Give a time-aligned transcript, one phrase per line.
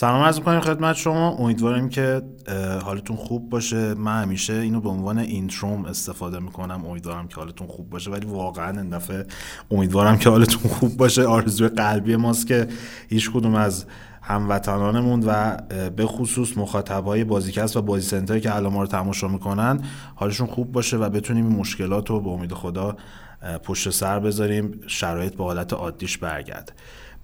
[0.00, 1.30] سلام عرض می‌کنیم خدمت شما.
[1.30, 2.22] امیدواریم که
[2.84, 3.94] حالتون خوب باشه.
[3.94, 6.86] من همیشه اینو به عنوان اینتروم استفاده می‌کنم.
[6.86, 8.10] امیدوارم که حالتون خوب باشه.
[8.10, 9.26] ولی واقعا این دفعه
[9.70, 11.24] امیدوارم که حالتون خوب باشه.
[11.24, 12.68] آرزوی قلبی ماست که
[13.08, 13.84] هیچ کدوم از
[14.22, 15.56] هموطنانمون و
[15.96, 19.80] به خصوص مخاطبای بازیکست و بازی سنتر که الان ما رو تماشا می‌کنن
[20.14, 22.96] حالشون خوب باشه و بتونیم این مشکلات رو به امید خدا
[23.62, 24.80] پشت سر بذاریم.
[24.86, 26.72] شرایط به حالت عادیش برگرده.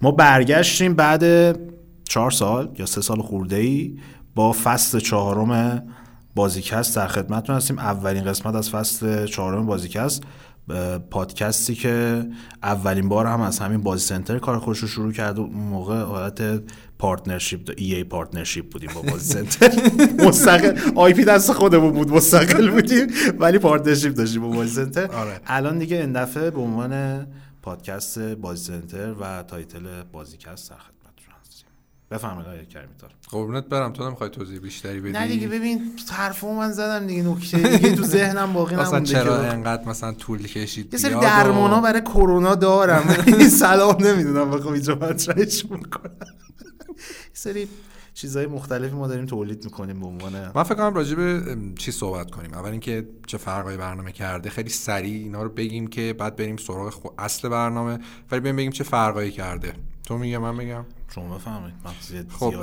[0.01, 1.23] ما برگشتیم بعد
[2.07, 3.97] چهار سال یا سه سال خورده ای
[4.35, 5.83] با فصل چهارم
[6.35, 7.79] بازیکست در خدمتتون هستیم.
[7.79, 10.23] اولین قسمت از فصل چهارم بازیکست
[11.11, 12.25] پادکستی که
[12.63, 16.01] اولین بار هم از همین بازی سنتر کار خودش رو شروع کرد و اون موقع
[16.01, 16.61] حالت
[16.99, 19.71] partnership ای ای partnership بودیم با بازی سنتر.
[20.27, 23.07] مستقل IP دست خودمون بود مستقل بودیم
[23.39, 25.07] ولی partnership داشتیم با بازی سنتر.
[25.11, 25.39] آره.
[25.47, 27.25] الان دیگه این دفعه به عنوان
[27.61, 30.75] پادکست بازی سنتر و title بازیکست در
[32.11, 36.71] بفرمایید آقای کریمیتار قربونت برم تو نمی‌خوای توضیح بیشتری بدی؟ نه دیگه ببین حرفو من
[36.71, 40.99] زدم دیگه نکته دیگه تو ذهنم باقی نمونده مثلا چرا انقدر مثلا طول کشید؟ یه
[40.99, 43.15] سری درمانا برای کرونا دارم.
[43.27, 46.11] این سلام نمی‌دونم بخوام اینجا مطرحش می‌کنم
[46.89, 47.67] یه سری
[48.13, 52.31] چیزهای مختلفی ما داریم تولید می‌کنیم به عنوان من فکر کنم راجع به چی صحبت
[52.31, 52.53] کنیم.
[52.53, 54.49] اول اینکه چه فرقای برنامه کرده.
[54.49, 57.99] خیلی سریع اینا رو بگیم که بعد بریم سراغ اصل برنامه.
[58.31, 59.73] ولی بریم بگیم چه فرقایی کرده.
[60.03, 60.85] تو میگم من میگم؟
[61.15, 61.73] شما بفهمید
[62.31, 62.53] خب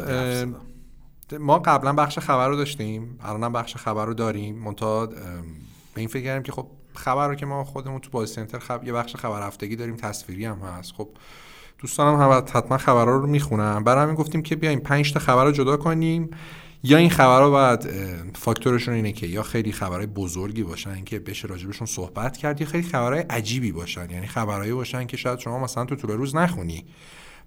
[1.41, 3.19] ما قبلا بخش خبر رو داشتیم.
[3.23, 4.55] الانم بخش خبر رو داریم.
[4.55, 5.17] منتها به
[5.97, 8.85] این فکر کردیم که خب خبر رو که ما خودمون تو بازی سنتر خب...
[8.85, 10.93] یه بخش خبر هفتگی داریم تصویری هم هست.
[10.93, 11.09] خب
[11.79, 15.53] دوستانم هم حتما خبرها رو می‌خونم برای همین گفتیم که بیایم 5 تا خبر رو
[15.53, 16.31] جدا کنیم.
[16.83, 17.89] یا این خبرها باید
[18.37, 22.89] فاکتورشون اینه که یا خیلی خبرهای بزرگی باشن که بشه راجبشون صحبت کرد یا خیلی
[22.89, 24.11] خبرهای عجیبی باشن.
[24.11, 26.85] یعنی خبرهایی باشن که شاید شما مثلا تو طول روز نخونی.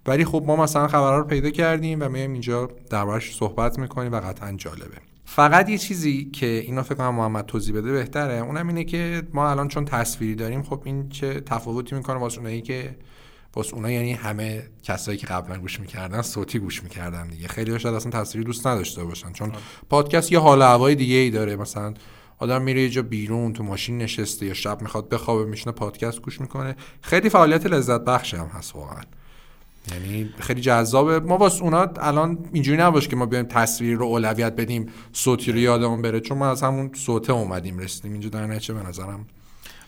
[0.08, 4.20] ولی خب ما مثلا خبرها رو پیدا کردیم و میایم اینجا دربارش صحبت می‌کنیم و
[4.20, 4.98] قطعا جالبه.
[5.24, 9.50] فقط یه چیزی که اینو فکر کنم محمد توضیح بده بهتره اونم اینه که ما
[9.50, 12.96] الان چون تصویری داریم خب این چه تفاوتی می‌کنه واسه اونایی که
[13.54, 17.48] واسه اونا یعنی همه کسایی که قبلا گوش می‌کردن صوتی گوش می‌کردن دیگه.
[17.48, 19.52] خیلی شاید اصلا تصویری دوست نداشته باشن چون.
[19.90, 21.56] پادکست یه حال هوای دیگه ای داره.
[21.56, 21.94] مثلا
[22.38, 26.40] آدم میره یه جا بیرون تو ماشین نشسته یا شب می‌خواد بخوابه میشنه پادکست گوش
[26.40, 26.76] می‌کنه.
[27.00, 29.02] خیلی فعالیت لذت بخش هم هست واقعا.
[29.92, 31.20] یعنی خیلی جذابه.
[31.20, 35.58] ما واسه اونا الان اینجوری نباشه که ما بیایم تصویر رو اولویت بدیم صوتی رو
[35.58, 36.20] یادمون بره.
[36.20, 38.12] چون ما از همون صوته اومدیم رسیدیم.
[38.12, 39.26] اینجا در نتیجه به نظرم.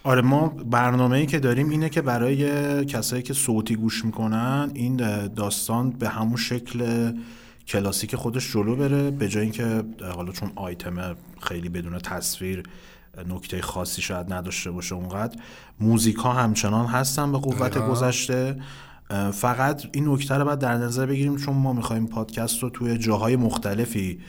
[0.04, 4.96] آره ما برنامه ای که داریم اینه که برای کسایی که صوتی گوش می‌کنن این
[5.26, 7.12] داستان به همون شکل
[7.66, 9.84] کلاسیک خودش جلو بره به جای اینکه
[10.14, 12.62] حالا چون آیتم خیلی بدون تصویر
[13.28, 15.38] نکته خاصی شاید نداشته باشه اونقدر
[15.80, 18.56] موزیک ها همچنان هستن به قوت گذشته.
[19.32, 23.36] فقط این نکته رو باید در نظر بگیریم چون ما می‌خوایم پادکست رو توی جاهای
[23.36, 24.20] مختلفی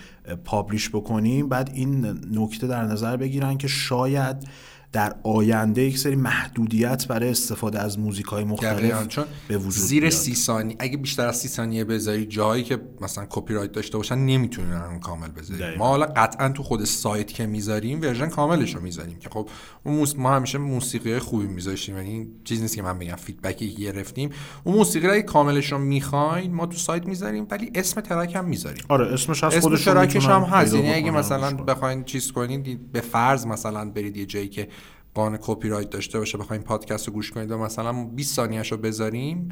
[0.46, 4.48] publish بکنیم بعد این نکته در نظر بگیرن که شاید
[4.94, 10.10] در آینده یک سری محدودیت برای استفاده از موزیک های مختلف چون به وجود زیر
[10.10, 14.16] سی ثانیه اگه بیشتر از سی ثانیه بذاری جایی که مثلا کپی رایت داشته باشن
[14.16, 19.20] نمی‌تونن کامل بذاری ما حالا قطعا تو خود سایت که می‌ذاریم version کاملش رو می‌ذاریم
[19.20, 19.50] که خب
[19.84, 20.16] اون موس...
[20.16, 24.30] ما همیشه موسیقی خوبی میذاشیم یعنی چیز نیست که من بگم feedback ی که گرفتیم.
[24.64, 28.84] اون موسیقی رو کاملش رو می‌خواین ما تو سایت می‌ذاریم ولی اسم track هم می‌ذاریم.
[28.90, 30.74] آره اسمش هست خودش track ش هم هست.
[30.74, 34.68] یعنی اگه مثلا بخواین چیز کنید به فرض مثلا برید یه جایی که
[35.14, 38.78] قانون کپی رایت داشته باشه بخوایم پادکست رو گوش کنید و مثلا 20 ثانیه رو
[38.78, 39.50] بذاریم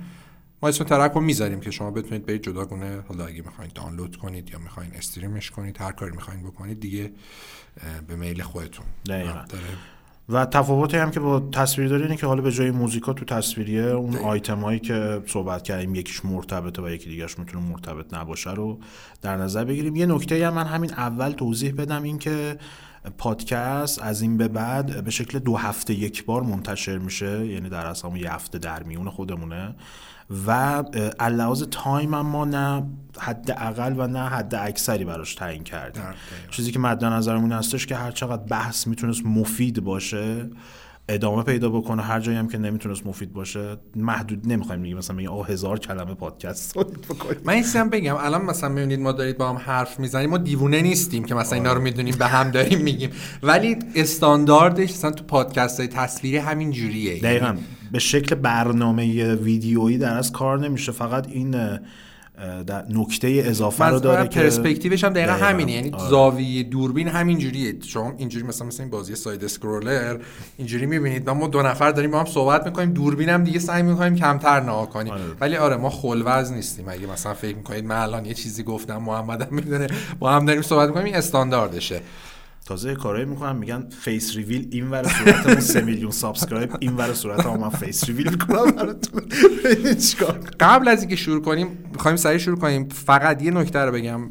[0.63, 4.49] ما اسم track رو می‌ذاریم که شما بتونید برید جداگونه حالا اگه می‌خواین دانلود کنید
[4.49, 7.11] یا می‌خواین stream ش کنید هر کاری می‌خواین بکنید دیگه
[8.07, 8.85] به میل خودتون.
[10.29, 13.83] و تفاوتی هم که با تصویر داره اینه که حالا به جای موزیکا تو تصویریه
[13.83, 18.79] اون آیتم هایی که صحبت کردیم یکیش مرتبطه و یکی دیگهش می‌تونه مرتبط نباشه رو
[19.21, 19.95] در نظر بگیریم.
[19.95, 22.57] یه نکته هم من همین اول توضیح بدم این که
[23.17, 27.85] پادکست از این به بعد به شکل دو هفته یک بار منتشر میشه یعنی در
[27.85, 29.75] اصلا یه هفته در میون خودمونه.
[30.47, 30.83] و
[31.21, 32.83] لحاظ تایم هم ما نه
[33.19, 36.03] حد اقل و نه حد اکثری براش تعیین کردیم.
[36.51, 40.49] چیزی که مد نظرمون هستش که هر چقدر بحث می‌تونست مفید باشه
[41.09, 45.31] ادامه پیدا بکنه هر جایی هم که نمی‌تونست مفید باشه محدود نمی‌خوایم بگیم مثلا میگیم
[45.31, 47.41] آه هزار کلمه پادکست بکنیم.
[47.43, 51.23] من این بگم الان مثلا می‌بینید ما دارید با هم حرف می‌زنیم ما دیوونه نیستیم
[51.23, 53.09] که مثلا اینا رو می‌دونیم به هم داریم میگیم.
[53.43, 57.19] ولی استانداردش مثلا تو پادکست های تصویری همین جوریه.
[57.21, 57.55] دقیقا.
[57.91, 60.91] به شکل برنامه ویدیویی در از کار نمیشه.
[60.91, 61.55] فقط این
[62.67, 65.71] در نکته اضافه رو داره که پرسپکتیوش هم دقیقا همینه.
[65.71, 66.09] یعنی آره.
[66.09, 67.75] زاویه دوربین همینجوریه.
[67.81, 70.17] شما اینجوری مثلا مثلا این بازی side scroller
[70.57, 71.29] اینجوری می‌بینید.
[71.29, 72.93] ما دو نفر داریم با هم صحبت می‌کنیم.
[72.93, 75.13] دوربین هم دیگه سعی می‌کنیم کمتر نگاه کنیم.
[75.13, 75.21] آره.
[75.41, 76.85] ولی آره ما خل وضع نیستیم.
[76.89, 79.87] اگه مثلا فکر می‌کنید من الان یه چیزی گفتم محمد هم می‌دونه.
[80.19, 82.01] با هم داریم صحبت می‌کنیم این استانداردشه.
[82.69, 87.45] تازه کارایی می‌کنم میگن face reveal این ور صورتمون 3 میلیون subscribe این ور صورت
[87.45, 89.21] من face reveal می‌کنم براتون.
[90.59, 92.89] قبل از اینکه شروع کنیم می‌خوایم سریع شروع کنیم.
[92.89, 94.29] فقط یه نکته رو بگم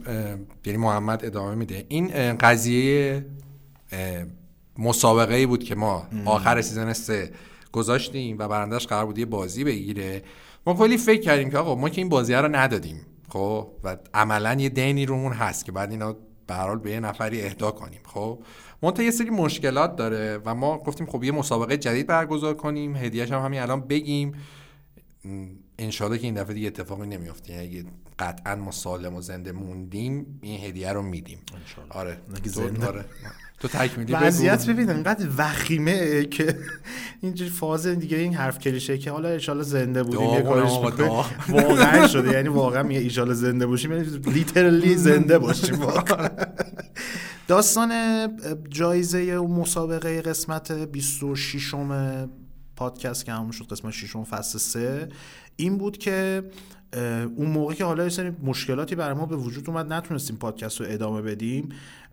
[0.67, 1.85] یعنی محمد ادامه میده.
[1.89, 3.27] این قضیه
[4.79, 7.31] مسابقه ای بود که ما آخر سیزن سه
[7.73, 10.23] گذاشتیم و برندش قرار بود یه بازی بگیره.
[10.67, 14.57] ما کلی فکر کردیم که آقا ما که این بازی رو ندادیم خب؟ و عملا
[14.61, 16.17] یه دینی رومون هست که بعد اینا
[16.49, 18.43] به حال به یه نفری اهدا کنیم خب؟
[18.83, 23.33] منتها یه سری مشکلات داره و ما گفتیم خب یه مسابقه جدید برگزار کنیم هدیهش
[23.33, 24.35] هم همین الان بگیم.
[25.79, 27.53] انشالله که این دفعه دیگه اتفاقی نمیافته.
[27.53, 27.85] یعنی اگه
[28.19, 31.39] قطعا ما سالم و زنده موندیم این هدیه رو میدیم.
[31.89, 32.87] آره زنده.
[32.87, 33.05] آره.
[33.61, 36.59] تو تکمیلی وضعیت ببین انقدر وخیمه که
[37.23, 40.71] اینجوری فاز دیگه این حرف کلیشه که حالا ان زنده بودیم یه کارش
[41.49, 45.79] واقعا شده یعنی واقعا میگه ان زنده باشیم یعنی لیترلی زنده باشیم
[47.49, 47.93] داستان
[48.69, 52.29] جایزه و مسابقه قسمت 26 م
[52.77, 55.09] پادکست که همون شد قسمت 6 فصل 3
[55.57, 56.43] این بود که
[57.37, 60.87] اون موقع که حالا یه سری مشکلاتی برای ما به وجود اومد نتونستیم پادکست رو
[60.89, 61.69] ادامه بدیم.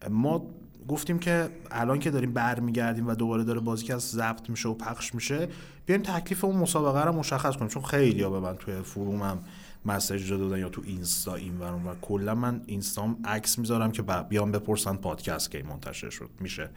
[0.09, 0.47] ما
[0.87, 4.73] گفتیم که الان که داریم برمیگردیم و دوباره داره بازی که از ضبط میشه و
[4.73, 5.47] پخش میشه
[5.85, 7.67] بیایم تکلیف اون مسابقه رو مشخص کنیم.
[7.67, 9.39] چون خیلی ها به من توی فرومم
[9.85, 14.51] مسیج دادن یا تو اینستا این ورون و کلا من اینستام عکس می‌ذارم که بیان
[14.51, 16.29] بپرسن پادکست کی منتشر شد.
[16.39, 16.69] میشه.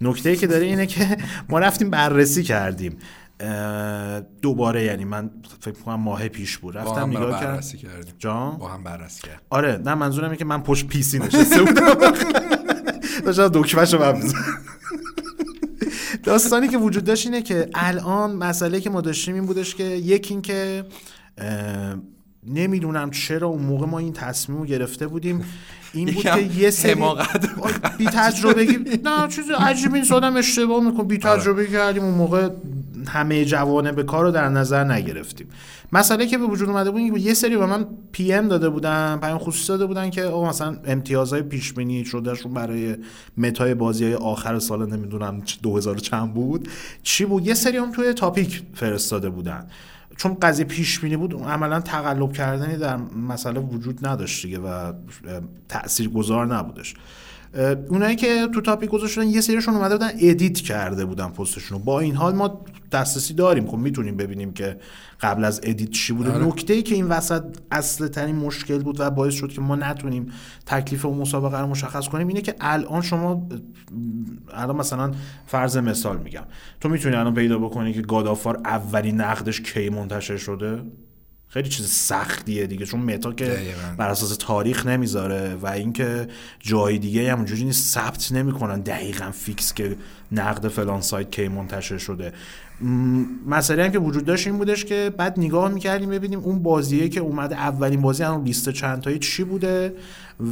[0.00, 1.16] نکته ای که داره اینه که
[1.50, 2.98] ما رفتیم بررسی کردیم.
[4.42, 6.76] دوباره یعنی من فکر کنم ماه پیش بود.
[6.78, 7.60] رفتم نگاه کردم.
[8.18, 11.84] جان؟ با هم بررسی کرد آره نه منظورم اینه که من پشت پیسی نشسته بودم.
[13.32, 14.20] داشتم دکمهشو
[16.24, 20.34] داستانی که وجود داشت اینه که الان مسئله که ما داشتیم این بودش که یکی
[20.34, 20.84] این که
[22.46, 25.44] نمی‌دونم چرا اون موقع ما این تصمیم رو گرفته بودیم.
[25.92, 27.02] این بود که یه سری
[27.98, 28.64] بی تجربه
[29.04, 31.40] نه چیز عجیب این سادم اشتباه میکن بی آره.
[31.40, 32.02] تجربه کردیم.
[32.02, 32.48] اون موقع
[33.08, 35.46] همه جوانه به کار رو در نظر نگرفتیم.
[35.92, 39.38] مسئله که به وجود اومده بود یه سری به من پی ام داده بودن پیام
[39.38, 42.96] خصوصی داده بودن که آقا مثلا امتیازهای پیش بینی شدهشون برای
[43.36, 46.68] متای بازی های آخر سال نمی‌دونم 2000 چند بود.
[47.02, 49.66] چی بود؟ یه سری هم توی تاپیک فرستاده بودن.
[50.16, 52.96] چون قضیه پیش بود عملا تقلب کردنی در
[53.28, 54.92] مسئله وجود نداشت دیگه و
[55.68, 56.94] تأثیر گذار نبودش.
[57.88, 62.14] اونایی که تو topic گذاشتن یه سریشون اومده بودن edit کرده بودن پستشون با این
[62.14, 63.66] حال ما دسترسی داریم.
[63.66, 64.78] خب می‌تونیم ببینیم که
[65.20, 66.32] قبل از edit چی بوده.
[66.32, 66.46] آره.
[66.46, 70.26] نکته ای که این وسط اصل ترین مشکل بود و باعث شد که ما نتونیم
[70.66, 73.48] تکلیف و مسابقه رو مشخص کنیم اینه که الان شما
[74.54, 75.12] الان مثلا
[75.46, 76.44] فرض مثال میگم.
[76.80, 80.82] تو می‌تونی الان پیدا بکنی که God of War اولین نقدش کی منتشر شده؟
[81.50, 83.58] خیلی چیز سختیه دیگه چون متا که
[83.96, 86.28] بر اساس تاریخ نمی‌ذاره و اینکه
[86.60, 89.96] جای دیگه هم اونجوری نیست ثبت نمی‌کنن دقیقا فیکس که
[90.32, 92.32] نقد فلان سایت کی منتشر شده.
[93.46, 97.20] مسئله هم که وجود داشت این بودش که بعد نگاه می‌کردیم ببینیم اون بازیه که
[97.20, 99.94] اومده اولین بازی هم لیست چند تایی چی بوده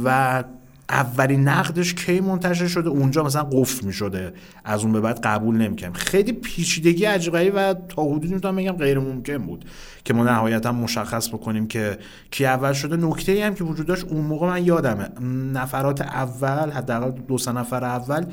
[0.05, 0.43] و
[0.89, 4.33] اولین نقدش کی منتشر شده اونجا مثلا قفل می شده
[4.65, 8.99] از اون به بعد قبول نمی‌کنم خیلی پیچیدگی عجیبی و تا حدودی می‌تونم بگم غیر
[8.99, 9.65] ممکن بود.
[10.07, 11.97] که ما نهایتا مشخص بکنیم که
[12.31, 12.95] کی اول شده.
[12.95, 15.09] نکته ای هم که وجود داشت اون موقع من یادمه.
[15.53, 18.25] نفرات اول حداقل دو سه نفر اول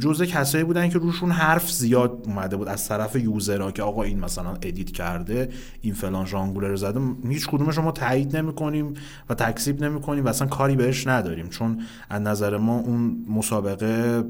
[0.00, 2.68] جزء کسایی بودن که روشون حرف زیاد اومده بود.
[2.68, 5.48] از طرف user ها که آقا این مثلا edit کرده
[5.80, 7.00] این فلان ژانگولر زده.
[7.28, 8.94] هیچ کدومش ما تایید نمی‌کنیم
[9.30, 11.48] و تکذیب نمی‌کنیم و اصلا کاری بهش نداریم.
[11.48, 11.80] چون
[12.10, 14.24] از نظر ما اون مسابقه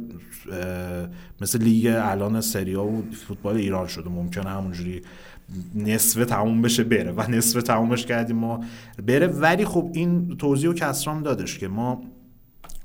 [1.40, 4.11] مثل لیگ الان سری آ و فوتبال ایران شده.
[4.11, 5.02] ممکنه همونجوری
[5.75, 7.12] نصف تموم بشه بره.
[7.12, 8.61] و نصف تمومش کردیم ما.
[9.06, 9.26] بره.
[9.26, 12.02] ولی خب این توضیح و کسرام دادش که ما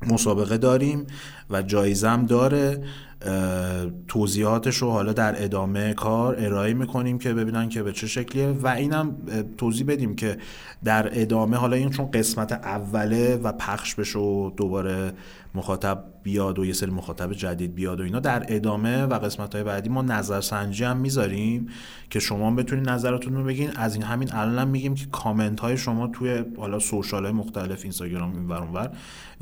[0.08, 1.08] مسابقه داریم
[1.50, 2.84] و جایزم داره.
[4.08, 8.48] توضیحاتش رو حالا در ادامه کار ارائه می‌کنیم که ببینن که به چه شکلیه.
[8.48, 9.16] و اینم
[9.58, 10.38] توضیح بدیم که
[10.84, 15.14] در ادامه حالا این چون قسمت اوله و پخش بشه و دوباره
[15.58, 18.20] مخاطب بیاد و یه سری مخاطب جدید بیاد و اینا.
[18.20, 21.68] در ادامه و قسمت های بعدی ما نظرسنجی هم می‌ذاریم
[22.10, 23.72] که شما بتونید نظراتون رو بگین.
[23.76, 27.80] از این همین الان هم میگیم که کامنت های شما توی حالا social های مختلف
[27.84, 28.90] اینستاگرام این ور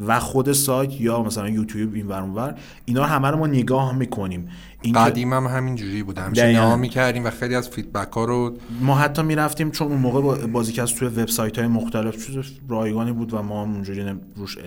[0.07, 2.55] و خود سایت یا مثلا یوتیوب این ور
[2.85, 4.49] اینا همه رو ما نگاه می‌کنیم.
[4.95, 6.17] قدیم هم همین جوری بود.
[6.17, 10.47] همیشه نگاه می‌کردیم و خیلی از feedback ها رو ما حتی می‌رفتیم چون اون موقع
[10.47, 14.05] بازیکست توی وبسایت های مختلف چیز رایگانی بود و ما اونجوری
[14.35, 14.57] روش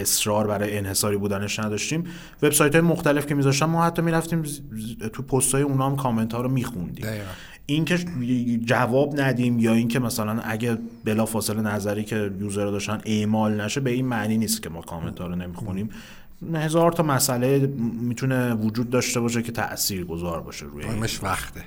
[0.00, 2.04] اصرار برای انحصاری بودنش نداشتیم.
[2.42, 4.42] وبسایت های مختلف که میذاشتم ما حتی می‌رفتیم
[5.12, 7.06] تو پست های اونا هم کامنت ها رو میخوندیم.
[7.66, 7.98] اینکه
[8.64, 13.90] جواب ندیم یا اینکه مثلا اگه بلا فاصله نظری که user داشتن اعمال نشه به
[13.90, 15.90] این معنی نیست که ما کامنت ها رو نمی‌خونیم.
[16.54, 17.58] هزار تا مسئله
[18.00, 21.64] می‌تونه وجود داشته باشه که تأثیر گذار باشه روی مهمش وقته.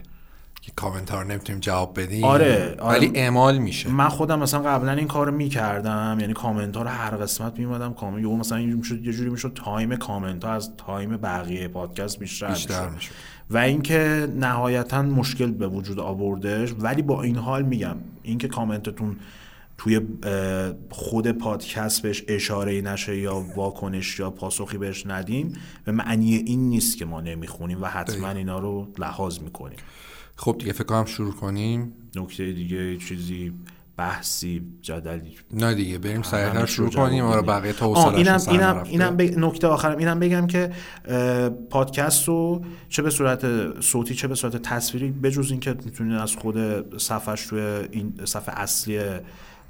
[0.65, 2.23] که کامنت ها رو نمی‌تونیم جواب بدیم.
[2.23, 2.99] آره, آره.
[2.99, 3.89] ولی اعمال میشه.
[3.89, 8.23] من خودم مثلا قبلا این کار می‌کردم یعنی کامنت ها رو هر قسمت میمادم کامنت.
[8.23, 13.11] یا مثلا یه جوری می‌شد time comment ها از time بقیه پادکست بیشتر, بیشتر می‌شد.
[13.49, 16.73] و اینکه نهایتا مشکل به وجود آوردش.
[16.79, 19.15] ولی با این حال میگم اینکه کامنتتون
[19.77, 20.01] توی
[20.89, 25.53] خود پادکست بهش اشاره نشه یا واکنش یا پاسخی بهش ندیم
[25.85, 29.77] به معنی این نیست که ما نمی‌خونیم و حتما اینا رو لحاظ می‌کنیم.
[30.35, 31.93] خب دیگه فکر کنم شروع کنیم.
[32.15, 33.53] نکته دیگه چیزی
[33.97, 35.35] بحثی جدلی.
[35.53, 37.23] نه دیگه بریم سریعتر شروع کنیم.
[37.23, 39.97] آره بقیه تا اینم اینم اینم نکته آخرم.
[39.97, 40.71] اینم بگم که
[41.69, 43.45] پادکست رو چه به صورت
[43.81, 46.57] صوتی چه به صورت تصویری بجز اینکه می‌تونید از خود
[46.97, 47.61] صفحش توی
[47.91, 48.99] این صفحه اصلی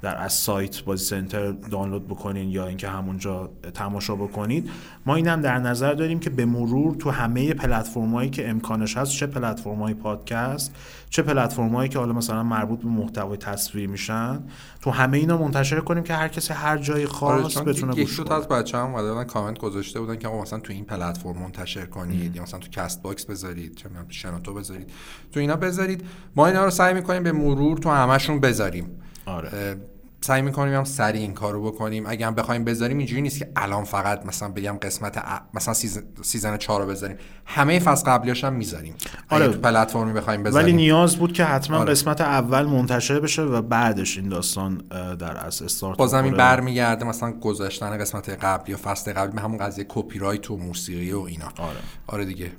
[0.04, 4.70] در از سایت بازی سنتر دانلود بکنین یا اینکه همونجا تماشا بکنید.
[5.06, 9.26] ما اینم در نظر داریم که به مرور تو همه پلتفرمایی که امکانش هست چه
[9.26, 10.74] پلتفرم‌های پادکست
[11.10, 14.40] چه پلتفرمایی که حالا مثلا مربوط به محتوای تصویری میشن
[14.80, 18.32] تو همه اینا منتشر کنیم که هر کسی هر جای خاص آره بتونه گوش کنه.
[18.32, 22.60] از بچه‌ها اومدن کامنت گذاشته بودن که مثلا تو این پلتفرم منتشر کنید یا مثلا
[22.60, 24.90] تو Castbox بذارید چه شنوتو بذارید
[25.32, 26.04] تو اینا بذارید.
[26.36, 28.86] ما اینا رو سعی می‌کنیم به مرور تو همشون بذاریم.
[29.26, 29.76] آره.
[30.24, 32.04] سعی می‌کنیم هم سریع این کارو بکنیم.
[32.06, 35.40] اگه هم بخوایم بذاریم اینجوری نیست که الان فقط مثلا بگم قسمت ا...
[35.54, 37.16] مثلا season, season 4 رو بذاریم.
[37.46, 38.94] همه فصل قبلیاش هم می‌ذاریم.
[39.30, 39.48] آره.
[39.48, 40.66] تو پلتفرمی بخوایم بذاریم.
[40.66, 41.90] ولی نیاز بود که حتما آره.
[41.90, 44.82] قسمت اول منتشر بشه و بعدش این داستان
[45.18, 49.58] در از استارت بازم این برمیگرده مثلا گذاشتن قسمت قبلی یا فصل قبلی به همون
[49.58, 51.46] قضیه کپی رایت و موسیقی و اینا.
[51.58, 51.78] آره.
[52.06, 52.52] آره دیگه.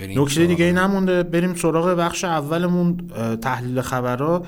[0.00, 1.22] نکته دیگه نمونده.
[1.22, 3.10] بریم سراغ بخش اولمون
[3.42, 4.42] تحلیل خبرها.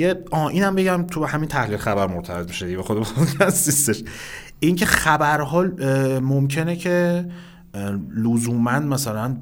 [0.00, 3.06] یه آه اینم بگم تو همین تحلیل خبر مرتبط بشه و خود
[3.42, 4.02] نیستش
[4.60, 5.62] این که خبرها
[6.20, 7.26] ممکنه که
[8.16, 9.36] لزوما مثلا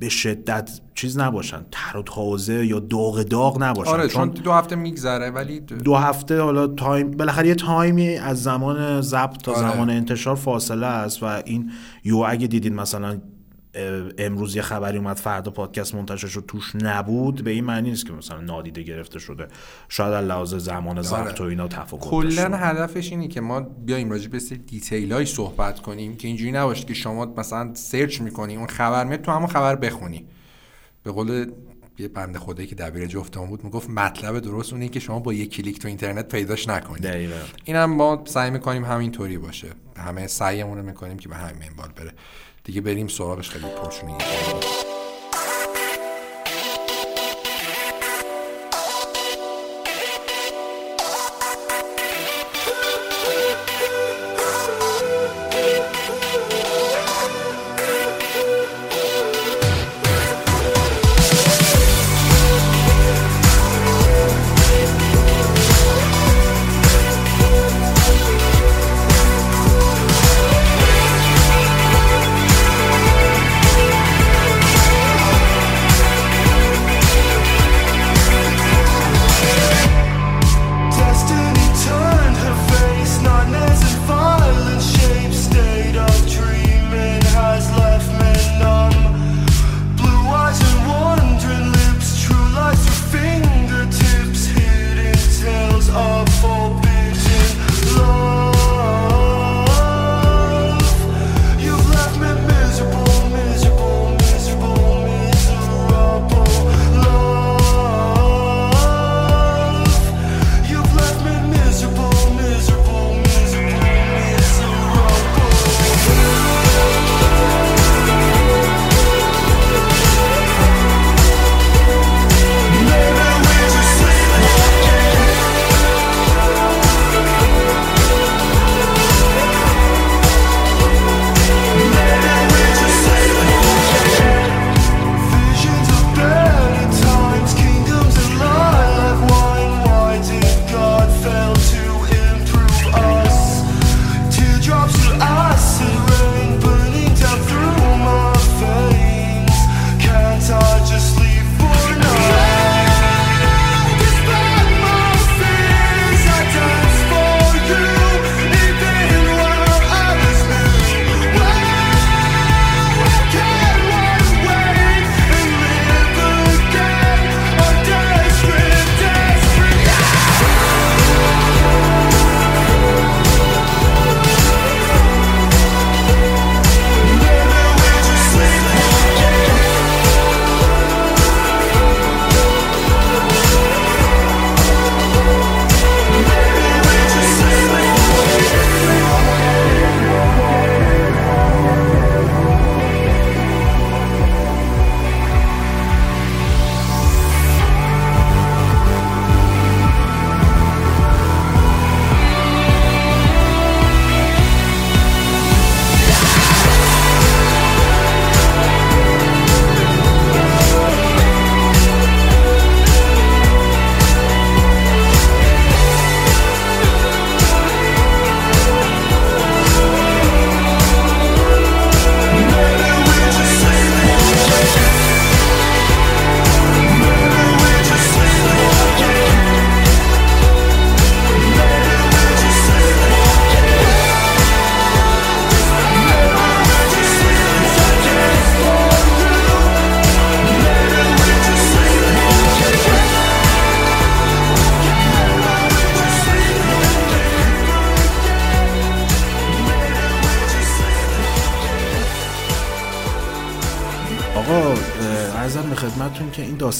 [0.00, 4.76] به شدت چیز نباشن تر و تازه یا داغ داغ نباشن آره چون دو هفته
[4.76, 9.72] میگذره ولی دو هفته حالا time بالاخره یه time ی از زمان ضبط تا آره.
[9.72, 11.70] زمان انتشار فاصله است و این
[12.04, 13.20] یو اگه دیدین مثلا
[14.18, 17.44] امروز یه خبری اومد فردا پادکست منتشر شد توش نبود.
[17.44, 19.48] به این معنی نیست که مثلا نادیده گرفته شده.
[19.88, 21.06] شاید از لحاظ زمان آره.
[21.06, 25.26] ضبط و اینا تفاوت کلا هدفش اینه که ما بیایم راجع به سری detail ای
[25.26, 29.48] صحبت کنیم که اینجوری نباشه که شما مثلا سرچ می‌کنی اون خبر میاد تو همون
[29.48, 30.26] خبر بخونی.
[31.02, 31.52] به قول
[31.98, 35.46] یه بنده خدایی که دبیر جفتمون بود می‌گفت مطلب درست اونه که شما با یه
[35.46, 37.32] کلیک تو اینترنت پیداش نکنید
[37.64, 39.68] اینم ما سعی می‌کنیم همینطوری باشه.
[39.96, 42.12] همه سعیمون رو می‌کنیم که به همین منوال بره.
[42.64, 44.18] دیگه بریم سراغش خیلی پرشونی.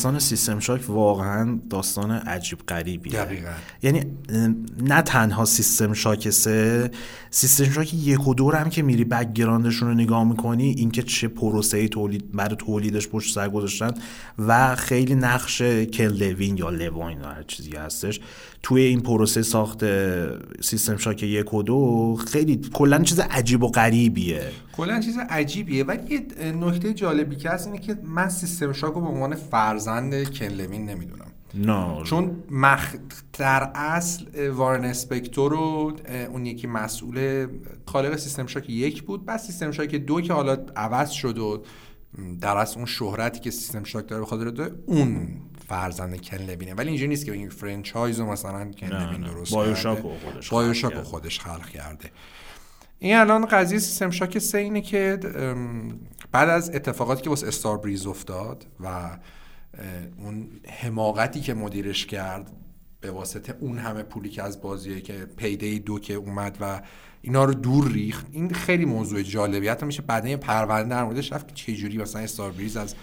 [0.02, 3.12] داستان System Shock واقعا داستان عجیب غریبیه.
[3.12, 3.50] دقیقا.
[3.82, 4.04] یعنی
[4.82, 6.90] نه تنها System Shock سه
[7.30, 11.02] System Shock یک و دو رو هم که میری background شون رو نگاه می‌کنی اینکه
[11.02, 13.94] چه پروسه تولید برای تولیدش پشت سر گذاشتن
[14.38, 18.20] و خیلی نقش کن لوین یا لواین هر چیزی هستش.
[18.72, 19.84] توی این پروسه ساخت
[20.60, 24.42] System Shock یک و دو خیلی کلا چیز عجیب و غریبیه.
[24.76, 25.84] کلا چیز عجیبیه.
[25.84, 30.22] ولی یه نکته جالبی که هست اینه که من System Shock رو به عنوان فرزند
[30.22, 31.26] کن لوین نمی‌دونم.
[31.54, 32.02] نه.
[32.04, 32.94] چون مخ...
[33.38, 35.92] در اصل وارن اسپکتور رو
[36.32, 37.46] اون یکی مسئول
[37.86, 39.24] خالق System Shock یک بود.
[39.24, 41.62] بعد System Shock دو که حالا عوض شد و
[42.40, 45.28] در اصل اون شهرتی که System Shock داره به خاطر اون
[45.72, 49.98] فرزند کن لوینه ولی اینجوری نیست که این franchise رو مثلا کن لوین درست BioShock
[49.98, 52.10] خودش BioShock خودش خلق کرده.
[52.98, 55.18] این الان قضیه System Shock سه اینه که
[56.32, 59.18] بعد از اتفاقاتی که واسه Starbreeze افتاد و
[60.18, 62.50] اون حماقتی که مدیرش کرد
[63.00, 66.82] به واسطه اون همه پولی که از بازیه که پیده دو که اومد و
[67.22, 71.48] اینا رو دور ریخت این خیلی موضوع جالبی حتی میشه بعد پرونده در موردش رفت
[71.48, 72.94] که چجوری مثلا استار بریز از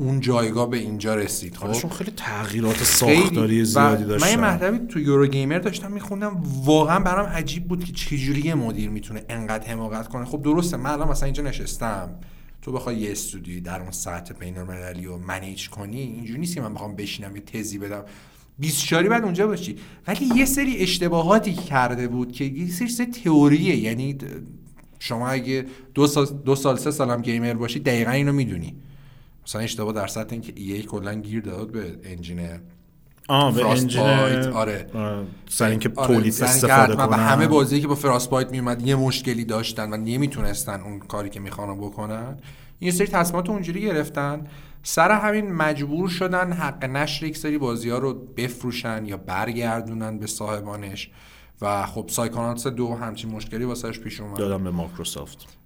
[0.00, 5.00] اون جایگاه به اینجا رسید خب؟ خیلی تغییرات ساختاری زیادی داشت من یه مطلبی تو
[5.00, 10.08] یورو گیمر داشتم میخوندم واقعا برام عجیب بود که چجوری یه مدیر می‌تونه انقدر حماقت
[10.08, 10.24] کنه.
[10.24, 12.10] خب درسته من الان مثلا اینجا نشستم.
[12.62, 16.74] تو بخوای یه استودیوی در اون سطح بین‌المللی رو منیج کنی اینجوری نیست که من
[16.74, 18.04] بخوام بشینم یه تزی بدم.
[18.58, 19.76] 20 شاری بعد اونجا باشی.
[20.06, 23.76] ولی یه سری اشتباهاتی کرده بود که یه سری, سری تئوریه.
[23.76, 24.18] یعنی
[24.98, 28.76] شما اگه دو سال, دو سال سه سالم گیمر باشی دقیقا اینو می‌دونی.
[29.48, 32.48] مثلا اشتباه در سطح اینکه ای کلا گیر داد به انجین
[33.28, 34.86] آه به انجین آره.
[35.48, 36.06] سر اینکه آره.
[36.06, 37.18] تولید استفاده کنن.
[37.18, 41.80] همه بازی که با فراسپایت میومد یه مشکلی داشتن و نمی‌تونستن اون کاری که می‌خوان
[41.80, 42.36] بکنن
[42.78, 44.46] این سری تصمیمات اونجوری گرفتن.
[44.82, 50.26] سر همین مجبور شدن حق نشر یک سری بازی ها رو بفروشن یا برگردونن به
[50.26, 51.10] صاحبانش.
[51.60, 54.36] و خب Psychonauts دو همچین مشکلی واسهش پیش اومد.
[54.36, 55.57] دادم به مایکروسافت.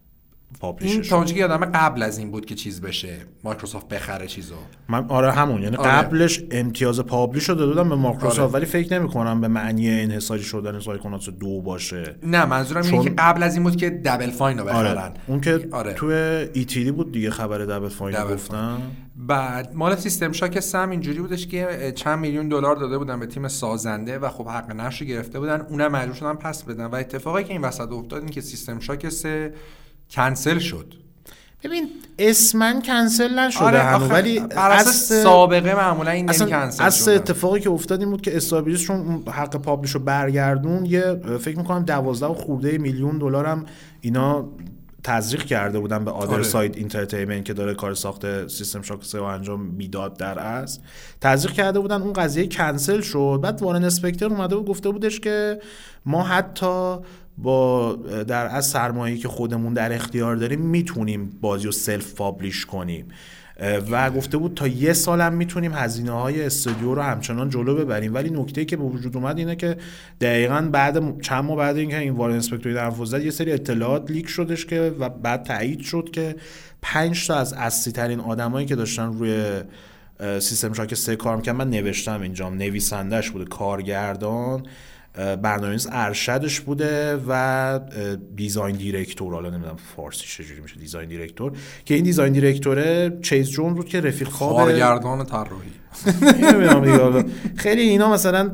[0.80, 4.54] این تا که یادم قبل از این بود که چیز بشه مایکروسافت بخره چیزو
[4.88, 5.90] من آره همون یعنی آره.
[5.90, 8.52] قبلش امتیاز publish رو دادم به مایکروسافت آره.
[8.52, 12.92] ولی فکر نمی کنم به معنی انحصاری شدن Psychonauts دو باشه نه منظورم چون...
[12.92, 15.12] اینه که قبل از این بود که دبل فاین رو بخرن آره.
[15.26, 15.92] اون که آره.
[15.92, 16.06] تو
[16.54, 18.78] ایتیلی بود دیگه خبر دبل فاین رو گفتن
[19.16, 23.48] بعد مال سیستم شاک سم اینجوری بودش که چند میلیون دلار داده بودن به تیم
[23.48, 27.52] سازنده و خب حق نشر گرفته بودن اونم مجبور شدن پس بدن و اتفاقی که
[27.52, 29.52] این وسط افتاد این که سیستم شاک سه
[30.12, 30.94] کنسل شد.
[31.64, 37.60] ببین اسمن کنسل نشده آره هنو ولی از سابقه معمولا این اصلا کنسل از اتفاقی
[37.60, 42.26] که افتاد این بود که استابیلیس چون حق پابلیش رو برگردون یه فکر می‌کنم دوازده
[42.26, 43.66] و خورده میلیون دلار هم
[44.00, 44.48] اینا
[45.04, 46.42] تزریق کرده بودن به Other آره.
[46.42, 50.80] Side Entertainment که داره کار ساخت System Shock سه و انجام می‌داد در اصل
[51.20, 53.40] تزریق کرده بودن اون قضیه کنسل شد.
[53.42, 55.60] بعد وارن اسپکتر اومده و گفته بودش که
[56.06, 56.96] ما حتی
[57.42, 57.92] با
[58.28, 63.08] در اصل سرمایه‌ای که خودمون در اختیار داریم می‌تونیم بازی رو self-publish کنیم
[63.90, 68.14] و گفته بود تا یه سالم می‌تونیم هزینه های استودیو رو همچنان جلو ببریم.
[68.14, 69.76] ولی نکته که به وجود اومد اینه که
[70.20, 74.66] دقیقا بعد چند ماه بعد اینکه این وارن اسپکتوری در یه سری اطلاعات leak شدش
[74.66, 76.36] که و بعد تایید شد که
[76.82, 79.44] 5 تا از اصلی ترین آدمایی که داشتن روی
[80.40, 82.54] System Shock سه کار می‌کنن من نوشتم اینجام.
[82.54, 84.62] نویسندش بوده کارگردان.
[85.14, 87.80] برنامه‌نویس ارشدش بوده و
[88.36, 91.52] design director حالا نمی‌دونم فارسی چجوری میشه design director
[91.84, 95.72] که این design director ه چیز جون بود که رفیق خواب کارگردان طراحی.
[97.56, 98.50] خیلی اینا مثلا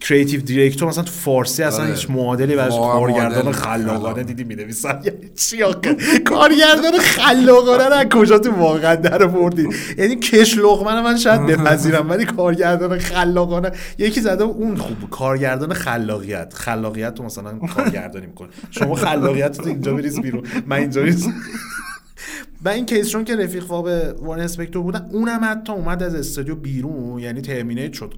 [0.00, 1.94] کریتیو دیرکتور مثلا تو فارسی اصلا آره.
[1.94, 5.00] هیچ معادلی براش کارگردان خلاقانه دیدی می‌نویسن.
[5.04, 5.96] یعنی چی آخه؟
[6.26, 12.24] کارگردان خلاقانه رو کجا تو واقعا در آوردی؟ یعنی کش لقمه من شاید بپذیرم ولی
[12.24, 13.72] کارگردان خلاقانه.
[13.98, 16.54] یکی زده اون خوب کارگردان خلاقیت.
[16.54, 18.48] خلاقیت تو مثلا کارگردانی می‌کنه.
[18.70, 20.42] شما خلاقیت تو اینجا بریز بیرون.
[20.66, 21.28] من اینجا بریز
[22.64, 23.88] و این کیسشون که رفیق خواب
[24.22, 28.14] وارن اسپکتور بودن اونم حتی اومد از استودیو بیرون یعنی ترمینیت شد.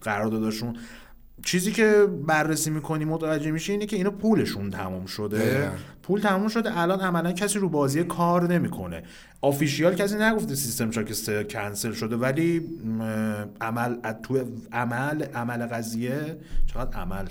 [0.00, 0.76] قراردادشون.
[1.44, 5.70] چیزی که بررسی می‌کنی متوجه میشه اینه که اینا پولشون تموم شده.
[6.02, 6.78] پول تموم شده.
[6.78, 9.02] الان عملا کسی رو بازی کار نمی‌کنه.
[9.40, 11.12] آفیشیال کسی نگفته سیستم شاک
[11.48, 12.62] کنسل شده ولی
[13.60, 17.26] عمل تو عمل عمل قضیه چقدر عمل؟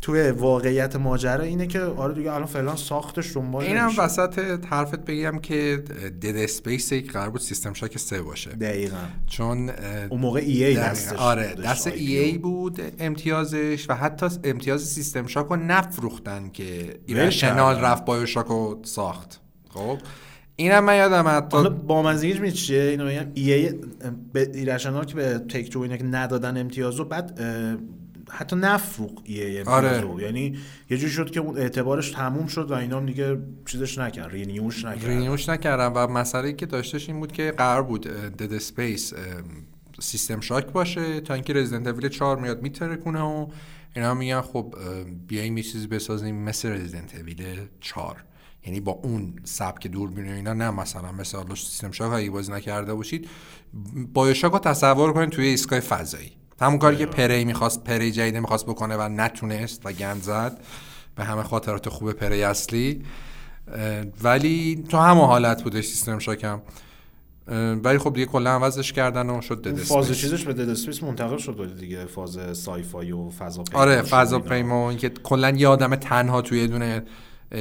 [0.00, 5.38] توی واقعیت ماجرا اینه که آره دیگه الان فعلا ساختش دنبال اینم وسط حرفت بگم
[5.38, 5.82] که
[6.22, 8.50] دد اسپیس یک قرار بود سیستم شاک سه باشه.
[8.50, 8.96] دقیقا.
[9.26, 9.70] چون
[10.10, 15.26] اون موقع ای ای دستش آره دست ای ای بود امتیازش و حتی امتیاز سیستم
[15.26, 19.40] شاک رو نفروختن که ایرشنال رفت بایو شاک رو ساخت.
[19.68, 19.98] خب
[20.56, 23.78] اینم من یادم حتی حالا با منزگیش می چیه؟ اینو بگم ایه
[24.32, 27.40] به ایرشنال که به تک تو اینا که ندادن امتیاز و بعد
[28.30, 30.22] حتی نفروق ایه آره.
[30.22, 30.58] یعنی
[30.90, 34.84] یه جوری شد که اون اعتبارش تموم شد و اینا هم دیگه چیزش نکرد رینیوش
[34.84, 35.08] نکردن.
[35.08, 39.12] رینیوش نکردن و مسئله که داشتش این بود که قرار بود Dead Space
[40.00, 43.46] System Shock باشه تا اینکه Resident Evil 4 میاد می‌ترکونه و
[43.96, 44.74] اینا میگن خب
[45.28, 48.24] بیایم یه چیزی بسازیم مثل Resident Evil 4
[48.66, 53.28] یعنی با اون سبک دوربین اینا نه مثلا مثلا System Shock اگه بازی نکرده باشید
[54.12, 56.32] BioShock رو تصور کنید توی ایستگاه فضایی.
[56.60, 60.60] همون کاری که Prey می‌خواست Prey جدید می‌خواست بکنه و نتونست و گند زد
[61.16, 63.04] به همه خاطرات خوب Prey اصلی.
[64.22, 66.60] ولی تو همه حالت بودش System Shock م.
[67.84, 71.36] ولی خب دیگه کلا عوضش کردن و شد Dead فاز چیزش به Dead Space منتقل
[71.36, 76.42] شد دیگه فاز sci-fi و فضا پیما آره فضا پیما که کلا یه آدم تنها
[76.42, 77.02] توی دونه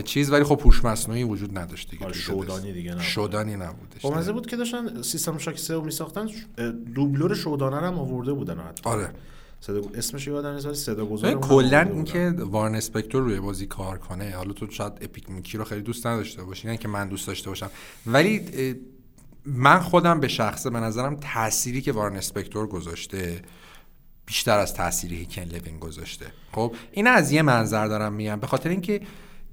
[0.06, 3.04] چیز ولی خب هوش مصنوعی وجود نداشت دیگه آره شودانی دیگه نبود.
[3.04, 4.02] شودانی نبودش.
[4.02, 6.30] با مزه بود که داشتن سیستم شاک 3 میساختن
[6.96, 8.90] دوبلور شودانه هم آورده بودن حتی.
[8.90, 9.10] آره.
[9.62, 14.54] صدا اسمش یادم نیست صدا گذار کلا اینکه وارن اسپکتور روی بازی کار کنه حالا
[14.54, 17.70] تو شاید اپیک میکی رو خیلی دوست نداشته باشی نه که من دوست داشته باشم.
[18.06, 18.42] ولی
[19.46, 23.42] من خودم به شخصه به نظرم تأثیری که وارن اسپکتور گذاشته
[24.26, 26.26] بیشتر از تأثیری که کن لوین گذاشته.
[26.52, 28.40] خب این از یه منظر دارم میگم.
[28.40, 29.02] به خاطر اینکه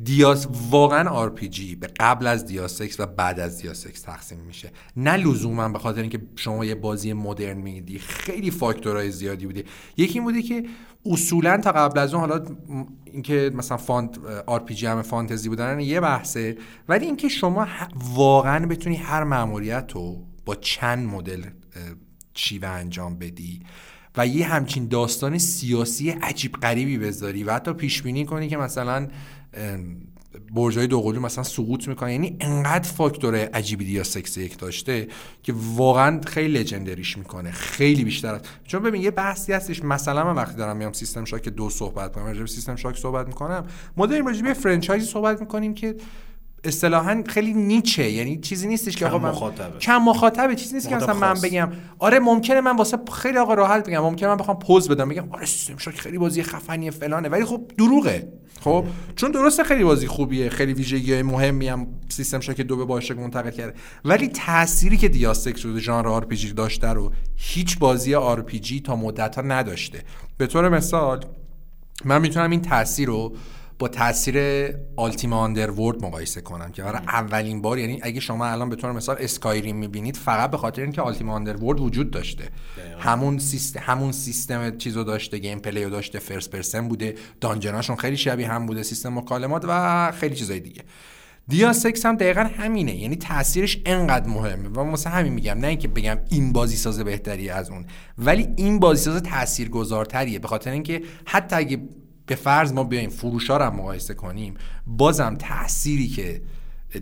[0.04, 1.30] Deus Ex واقعا RPG
[1.80, 4.72] به قبل از Deus Ex و بعد از Deus Ex تقسیم میشه.
[4.96, 9.64] نه لزوما به خاطر اینکه شما یه بازی مدرن میدی خیلی فاکتورهای زیادی بوده
[9.96, 10.64] یکی این بوده که
[11.06, 12.44] اصولا تا قبل از اون حالا
[13.04, 16.56] اینکه مثلا فانت RPG فانتزی بودن یه بحثه.
[16.88, 17.66] ولی اینکه شما
[18.14, 21.44] واقعا بتونی هر مأموریت رو با چند مدل
[22.34, 23.60] شیوه انجام بدی
[24.16, 29.08] و یه همچین داستان سیاسی عجیب غریبی بذاری و حتی پیش بینی کنی که مثلا
[30.54, 35.08] برجای دوقلو مثلا سقوط می‌کنه یعنی انقدر فاکتور عجیبی دیا سکس یک داشته
[35.42, 37.50] که واقعا خیلی لژندریش می‌کنه.
[37.50, 39.84] خیلی بیشتر از چون ببین یه بحثی هستش.
[39.84, 43.66] مثلا من وقتی دارم میام سیستم شاک دو صحبت کنم راجع سیستم شاک صحبت می‌کنم
[43.96, 45.94] ما داریم راجع به فرانچایزی صحبت می‌کنیم که
[46.66, 49.78] اصطلاحا خیلی نیچه یعنی چیزی نیستش که آقا من مخاطبه.
[49.78, 51.72] کم مخاطبه چیزی نیست که مثلا من بگم.
[51.98, 54.00] آره ممکنه من واسه خیلی آقا راحت بگم.
[54.00, 57.28] ممکنه من بخوام پوز بدم بگم آره سیستم شاک خیلی بازی خفنیه فلانه.
[57.28, 58.28] ولی خب دروغه.
[58.60, 58.84] خب؟
[59.16, 63.20] چون درسته خیلی بازی خوبیه خیلی ویژگی های مهمی هم System Shock دو به BioShock
[63.20, 63.74] منتقل کرده.
[64.04, 68.96] ولی تأثیری که دیاستک شده ژانر آر پی جی داشته رو هیچ بازی RPG تا
[68.96, 70.02] مدت ها نداشته.
[70.36, 71.24] به طور مثال
[72.04, 73.32] من می‌تونم این تاثیر رو
[73.78, 74.38] با تاثیر
[74.96, 79.16] Ultima Underworld مقایسه کنم که برای اولین بار یعنی اگه شما الان به طور مثال
[79.20, 82.48] Skyrim می‌بینید فقط به خاطر اینکه Ultima Underworld وجود داشته.
[82.98, 88.48] همون سیستم همون سیستم چیزو داشته gameplay و داشته first person بوده دانجناشون خیلی شبیه
[88.48, 90.82] هم بوده سیستم مکالمات و خیلی چیزای دیگه.
[91.48, 94.68] دیا سکس هم دقیقا همینه یعنی تاثیرش انقدر مهمه.
[94.68, 97.86] و مثلا همین میگم نه اینکه بگم این بازی ساز بهتری از اون
[98.18, 100.38] ولی این بازی ساز تاثیرگذارتریه.
[100.38, 101.78] به خاطر اینکه حتی اگه
[102.26, 104.54] به فرض ما بیایم فروشا رو مقایسه کنیم
[104.86, 106.42] بازم تأثیری که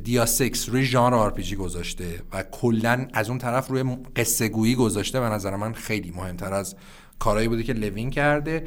[0.05, 5.21] دیا سکس روی ژانر آر گذاشته و کلا از اون طرف روی قصه گویی گذاشته
[5.21, 6.77] به نظر من خیلی مهمتر از
[7.19, 8.67] کارهایی بوده که لوین کرده.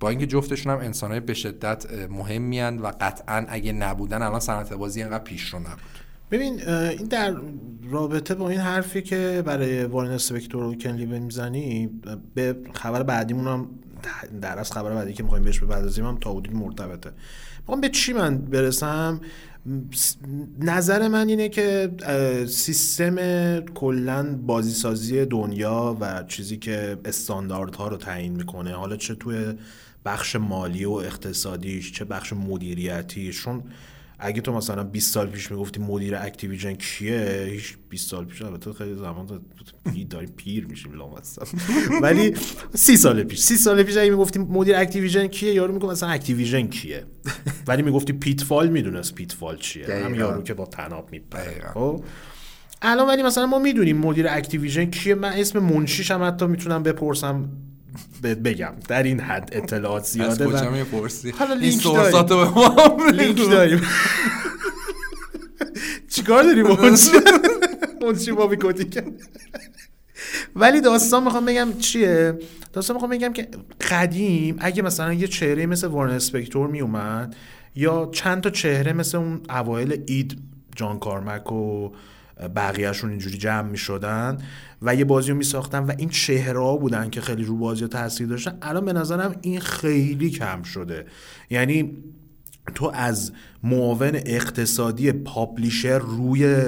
[0.00, 5.02] با اینکه جفتشون هم انسانهای به شدت مهمیان و قطعا اگه نبودن الان صنعت بازی
[5.02, 5.80] اینقدر پیش رو نبود.
[6.30, 7.34] ببین این در
[7.90, 11.90] رابطه با این حرفی که برای وارن اسپکتور و کنلی می‌زنی
[12.34, 13.68] به خبر بعدیمون هم
[14.40, 17.10] در از خبر بعدی که می‌خوایم بهش بپردازیم هم تا حدودی مرتبطه.
[17.58, 19.20] می‌خوام به چی من برسم؟
[20.60, 21.90] نظر من اینه که
[22.48, 29.54] سیستم کلا بازیسازی دنیا و چیزی که استانداردها رو تعیین می‌کنه حالا چه توی
[30.04, 33.62] بخش مالی و اقتصادیش چه بخش مدیریتیش چون
[34.18, 38.72] اگه تو مثلا 20 سال پیش می‌گفتی مدیر Activision کیه هیچ 20 سال پیش البته
[38.72, 39.40] خیلی زمان
[40.10, 40.92] داریم پیر میشیم
[42.02, 42.34] ولی
[42.74, 46.66] 30 سال پیش 30 سال پیش اگه می‌گفتی مدیر Activision کیه یارو میگه مثلا Activision
[46.66, 47.04] کیه.
[47.66, 50.04] ولی می‌گفتی Pitfall می‌دونست Pitfall چیه.
[50.04, 51.70] هم یارو که با طناب میپره.
[51.74, 52.04] خب؟
[52.82, 55.14] الان ولی مثلا ما می‌دونیم مدیر Activision کیه.
[55.14, 57.48] من اسم منشیش هم حتی می‌تونم بپرسم.
[58.22, 63.12] بگم در این حد اطلاعات زیاده از کجا می‌پرسی؟ حالا لینک داریم.
[63.12, 63.82] لینک داریم.
[66.08, 67.10] چیکار داریم منشی
[68.02, 68.56] منشی بابی
[70.56, 72.38] ولی داستان می‌خوام بگم چیه؟
[72.72, 73.48] داستان می‌خوام بگم که
[73.90, 77.36] قدیم اگه مثلا یه چهره مثل وارن اسپکتور میومد
[77.74, 80.38] یا چند تا چهره مثل اون اوایل اید
[80.76, 81.90] جان کارمک و
[82.56, 84.38] بقیهشون اینجوری جمع می شدن
[84.82, 88.26] و یه بازی رو می ساختن و این چهره بودن که خیلی رو بازی تاثیر
[88.26, 88.58] داشتن.
[88.62, 91.06] الان به نظرم این خیلی کم شده.
[91.50, 91.96] یعنی
[92.74, 96.62] تو از معاون اقتصادی پابلیشر روی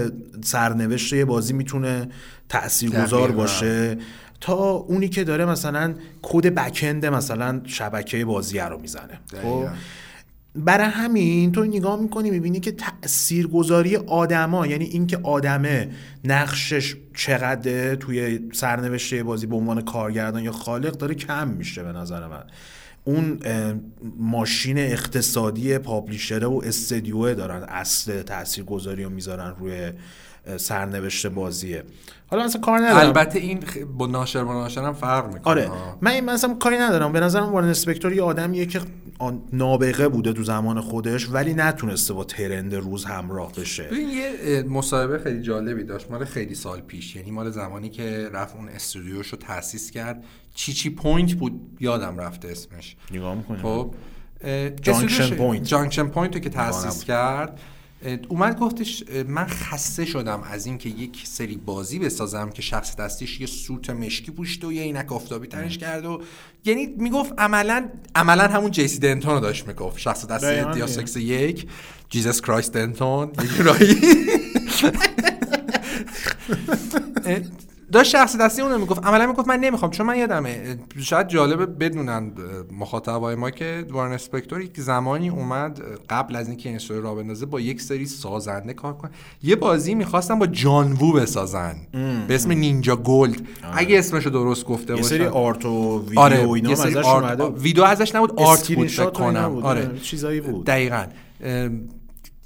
[0.44, 2.08] سرنوشت یه بازی می‌تونه
[2.48, 3.98] تاثیرگذار باشه.
[4.40, 9.20] تا اونی که داره مثلا کد بکند مثلا شبکه بازی رو می‌زنه.
[9.42, 9.66] خب؟
[10.54, 15.90] برای همین تو نگاه می‌کنی می‌بینی که تاثیرگذاری آدما یعنی اینکه آدمه
[16.24, 22.26] نقشش چقدر توی سرنوشته بازی به عنوان کارگردان یا خالق داره کم میشه به نظر
[22.26, 22.44] من.
[23.04, 23.38] اون
[24.18, 29.92] ماشین اقتصادی پابلیشره و استدیوه دارن اصل تاثیرگذاری رو می‌ذارن روی
[30.56, 31.82] سرنوشت بازیه.
[32.26, 33.06] حالا مثلا کار ندارم.
[33.06, 33.60] البته این
[33.98, 35.50] با ناشر با ناشر هم فرق می‌کنه.
[35.50, 35.70] آره.
[36.00, 37.12] من این مثلا کاری ندارم.
[37.12, 38.80] به نظرم وارن اسپکتور یه آدمیه که
[39.52, 43.82] نابغه بوده تو زمان خودش ولی نتونسته با ترند روز همراه بشه.
[43.82, 47.16] ببین یه مصاحبه خیلی جالبی داشت مال خیلی سال پیش.
[47.16, 50.24] یعنی مال زمانی که رفت اون استودیوش رو تأسیس کرد.
[50.54, 52.96] چی چی Point بود؟ یادم رفته اسمش.
[53.10, 53.94] نگاه می‌کنیم خب
[54.82, 55.66] Junction Point.
[55.66, 57.60] Junction Point رو که تأسیس کرد
[58.28, 63.46] اومد گفتش من خسته شدم از اینکه یک سری بازی بسازم که شخص اصلیش یه
[63.46, 66.22] suit مشکی پوشیده و یه عینک آفتابی تنش کرد و
[66.64, 69.98] یعنی می‌گفت عملا عملا همون JC Denton رو داشت می‌گفت.
[69.98, 71.68] شخص دستی دیا سکس یک
[72.08, 73.96] Jesus Christ Denton رایی
[77.92, 79.06] داشت شخص اصلی اونو می‌گفت.
[79.06, 82.32] عملا می‌گفت من نمی‌خوام چون من یادمه شاید جالبه بدونن
[82.78, 87.14] مخاطبای ما که وارن اسپکتور یک زمانی اومد قبل از اینکه این استودیو رو راه
[87.14, 89.10] بندازه با یک سری سازنده کار کنه
[89.42, 91.76] یه بازی می‌خواستن با جان وو بسازن.
[92.28, 93.78] به اسم Ninja Gold آره.
[93.78, 96.50] اگه اسمشو درست گفته باشن یه سری art و ویدیو آره.
[96.50, 99.56] اینا ازش اومده ویدیو ازش نبود art بود فکر کنم.
[99.62, 99.98] آره.
[100.02, 100.66] چیزایی بود.
[100.66, 101.04] دقیقاً.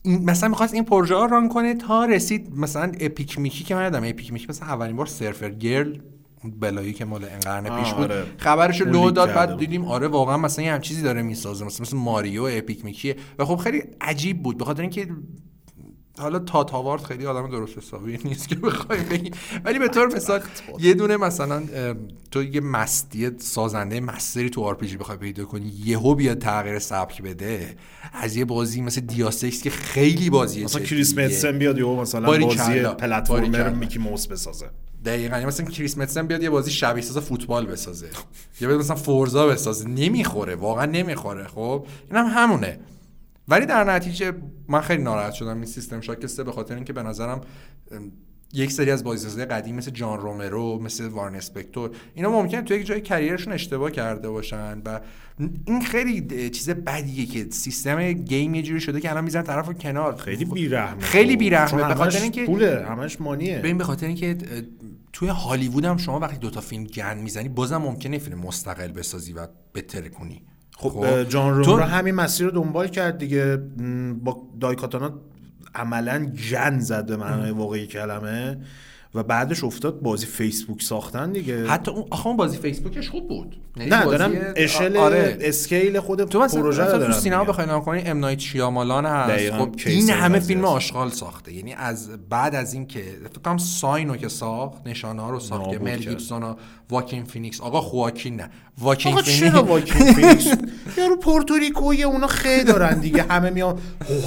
[0.04, 4.04] مثلا می‌خواست این پروژه ها ران کنه تا رسید مثلا اپیک میکی که من یادم
[4.04, 5.98] اپیک میکی مثلا اولین بار سرفر گرل
[6.60, 8.04] بلایی که مال قرن پیش بود.
[8.04, 8.24] آره.
[8.36, 11.82] خبرش رو لو داد بعد دیدیم آره واقعا مثلا یه هم چیزی داره می‌سازه مثلا
[11.82, 13.16] مثل ماریو اپیک میکیه.
[13.38, 15.06] و خب خیلی عجیب بود به خاطر اینکه
[16.18, 19.32] حالا تا تاوارد خیلی آدم درست حسابی نیست که بخوایم بگیم.
[19.64, 20.40] ولی به طور مثال
[20.78, 21.62] یه دونه مثلا
[22.30, 27.76] تو یه مستی سازنده مستری تو آر بخوای پیدا کنی یهو بیاد تغییر سبک بده.
[28.12, 32.82] از یه بازی مثل دیاسکس که خیلی بازی مثلا کریس متسن بیاد یهو مثلا بازی
[32.82, 34.70] پلتفرمر میکی موس بسازه.
[35.04, 35.34] دقیقا.
[35.34, 38.06] یعنی مثلا کریس متسن بیاد یه بازی شبیه ساز فوتبال بسازه.
[38.60, 39.88] یا بیاد مثلا فورزا بسازه.
[39.88, 42.78] نمی‌خوره واقعا نمی‌خوره خب؟ اینم هم همونه.
[43.48, 44.32] ولی در نتیجه
[44.68, 47.40] من خیلی ناراحت شدم این سیستم شاکسته به خاطر اینکه به نظرم
[48.54, 52.86] یک سری از بازیسازهای قدیم مثل جان رومرو مثل وارن اسپکتور اینا ممکنه تو یک
[52.86, 55.00] جای کریرشون اشتباه کرده باشن و
[55.66, 60.16] این خیلی چیز بدیه که سیستم گیم یه جوری شده که الان می‌زنن طرف کنار.
[60.16, 61.88] خیلی بیرحمه خیلی بیرحمه.
[61.88, 63.58] به خاطر اینکه پوله همش مانیه.
[63.58, 64.36] ببین به خاطر اینکه
[65.12, 69.46] توی هالیوود هم شما وقتی دوتا فیلم گند می‌زنی بازم ممکنه فیلم مستقل بسازی و
[69.74, 70.42] بتره کنی.
[70.82, 71.22] خب, خب.
[71.22, 73.56] جان رومرو همین مسیر رو دنبال کرد دیگه.
[74.24, 75.12] با دایکاتانا
[75.74, 78.58] عملا جن زد به معنای واقعی کلمه.
[79.14, 81.66] و بعدش افتاد بازی فیسبوک ساختن دیگه.
[81.66, 83.56] حتی اون آخه اون بازی فیسبوکش خوب بود.
[83.76, 85.38] یعنی نه دارم اشل آره.
[85.40, 89.50] اسکیل خود تو پروژه دارم تو سینما بخوای نگاه کنی ام نایت شیامالان هست.
[89.50, 91.52] خب این همه فیلم آشغال ساخته.
[91.52, 95.70] یعنی از بعد از این که فکر کنم ساینو که ساخت نشانه ها رو ساخت
[95.70, 96.54] که مل گیبسون و
[96.90, 97.60] واکین فینیکس.
[97.60, 98.50] آقا خواکین نه.
[98.78, 100.46] واکین آقا چرا واکین فینیکس؟
[100.98, 103.22] یارو پورتوریکوی اونا خیلی دارن دیگه.
[103.22, 103.78] همه میان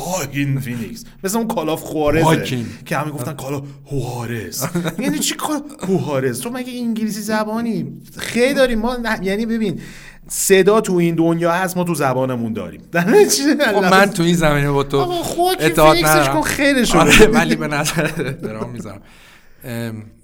[0.06, 1.04] واکین فینیکس.
[1.24, 4.66] مثل اون کالاف خوارزه که همه گفتن کالا هوارز
[5.00, 8.80] یعنی چی کار؟ هوارز تو مگه انگلیسی زبانی؟ خیلی داریم.
[8.80, 9.82] ما یعنی ببین
[10.28, 12.82] صدا تو این دنیا هست ما تو زبانمون داریم.
[13.74, 15.26] خب من تو این زمینه با تو
[15.60, 16.42] اطاعت ندارم.
[16.42, 17.28] خیلی شده.
[17.28, 18.08] ولی به نظر
[18.44, 19.02] درام می‌ذارم.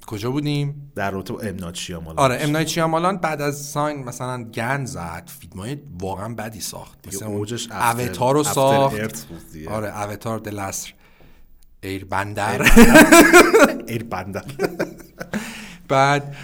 [0.08, 2.20] کجا بودیم؟ در روتو امنایت شیامالان.
[2.20, 5.32] آره امنایت شیامالان بعد از ساین مثلا گند زد.
[5.40, 7.08] فیلمای واقعا بدی ساخت.
[7.08, 9.28] مثل اوجش اوتار رو ساخت.
[9.70, 10.94] آره Avatar The Last
[11.84, 12.62] Airbender
[13.88, 14.44] Airbender
[15.88, 16.36] بعد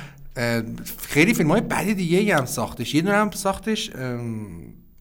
[1.07, 2.95] خیلی فیلم های بدی دیگه هم ساختش.
[2.95, 3.91] یه دونه هم ساختش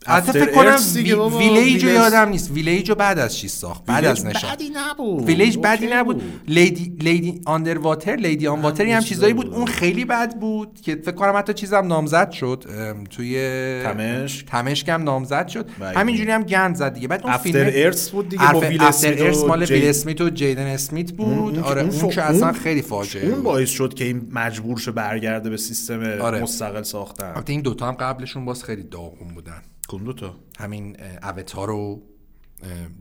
[0.06, 2.50] حتی فکر کنم ویلیج رو یادم نیست.
[2.50, 4.50] ویلیج رو بعد از چی ساخت؟ بعد از نشان.
[4.52, 5.24] بدی نبود.
[5.24, 6.22] ویلیج بدی نبود.
[6.48, 9.54] Lady Lady in the Water Lady in Water هم چیزایی بود.
[9.54, 12.64] اون خیلی بد بود که فکر کنم حتی چیزم نامزد شد.
[13.10, 13.36] توی
[13.82, 15.68] تمش تمشک هم نامزد شد.
[15.80, 17.08] همینجوری هم گند زد دیگه.
[17.08, 21.12] بعد اون فیلم ارث بود دیگه با ویل اسمیت مال ویل اسمیت و جیدن اسمیت
[21.12, 21.58] بود.
[21.58, 25.56] آره اون که اصلا خیلی فاجعه اون باعث شد که این مجبور شه برگرده به
[25.56, 26.42] سیستم آره.
[26.42, 27.26] مستقل ساختن.
[27.26, 29.62] البته این دوتا هم قبلشون باز خیلی داغون بودن.
[29.88, 32.02] کدوم تا؟ همین اوتار و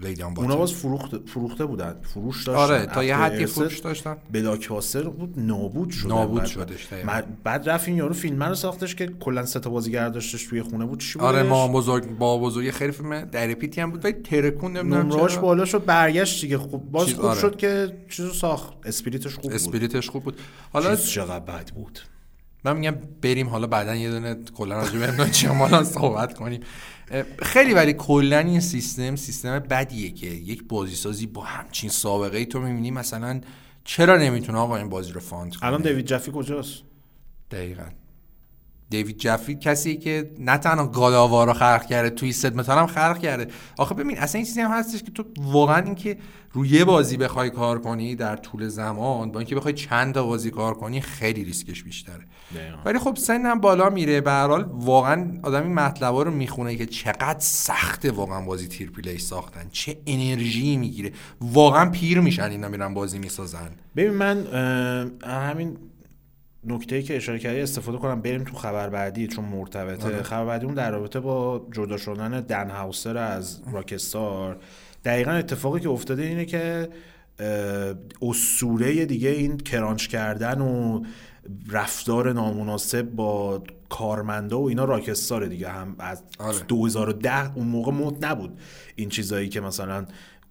[0.01, 1.95] لیدی آن اونا باز فروخته, فروخته بودن.
[2.01, 2.73] فروش داشتن.
[2.73, 4.17] آره تا یه حدی فروش داشتن.
[4.31, 6.09] بلاکباستر بود نابود شده.
[6.09, 6.87] نابود شدش
[7.43, 10.85] بعد رفت این یارو فیلم رو ساختش که کلا سه تا بازیگر داشتش توی خونه
[10.85, 10.99] بود.
[10.99, 14.05] چی آره ما بزرگ با بزرگ خیلی فیلم در پیتی هم بود.
[14.05, 16.57] ولی ترکون نمی‌دونم نمراش بالا شد برگشت دیگه.
[16.57, 17.39] خوب باز خوب آره.
[17.39, 18.73] شد که چیزو ساخت.
[18.85, 19.53] اسپریتش خوب بود.
[19.53, 20.39] اسپریتش خوب بود.
[20.73, 21.99] حالا چقدر بد بود.
[22.65, 25.47] من میگم بریم حالا بعدا یه دونه کلا راجع به چی
[25.83, 26.61] صحبت کنیم.
[27.39, 32.59] خیلی ولی کلا این سیستم سیستم بدیه که یک بازیسازی با همچین سابقه ای تو
[32.59, 33.41] می‌بینی مثلا
[33.83, 36.83] چرا نمی‌تونه آقا این بازی رو fund کنه؟ الان دیوید جفی کجاست؟
[37.51, 37.83] دقیقا.
[38.89, 43.19] دیوید جفی کسی که نه تنها God of War رو خلق کرده Twisted هم خلق
[43.19, 43.47] کرده.
[43.77, 46.17] آخه ببین اصلا این چیزی هم هستش که تو واقعا اینکه
[46.53, 50.51] روی یه بازی بخوای کار کنی در طول زمان با اینکه بخوای چند تا بازی
[50.51, 52.23] کار کنی خیلی ریسکش بیشتره.
[52.85, 54.21] ولی خب سنم بالا میره.
[54.21, 59.17] به هر حال واقعا آدمی مطلبا رو می‌خونه که چقدر سخته واقعا بازی triple A
[59.17, 59.69] ساختن.
[59.71, 61.11] چه انرژی می‌گیره.
[61.41, 63.69] واقعا پیر میشن اینا میرن بازی می‌سازن.
[63.95, 64.47] ببین من
[65.23, 65.77] همین
[66.65, 70.23] نکته که اشاره کردی استفاده کنم بریم تو خبر بعدی چون مرتبطه آره.
[70.23, 74.57] خبر بعدی اون در رابطه با جدا شدن دن هاوسر از راکستار
[75.05, 76.89] دقیقا اتفاقی که افتاده اینه که
[78.21, 81.03] اسطوره دیگه این کرانچ کردن و
[81.71, 86.59] رفتار نامناسب با کارمندا و اینا راکستار دیگه هم از آره.
[86.59, 88.59] 2010 اون موقع مد نبود
[88.95, 90.05] این چیزایی که مثلا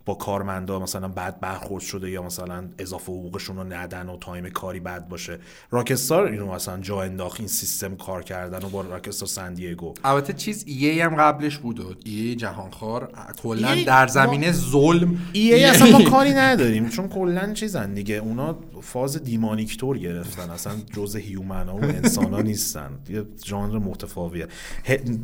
[0.06, 4.80] با کارمندا مثلا بد برخورد شده یا مثلا اضافه حقوقشون رو ندن و تایم کاری
[4.80, 5.38] بد باشه.
[5.70, 10.32] Rockstar اینو مثلا جا انداخت این سیستم کار کردن و با Rockstar San Diego البته
[10.32, 13.12] چیز EA هم قبلش بود و EA جهانخوار
[13.42, 15.18] کلا در زمینه ظلم.
[15.33, 20.72] EA اصلا ما کاری نداریم چون کلا چیزن دیگه اونا فاز demonic تر گرفتن اصلا
[20.96, 22.90] جزء human ها و انسان ها نیستن.
[23.08, 24.48] یه ژانر متفاوتیه.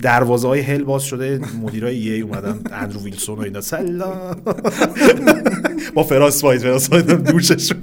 [0.03, 3.61] دروازه های hell باز شده مدیرای EA اومدن اندرو ویلسون و اینا.
[3.61, 4.43] سلام.
[5.95, 7.79] با Frostbite Frostbite دوششون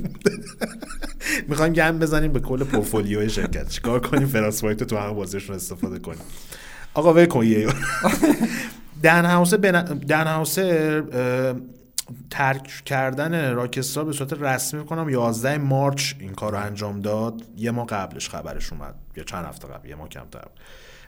[1.48, 3.70] می‌خوایم گند بزنیم به کل پورتفولیوی شرکت.
[3.70, 6.20] چیکار کنیم؟ Frostbite تو همه بازیشون استفاده کنیم.
[6.94, 7.68] آقا ول کن یه.
[9.04, 10.58] دن هاوس دن هاوس
[12.30, 17.42] ترک کردن Rockstar به صورت رسمی کنم 11 مارچ این کار رو انجام داد.
[17.58, 18.96] یه ماه قبلش خبرش اومد.
[19.16, 20.48] یا چند هفته قبل یه ماه کمتر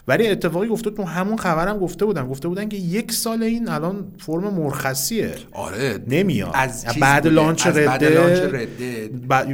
[0.09, 2.27] ولی اتفاقی گفته تو همون خبرم گفته بودن.
[2.27, 5.35] گفته بودن که یک سال این الان فرم مرخصیه.
[5.51, 5.99] آره.
[6.07, 6.51] نمیاد.
[6.53, 8.67] از بعد لانچ رده.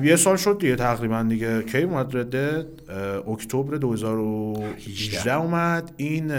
[0.03, 1.63] یه سال شد دیگه تقریبا دیگه.
[1.63, 2.67] کی اومد رده؟
[3.27, 5.91] اکتبر 2018 اومد.
[5.97, 6.33] این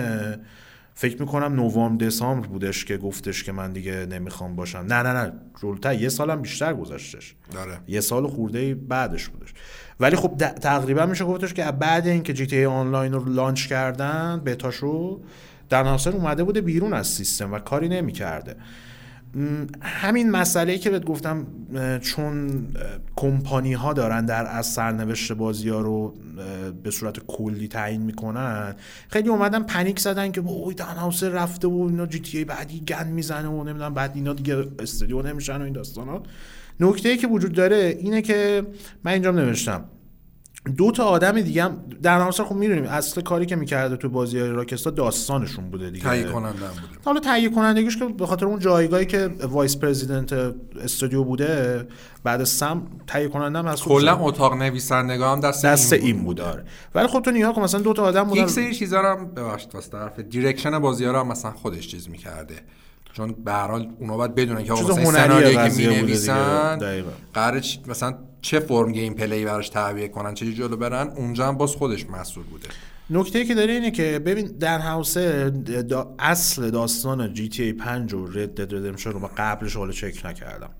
[0.95, 4.79] فکر می‌کنم نوامبر دسامبر بودش که گفتش که من دیگه نمی‌خوام باشم.
[4.79, 5.33] نه نه نه.
[5.63, 7.35] جلوتر یه سالم بیشتر گذشتش.
[7.53, 7.79] داره.
[7.89, 9.55] یه سال خورده بعدش بودش.
[10.01, 15.21] ولی خب تقریبا میشه گفتش که بعد اینکه جی تی آنلاین رو لانچ کردن بتاشو
[15.69, 18.57] در ناصر اومده بوده بیرون از سیستم و کاری نمی‌کرده.
[19.81, 21.47] همین مسئله که بهت گفتم
[22.01, 22.67] چون
[23.17, 26.15] کمپانی ها دارن در از سرنوشت بازی ها رو
[26.83, 28.75] به صورت کلی تعیین می‌کنن
[29.09, 33.07] خیلی اومدن پنیک زدن که اوی دان رفته و اینا جی تی ای بعدی گند
[33.07, 36.23] می‌زنه و نمی‌دونم بعد اینا دیگه استودیو نمیشن و این داستانا.
[36.81, 38.67] نکته ای که وجود داره اینه که
[39.05, 39.85] من اینجا نوشتم.
[40.77, 44.39] دو تا آدم دیگه هم در نهایت خب می‌دونیم اصل کاری که می‌کرده تو بازی
[44.39, 46.05] Rockstar داستانشون بوده دیگه.
[46.05, 46.99] تهیه کننده بوده.
[47.05, 50.33] حالا تهیه کنندگیش که به خاطر اون جایگاهی که vice president
[50.83, 51.87] استودیو بوده
[52.25, 56.41] بعد سم تهیه کننده هم کلا اتاق نویسندگان هم دست, دست این بود.
[56.41, 56.65] آره.
[56.95, 58.43] ولی خب تو نگا کن مثلا دو تا آدم بودن.
[58.43, 61.89] یک سری چیزا رو هم ببخشید واسه طرف direction بازی ها رو هم مثلا خودش
[61.89, 62.55] چیز می‌کرده.
[63.17, 66.79] چون به هر حال اونا باید بدونن که مثلا سناریویی که می‌نویسن
[67.35, 72.07] قراره مثلا چه فرم gameplay براش تعبیه کنن چه جلو برن اونجا هم باز خودش
[72.07, 72.69] مسئول بوده.
[73.11, 78.75] نکته که داره اینه که ببین دن هاوزر اصل داستان GTA 5 و Red Dead
[78.75, 80.71] Redemption رو قبلش حالا چک نکردم.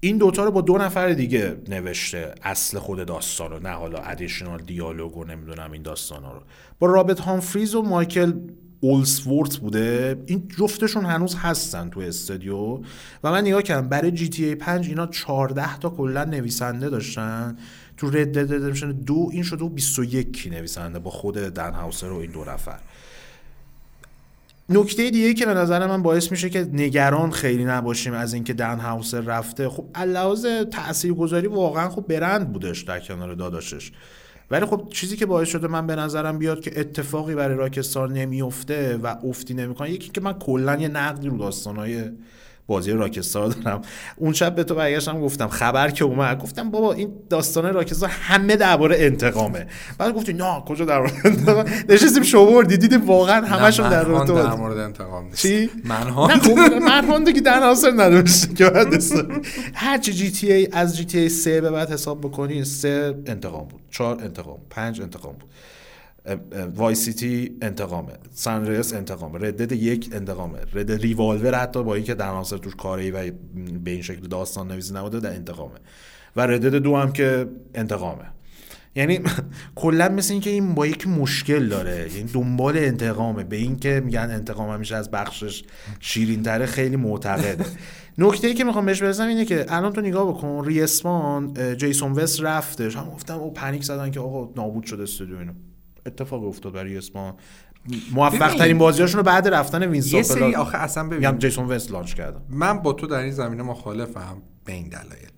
[0.00, 4.62] این دوتا رو با دو نفر دیگه نوشته اصل خود داستان رو نه حالا additional
[4.62, 6.42] dialogue و نمی‌دونم این داستان رو.
[6.78, 8.32] با رابط هامفریز و مایکل
[8.80, 12.78] اولسورت بوده این جفتشون هنوز هستن تو استودیو.
[13.24, 17.56] و من نگاه کردم برای جی تی ای 5 اینا 14 تا کلا نویسنده داشتن.
[17.96, 22.16] تو رد دد ردمشن دو این شده و 21 نویسنده با خود دن هاوسر و
[22.16, 22.78] این دو نفر.
[24.68, 28.78] نکته دیگه که به نظر من باعث میشه که نگران خیلی نباشیم از اینکه دن
[28.78, 33.92] هاوسر رفته خب لحاظ تاثیرگذاری واقعا خب برند بودش در کنار داداشش.
[34.50, 38.96] ولی خب چیزی که باعث شده من به نظرم بیاد که اتفاقی برای راکستار نمیفته
[38.96, 42.04] و افتی نمی‌کنه یکی که من کلا یه نقدی رو داستانهای
[42.68, 43.82] بازی راکستار دارم.
[44.16, 48.56] اون شب به تو برگشتم گفتم خبر که اومد گفتم بابا این داستان راکستار همه
[48.56, 49.66] درباره انتقامه.
[49.98, 54.78] بعد گفتی نه کجا درباره انتقام؟ نشستیم شوور دیدیم واقعا همشون در مورد در مورد
[54.78, 55.36] انتقام نیست.
[55.36, 58.56] چی؟ منهان نه خب دیگه در حاصل نداشت.
[58.56, 58.94] که بعد
[59.74, 63.14] هر چی جی تی ای از جی تی ای 3 به بعد حساب بکنی 3
[63.26, 65.48] انتقام بود 4 انتقام 5 انتقام بود.
[66.74, 68.12] Vice City انتقامه.
[68.30, 69.38] San Andreas انتقامه.
[69.38, 70.58] Red Dead یک انتقامه.
[70.74, 73.30] Red Dead Revolver حتی با اینکه دن هاوزر توش کاری و
[73.84, 75.74] به این شکل داستان نویسی نبوده در انتقامه.
[76.36, 78.24] و Red Dead دو هم که انتقامه.
[78.94, 79.20] یعنی
[79.74, 82.10] کلا مثل اینکه این با یک مشکل داره.
[82.16, 83.44] یعنی دنبال انتقامه.
[83.44, 85.64] به اینکه میگن انتقام همیشه از بخشش
[86.00, 87.64] شیرین تره خیلی معتقده.
[88.18, 92.40] نکته ای که می‌خوام بهش برسم اینه که الان تو نگاه بکن ریسمان جیسون وست
[92.40, 92.96] رفتش.
[92.96, 95.52] هم گفتم او پنیک زدن که آقا نابود شده استودیو اینو.
[96.08, 97.34] اتفاق افتاد برای اسپان
[98.12, 101.38] موفق ترین بازیاشون رو بعد رفتن وینس یه سری آخه اصلا ببین.
[101.38, 105.28] جیسون وست لانچ کردم من با تو در این زمینه مخالفم به این دلایل.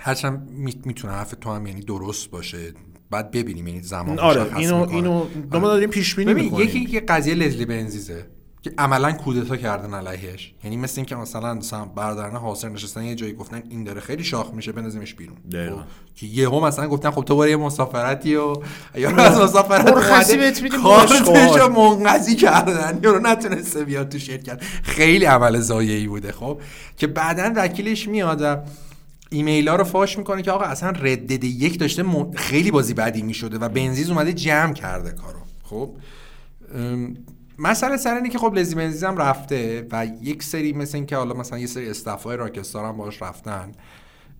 [0.00, 0.48] هرچند
[0.84, 2.72] می‌تونه حرف تو هم یعنی درست باشه.
[3.10, 6.68] بعد ببینیم یعنی زمان آره اینو اینو ما داریم پیش بینی می‌کنیم.
[6.68, 8.26] یکی که قضیه لزلی بنزیزه.
[8.62, 10.54] که عملا کودتا کردن علیهش.
[10.64, 11.60] یعنی مثل اینکه مثلا
[11.96, 15.36] برادران حاصل نشستن یه جایی گفتن این داره خیلی شاخ میشه بنازیمش بیرون.
[15.50, 15.82] خب
[16.14, 18.54] که یهو مثلا گفتن خب تو برو یه مسافرتی و
[18.94, 19.90] یا از مسافرت
[20.82, 23.00] کارتشو منقضی کردن.
[23.02, 24.62] یا نتونسته بیاد تو شرکت.
[24.82, 26.60] خیلی عمل زایعی بوده خب.
[26.96, 28.68] که بعدا وکیلش میاد
[29.30, 32.04] ایمیل ها رو فاش می‌کنه که آقا اصلا ردد یک داشته
[32.34, 35.38] خیلی بازی بعدی می‌شده و بنزیز اومده جمع کرده کارو.
[35.62, 35.90] خب
[37.58, 41.34] مسئله سر اینه که خب لزی بنزیز هم رفته و یک سری مثل اینکه حالا
[41.34, 43.72] مثلا یه سری استفای راکستار هم باش رفتن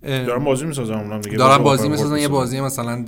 [0.03, 1.37] دارن بازی می‌سازن اونم دیگه.
[1.37, 3.05] دارن بازی می‌سازن یه بازی مثلا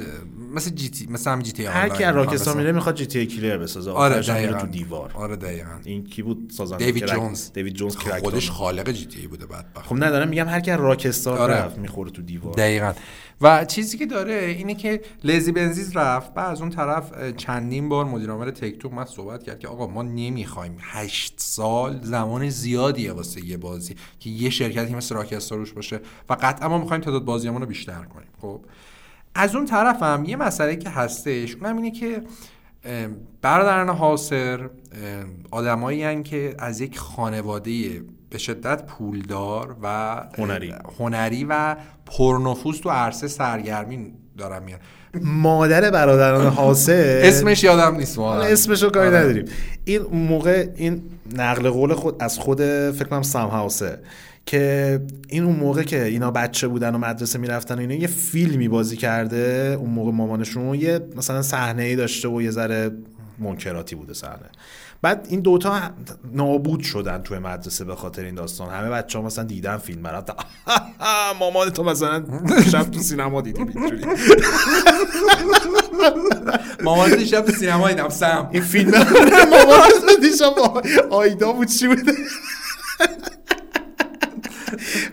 [0.54, 3.58] مثل جی تی مثلا هم جی تی هر کی راکستار میره می‌خواد جی تی کلیر
[3.58, 3.90] بسازه.
[3.90, 5.10] آره دقیقاً تو دیوار.
[5.14, 5.70] آره دقیقاً.
[5.84, 7.52] این کی بود سازنده دیوید جونز.
[7.52, 11.54] دیوید جونز خودش خالق جی تی بوده بعد خب ندارم میگم هر کی راکستار آره.
[11.54, 12.54] رفت می‌خوره تو دیوار.
[12.54, 12.92] دقیقاً.
[13.40, 18.04] و چیزی که داره اینه که لزی بنزیز رفت بعد از اون طرف چندین بار
[18.04, 23.46] مدیر عامل تک توک صحبت کرد که آقا ما نمی‌خوایم هشت سال زمان زیادیه واسه
[23.46, 27.60] یه بازی که یه شرکتی مثل راکستار روش باشه و قطعا ما می‌خوایم تعداد بازیامون
[27.60, 28.28] رو بیشتر کنیم.
[28.40, 28.64] خب
[29.34, 32.22] از اون طرف هم یه مسئله که هستش اونم اینه که
[33.42, 34.70] برادران حاصر
[35.50, 40.74] آدمایی که از یک خانواده به شدت پولدار و هنری.
[40.98, 41.76] هنری و
[42.06, 44.78] پرنفوذ تو عرصه سرگرمی دارم میان.
[45.22, 49.18] مادر برادران حاصل اسمش یادم نیست اسمش رو کاری آره.
[49.18, 49.44] نداریم.
[49.84, 51.02] این موقع این
[51.36, 52.58] نقل قول خود از خود
[52.90, 53.98] فکر کنم سام هاوسه
[54.46, 58.68] که این اون موقع که اینا بچه بودن و مدرسه می‌رفتن و اینا یه فیلمی
[58.68, 62.90] بازی کرده اون موقع مامانشون یه مثلا صحنه ای داشته و یه ذره
[63.38, 64.50] منکراتی بوده صحنه.
[65.02, 65.80] بعد این دوتا
[66.32, 68.70] نابود شدن توی مدرسه به خاطر این داستان.
[68.70, 70.30] همه بچه ها مثلا دیدن فیلم برات
[71.40, 72.24] مامان تو مثلا
[72.72, 74.04] شب تو سینما دیدی اینجوری.
[76.84, 78.48] مامان شب تو سینما دیدم سم.
[78.52, 78.90] این فیلم
[79.50, 79.90] مامان
[80.22, 80.52] دیشب
[81.10, 82.12] آیدا بود چی بوده؟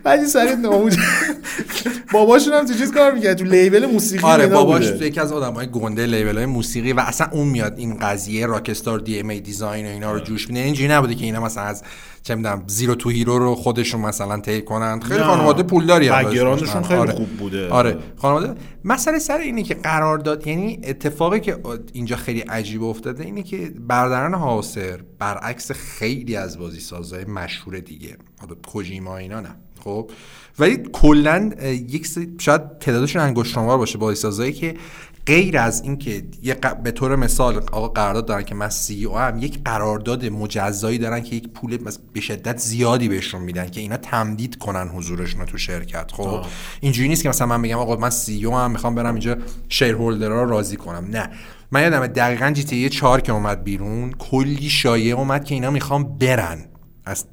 [0.03, 0.97] بعد این سری ناموج
[2.13, 5.67] باباشون هم تو چیز کار می‌کرد؟ تو لیبل موسیقی آره باباش تو یکی از آدمای
[5.67, 9.85] گنده لیبل های موسیقی و اصلا اون میاد این قضیه راکستار دی ام ای دیزاین
[9.85, 10.59] و اینا رو جوش میده.
[10.59, 11.83] اینجوری نبوده که اینا مثلا از
[12.23, 14.99] چه می‌دونم زیرو تو هیرو رو خودشون مثلا تیپ کنن.
[14.99, 17.13] خیلی خانواده پولداری بگرانشون خیلی آره.
[17.13, 17.69] خوب بوده.
[17.69, 17.97] آره.
[18.17, 21.57] خانواده مسئله سر اینه که قرار داد یعنی اتفاقی که
[21.93, 28.17] اینجا خیلی عجیب افتاده اینه که برادران حاصر برعکس خیلی از بازی سازهای مشهور دیگه.
[28.65, 29.55] کوجیما اینا نه.
[29.83, 30.11] خب؟
[30.59, 32.07] ولی کلا یک
[32.39, 34.75] شاید تعدادشون انگشتانوار باشه بازی سازایی که
[35.25, 39.39] غیر از اینکه یه به طور مثال آقا قرارداد دارن که من سی او هم
[39.39, 41.77] یک قرارداد مجزایی دارن که یک پول
[42.13, 46.11] به شدت زیادی بهشون میدن که اینا تمدید کنن حضورشون تو شرکت.
[46.11, 46.45] خب؟
[46.81, 49.37] اینجوری نیست که مثلا من بگم آقا من سی او هم می‌خوام برم اینجا
[49.69, 51.07] شیر رو راضی کنم.
[51.11, 51.29] نه.
[51.71, 56.17] من یادم دقیقا جی تی 4 که اومد بیرون کلی شایعه اومد که اینا می‌خوام
[56.17, 56.65] برن.
[57.07, 57.25] از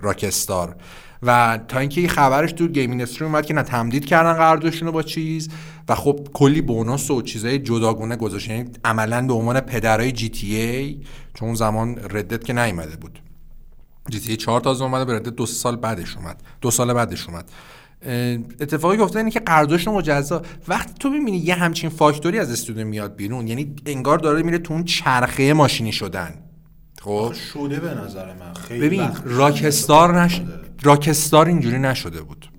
[0.00, 0.76] راکستار
[1.22, 4.92] و تا اینکه این خبرش تو گیم اینستری اومد که نه تمدید کردن قراردادشون رو
[4.92, 5.48] با چیز
[5.88, 8.48] و خب کلی بونوس و چیزای جداگونه گذاشت.
[8.48, 11.00] یعنی عملا به عنوان پدرای جی تی ای
[11.34, 13.22] چون اون زمان ردت که نیومده بود.
[14.08, 16.42] جی تی ای 4 تازه اومده به ردت دو سال بعدش اومد.
[16.60, 17.50] دو سال بعدش اومد.
[18.60, 20.42] اتفاقی افتاد اینه که قراردادشون مجزا.
[20.68, 24.74] وقتی تو می‌بینی یه همچین فاکتوری از استودیو میاد بیرون یعنی انگار داره میره تو
[24.74, 26.34] اون چرخه ماشینی شدن.
[27.04, 27.32] خب.
[27.52, 28.54] شده به نظر من.
[28.54, 30.40] خیلی ببین راکستار نش...
[30.82, 32.51] راکستار اینجوری نشده بود.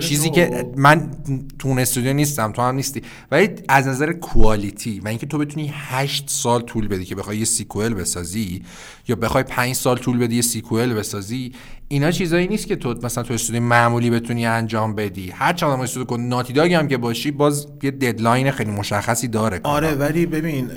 [0.00, 1.10] چیزی که من
[1.58, 3.02] تو اون استودیو نیستم تو هم نیستی.
[3.30, 7.44] ولی از نظر quality و اینکه تو بتونی هشت سال طول بدی که بخوای یه
[7.44, 8.62] sequel بسازی
[9.08, 11.52] یا بخوای پنج سال طول بدی یه sequel بسازی
[11.88, 15.30] اینا چیزایی نیست که تو مثلا تو استودیو معمولی بتونی انجام بدی.
[15.30, 19.28] هر چند هم استودیو کن Naughty Dog هم که باشی باز یه deadline خیلی مشخصی
[19.28, 19.60] داره.
[19.62, 20.70] آره ولی ببین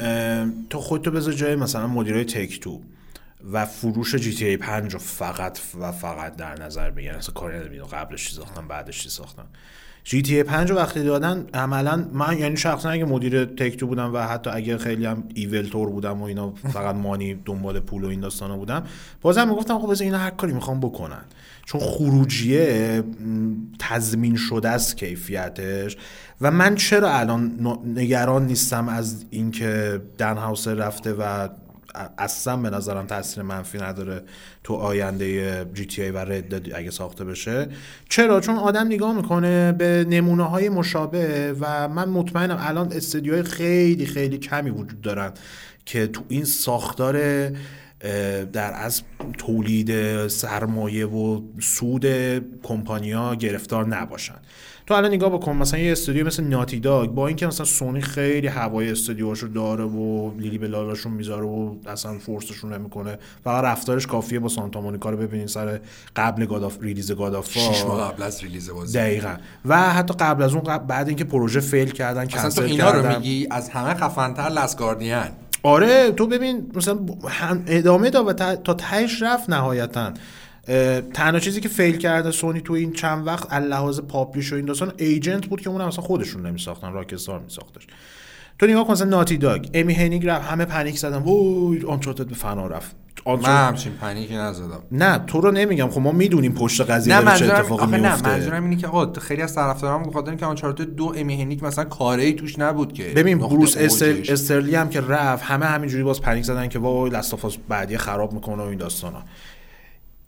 [0.70, 2.82] تو خودتو بذار جای مثلا مدیرای Take-Two
[3.52, 7.16] و فروش GTA 5 رو فقط و فقط در نظر بگیرن.
[7.16, 9.46] اصلا کاری نمی‌دونم قبلش چی ساختن بعدش چی ساختن
[10.04, 13.88] جی تی ای 5 رو وقتی دادن عملا من یعنی شخصا اگه مدیر تک تو
[13.88, 18.04] بودم و حتی اگه خیلی هم ایول تور بودم و اینا فقط مانی دنبال پول
[18.04, 18.84] و این داستانا بودم
[19.22, 21.26] بازم می‌گفتم خب بذار اینا هر کاری می‌خوام بکنن.
[21.66, 23.04] چون خروجیه
[23.80, 25.98] تضمین شده است کیفیتش.
[26.42, 31.48] و من چرا الان نگران نیستم از اینکه دن هاوس رفته و
[32.18, 34.24] اصلا به نظرم تاثیر منفی نداره
[34.64, 37.68] تو آینده جی تی ای و رد اگه ساخته بشه.
[38.10, 44.06] چرا؟ چون آدم نگاه می‌کنه به نمونه های مشابه و من مطمئنم الان استدیوهای خیلی
[44.06, 45.32] خیلی کمی وجود دارن
[45.86, 47.50] که تو این ساختار
[48.54, 49.02] در از
[49.38, 52.06] تولید سرمایه و سود
[52.64, 54.40] کمپانیا گرفتار نباشن.
[54.92, 58.48] تو الان نگاه بکن مثلا یه استودیو مثل ناتی داگ با اینکه مثلا سونی خیلی
[58.48, 64.40] هوای استودیوهاشو داره و لیلی به لالاشون می‌ذاره و اصلا فورسشون نمی‌کنه فقط رفتارش کافیه
[64.40, 65.80] با Santa Monica رو ببینین سر
[66.16, 68.98] قبل God of release God of شش ماه قبل از release بازی.
[68.98, 69.36] دقیقاً.
[69.66, 73.18] و حتی قبل از اون قبل بعد اینکه پروژه fail کردن کنسل کردن اینا رو
[73.18, 75.18] میگی از همه خفن‌تر Last Guardian
[75.64, 77.00] آره تو ببین مثلا
[77.68, 80.14] ادامه داد و تا تهش رفت نهایتا.
[81.14, 84.94] تنها چیزی که fail کرده سونی تو این چند وقت لحاظ publish و این داستان
[84.98, 87.88] Agent بود که اون اصلا خودشون نمیساختن Rockstar میساختش.
[88.60, 92.36] تو نگاه کن مثلا Naughty Dog امی هینیگ رفت همه panic زدن وای Uncharted به
[92.36, 92.96] فنا رفت.
[93.26, 94.84] من همچین panic ی نزدم.
[94.92, 98.64] نه تو رو نمیگم خب ما می‌دونیم پشت قضیه نه چه اتفاقی میفته نه منظورم
[98.64, 102.60] اینه که آقا خیلی از طرفداران بخاطر اینکه Uncharted دو امی هینیک مثلا کاری توش
[102.60, 104.16] نبود که ببین بروس استر...
[104.30, 107.98] استرلی هم که رفت همه همینجوری باز panic زدن که وای Last of Us بعدی
[107.98, 109.24] خراب می‌کنه و این داستانا.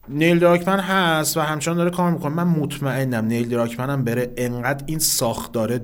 [0.10, 2.34] نیل دراکمن هست و همچنان داره کار می‌کنه.
[2.34, 5.80] من مطمئنم نیل دراکمن هم بره انقدر این ساختار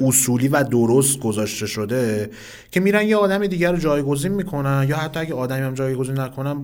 [0.00, 2.30] اصولی و درست گذاشته شده
[2.70, 6.56] که میرن یه آدم دیگر رو جایگزین می‌کنن یا حتی اگه آدمی هم جایگزین نکنن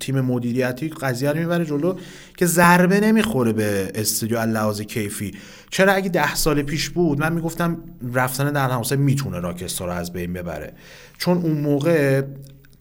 [0.00, 1.94] تیم مدیریتی قضیه رو می‌بره جلو
[2.36, 5.34] که ضربه نمی‌خوره به استودیو لحاظ کیفی.
[5.70, 7.76] چرا اگه ده سال پیش بود من می‌گفتم
[8.14, 10.72] رفتن در همسایه می‌تونه راکستار رو از بین ببره.
[11.18, 12.22] چون اون موقع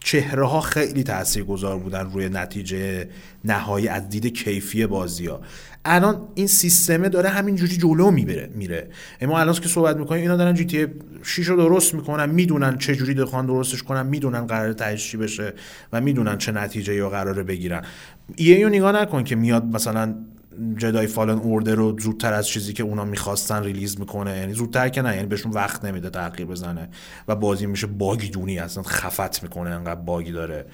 [0.06, 1.04] چهره ها خیلی
[1.48, 3.10] گذار بودن روی نتیجه
[3.46, 5.42] نهایی از دید کیفی بازی ها
[5.86, 8.90] الان این سیستمه داره همینجوری جلو می‌بره میره.
[9.22, 10.88] اما الان که صحبت می‌کنیم اینا دارن GTA
[11.24, 15.54] 6 رو درست می‌کنن می‌دونن چه جوری می‌خوان درستش کنن می‌دونن قرار تهش بشه
[15.94, 17.82] و می‌دونن چه نتیجه‌ای قراره بگیرن.
[18.38, 20.16] EA نگاه بکن که میاد مثلا
[20.78, 24.38] Jedi Fallen Order رو زودتر از چیزی که اونا می‌خواستن release می‌کنه.
[24.38, 26.90] یعنی زودتر که نه یعنی بهشون وقت نمیده تغییر بزنه.
[27.28, 30.66] و بازی میشه buggy دونی اصلا خفت می‌کنه انقدر bug ی داره.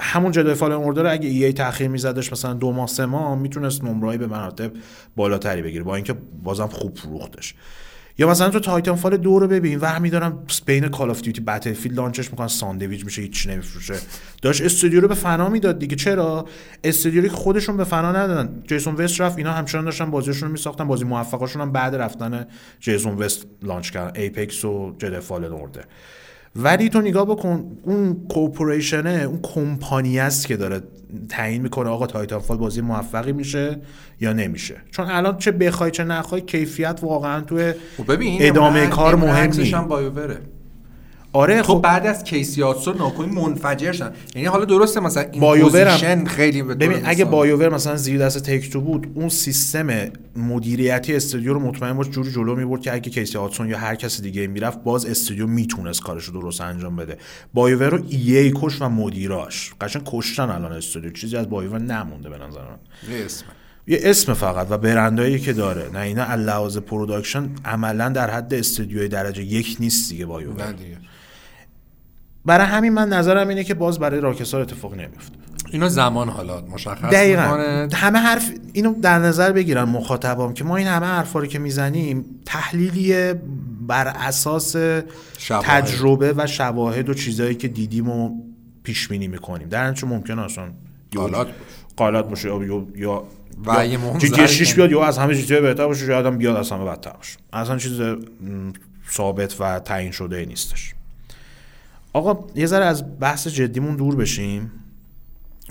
[0.00, 4.18] همون Jedi Fallen Order اگه EA تاخیر میزدش مثلا دو ماه سه ماه می‌تونست نمرهایی
[4.18, 4.72] به مراتب
[5.16, 5.84] بالاتری بگیره.
[5.84, 7.54] با اینکه بازم خوب فروختش.
[8.18, 12.22] یا مثلا تو Titanfall دو رو ببین و میدارم بین Call of Duty Battlefield launch
[12.22, 13.94] ش می‌کنن ساندویچ میشه هیچ نمیفروشه.
[14.42, 15.96] داشت استودیو رو به فنا می‌داد دیگه.
[15.96, 16.46] چرا؟
[16.84, 18.62] استودیو که خودشون به فنا ندادن.
[18.68, 20.84] جیسون وست رفت اینا همچنان داشتن بازیشون رو میساختن.
[20.84, 22.46] بازی موفقاشون هم بعد رفتن
[22.80, 24.20] جیسون وست launch کردن.
[24.20, 25.84] Apex و Jedi Fallen Order
[26.56, 30.80] ولی تو نگاه بکن اون corporation ه اون کمپانی است که داره
[31.28, 33.78] تعیین می‌کنه آقا Titanfall بازی موفقی میشه
[34.20, 34.74] یا نمیشه.
[34.90, 39.74] چون الان چه بخوای چه نخوای کیفیت واقعا تو خب ادامه کار مهم نیست.
[41.36, 41.82] آره تو خب.
[41.82, 44.12] بعد از کیسی هادسون ناکوی منفجر شدن.
[44.34, 49.12] یعنی حالا درسته مثلا این BioWare خیلی ببین اگه BioWare مثلا زیر دست Take-Two بود
[49.14, 49.88] اون سیستم
[50.36, 54.20] مدیریتی استودیو رو مطمئن باش جوری جلو می‌برد که اگه کیسی هادسون یا هر کس
[54.20, 57.18] دیگه می‌رفت باز استودیو می‌تونست کارش رو درست انجام بده.
[57.54, 59.74] BioWare رو EA کشت و مدیراش.
[59.80, 61.10] قشنگ کشتن الان استودیو.
[61.10, 63.16] چیزی از BioWare نمونده به نظر من.
[63.24, 63.44] اسم.
[63.86, 65.90] یه اسم فقط و برندایی که داره.
[65.94, 70.72] نه اینا لحاظ production عملا در حد استودیوی درجه یک نیست دیگه BioWare.
[70.72, 70.96] دیگه.
[72.46, 75.36] برای همین من نظرم اینه که باز برای Rockstar اتفاق نمیفته.
[75.70, 77.42] اینو زمان حالا مشخص دقیقا.
[77.94, 82.24] همه حرف اینو در نظر بگیرن مخاطبام که ما این همه حرفا رو که می‌زنیم
[82.46, 83.32] تحلیلی
[83.86, 84.76] بر اساس
[85.48, 88.30] تجربه و شواهد و چیزهایی که دیدیم و
[88.82, 89.68] پیش بینی می‌کنیم.
[89.68, 90.64] در چون ممکن اصلا
[91.16, 91.48] غلط
[91.96, 92.48] غلط باشه.
[92.48, 93.24] یا یا
[93.66, 93.98] و یه
[94.76, 97.38] بیاد یا از همه چیزهای بهتر باشه یا آدم بیاد از همه بدتر باشه.
[97.52, 98.00] اصلا چیز
[99.10, 100.95] ثابت و تعیین شده نیستش.
[102.16, 104.70] آقا یه ذره از بحث جدیمون دور بشیم.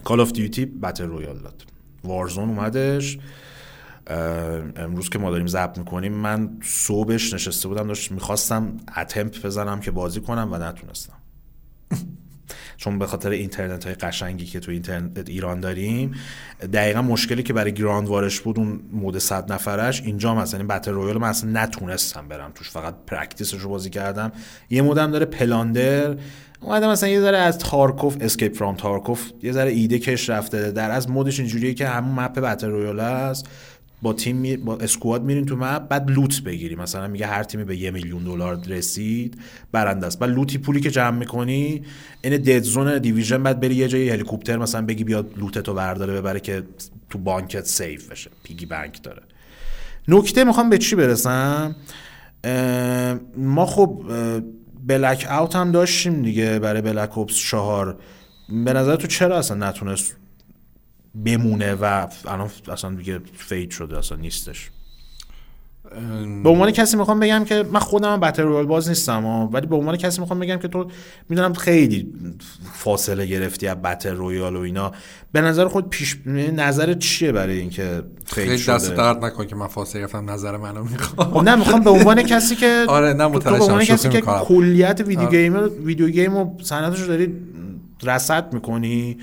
[0.04, 1.66] Call of Duty battle royale داد.
[2.04, 3.18] Warzone اومدش.
[4.76, 9.92] امروز که ما داریم ضبط می‌کنیم من صبحش نشسته بودم داشت می‌خواستم attempt بزنم که
[9.92, 11.14] بازی کنم و نتونستم.
[12.78, 16.14] چون به خاطر اینترنت های قشنگی که تو اینترنت ایران داریم
[16.74, 20.68] دقیقا مشکلی که برای Ground War ش بود اون mode صد نفرش اینجا مثلا این
[20.68, 22.70] battle royale من اصلا نتونستم برم توش.
[22.70, 24.32] فقط practice ش رو بازی کردم.
[24.70, 26.16] یه مودم داره Plunder.
[26.62, 30.72] اومدم مثلا یه ذره از Tarkov Escape from Tarkov یه ذره ایده کش رفته.
[30.72, 33.50] در از mode ش اینجوریه که همون map battle royale است
[34.06, 34.58] با تیم می...
[34.58, 38.24] با اسکواد میرین تو مپ بعد لوت بگیری مثلا میگه هر تیمی به یه میلیون
[38.24, 39.38] دلار رسید
[39.72, 40.20] برنده است.
[40.20, 41.82] بعد لوتی پولی که جمع می‌کنی
[42.22, 46.40] این دد زون دیویژن بعد بری یه جای هلیکوپتر مثلا بگی بیاد لوتتو برداره ببره
[46.40, 46.64] که
[47.10, 48.32] تو بانکت سیف بشه.
[48.44, 49.22] پیگی بانک داره.
[50.08, 51.76] نکته می‌خوام به چی برسم؟
[53.38, 54.04] ما خب
[54.88, 57.98] بلک اوت هم داشتیم دیگه برای بلک اوپس چهار.
[58.66, 60.16] به نظر تو چرا اصلا نتونست
[61.16, 64.72] بمونه و الان اصلا دیگه fade شده اصلا نیستش.
[66.44, 69.98] به عنوان کسی می‌خوام بگم که من خودم battle royale باز نیستم ولی به عنوان
[69.98, 70.88] کسی می‌خوام بگم که تو
[71.30, 72.14] می‌دونم خیلی
[72.74, 74.92] فاصله گرفتی از battle royale و اینا.
[75.32, 79.68] به نظر خود پیش نظر چیه برای اینکه خیلی شده؟ دست درد نکن که من
[79.68, 83.86] فاصله گرفتم نظر منو می‌خوام نه می‌خوام به عنوان کسی که آره نه به عنوان
[83.86, 87.34] کسی که کلیت video game video game و صنعتش رو داری
[88.04, 89.18] رصد می‌کنی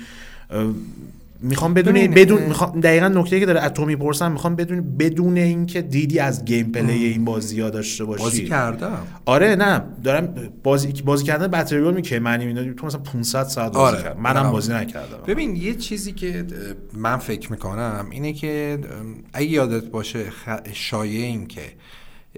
[1.43, 6.19] می‌خوام بدون بدون می‌خوام دقیقا نکته که داره اتمی پرسم می‌خوام بدون بدون اینکه دیدی
[6.19, 8.23] از gameplay این بازی ها داشته باشی.
[8.23, 8.99] بازی کردم.
[9.25, 9.83] آره نه.
[10.03, 10.33] دارم
[10.63, 14.03] بازی بازی کردن battle royale میگه معنی اینا تو مثلا 500 ساعت بازی آره.
[14.03, 14.21] کردم.
[14.21, 15.17] منم بازی نکردم.
[15.27, 16.45] ببین یه چیزی که
[16.93, 18.79] من فکر می‌کنم اینه که
[19.33, 20.25] اگه یادت باشه
[20.73, 21.61] شایعه این که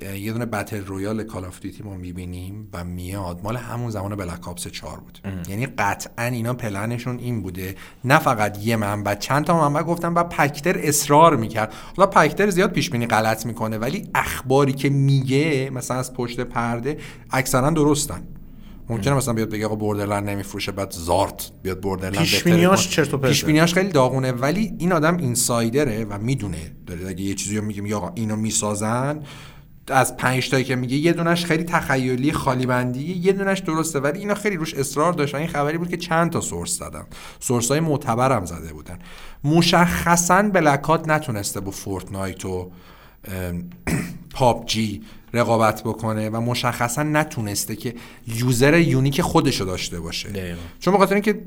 [0.01, 3.39] یه دونه battle royale Call of Duty ما می‌بینیم و میاد.
[3.43, 5.19] مال همون زمان Black Ops 4 بود.
[5.23, 5.41] ام.
[5.49, 7.75] یعنی قطعا اینا پلنشون این بوده.
[8.03, 11.73] نه فقط یه منبع چند تا منبع گفتم و پکتر اصرار می‌کرد.
[11.97, 16.97] حالا پکتر زیاد پیش بینی غلط می‌کنه ولی اخباری که میگه مثلا از پشت پرده
[17.31, 18.23] اکثرا درستن.
[18.89, 23.73] ممکنه مثلا بیاد بگه آقا بوردرلند نمیفروشه بعد زارت بیاد بوردرلند پیشبینیاش چرت و پیشبینیاش
[23.73, 26.71] خیلی داغونه ولی این آدم اینسایدره و می‌دونه.
[26.85, 29.19] داره اگه یه چیزی رو میگیم آقا اینو می‌سازن.
[29.88, 34.19] از پنج تایی که میگه یه دونش خیلی تخیلی خالی بندی یه دونش درسته ولی
[34.19, 35.38] اینا خیلی روش اصرار داشتن.
[35.38, 37.05] این خبری بود که چند تا سورس زدن.
[37.39, 38.99] source های معتبرم زده بودن.
[39.43, 42.71] مشخصا Blackout نتونسته با Fortnite و
[44.36, 45.01] PUBG
[45.33, 47.95] رقابت بکنه و مشخصا نتونسته که
[48.28, 50.29] user unique خودشو داشته باشه.
[50.79, 51.41] چون بخاطر اینکه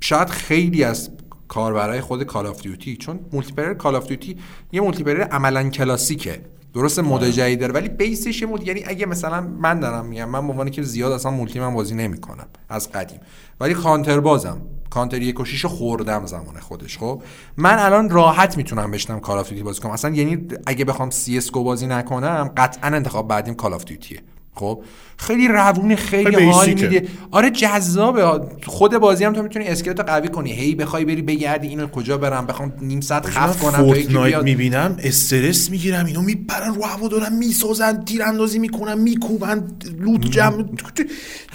[0.00, 1.10] شاید خیلی از
[1.48, 4.36] کاربرای خود Call of Duty چون multi Call of Duty
[4.72, 6.40] یه multi عملا classic ه.
[6.74, 7.24] درست mode.
[7.24, 10.70] جدید داره ولی base ش mode یعنی اگه مثلا من دارم میگم من به عنوان
[10.70, 13.20] که زیاد اصلا multi من بازی نمی‌کنم از قدیم.
[13.60, 14.60] ولی کانتر بازم.
[14.90, 17.22] کانتر یک و خوردم زمان خودش خب؟
[17.56, 19.92] من الان راحت می‌تونم بشینم Call of بازی کنم.
[19.92, 24.22] اصلا یعنی اگه بخوام CS بازی نکنم قطعا انتخاب بعدیم Call of Duty ه
[24.54, 24.82] خب؟
[25.16, 27.08] خیلی روونه خیلی حال میده.
[27.30, 28.40] آره جذابه.
[28.66, 30.52] خود بازی هم تو می‌تونی skill ت قوی کنی.
[30.52, 35.70] هی بخوای بری بگردی اینو کجا برم بخوام نیم ساعت خف کنم Fortnite می‌بینم استرس
[35.70, 39.68] می‌گیرم اینو میپرن رو هوا دارن می‌سازن تیراندازی می‌کنن میکوبن
[40.00, 40.64] لوت جمع.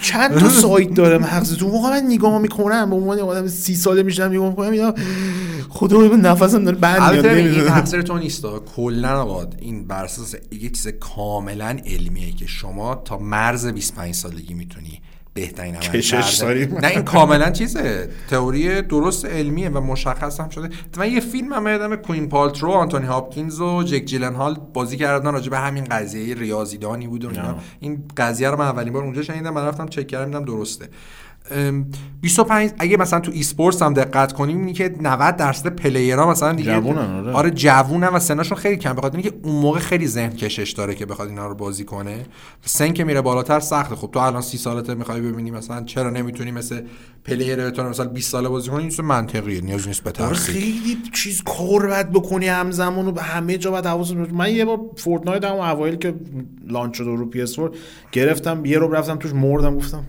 [0.02, 4.22] چند تا سایت داره مغزتون موقع من نگاه می‌کنم به عنوان آدم سی ساله میشم
[4.22, 4.94] نگاه می‌کنم اینا
[5.68, 8.44] خدا نفسم داره بند میاد این تقصیر تو نیست
[8.76, 15.00] کلا این بر اساس یه چیز کاملا علمیه که شما تا مرز 25 سالگی می‌تونی
[15.34, 16.00] بهترین عمل
[16.80, 18.08] نه این کاملا چیزه.
[18.30, 20.68] تئوری درست علمیه و مشخص هم شده.
[20.96, 25.32] من یه فیلم هم یادم کوین پالترو آنتونی هاپکینز و جک جیلن هال بازی کردن
[25.32, 27.30] راجع به همین قضیه ریاضیدانی بود و
[27.80, 30.88] این قضیه رو من اولین بار اونجا شنیدم من رفتم چک کردم درسته.
[32.20, 36.52] 25 اگه مثلا تو esports هم دقت کنیم اینی که 90 درصد player ها مثلا
[36.52, 40.30] دیگه جوونن آره, آره جوونن و سنشون خیلی کم بخاطر اینکه اون موقع خیلی ذهن
[40.30, 42.26] کشش داره که بخواد اینا رو بازی کنه.
[42.64, 43.94] سن که میره بالاتر سخته.
[43.94, 46.80] خب تو الان 30 سالته می‌خوای ببینی مثلا چرا نمی‌تونی مثل
[47.24, 49.60] player بتونی مثلا 20 ساله بازی کنی؟ این منطقیه.
[49.60, 53.86] نیاز نیست به آره خیلی چیز کار بعد بکنی همزمان و به همه جا بعد
[53.86, 56.14] حواست من یه بار Fortnite هم اوایل که
[56.66, 57.56] launch شد رو PS
[58.12, 60.04] گرفتم یه رو رفتم توش مردم گفتم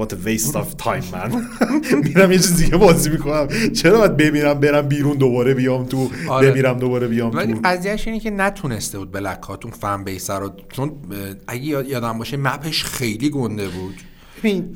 [0.00, 1.44] what a waste of time من
[2.04, 3.48] میرم یه چیز دیگه بازی می‌کنم.
[3.72, 6.50] چرا باید بمیرم برم بیرون دوباره بیام تو؟ آره.
[6.50, 10.50] بمیرم دوباره بیام ولی تو؟ قضیهش اینه که نتونسته بود Blackout اون fan base رو.
[10.72, 10.92] چون
[11.46, 13.94] اگه یادم باشه map ش خیلی گنده بود.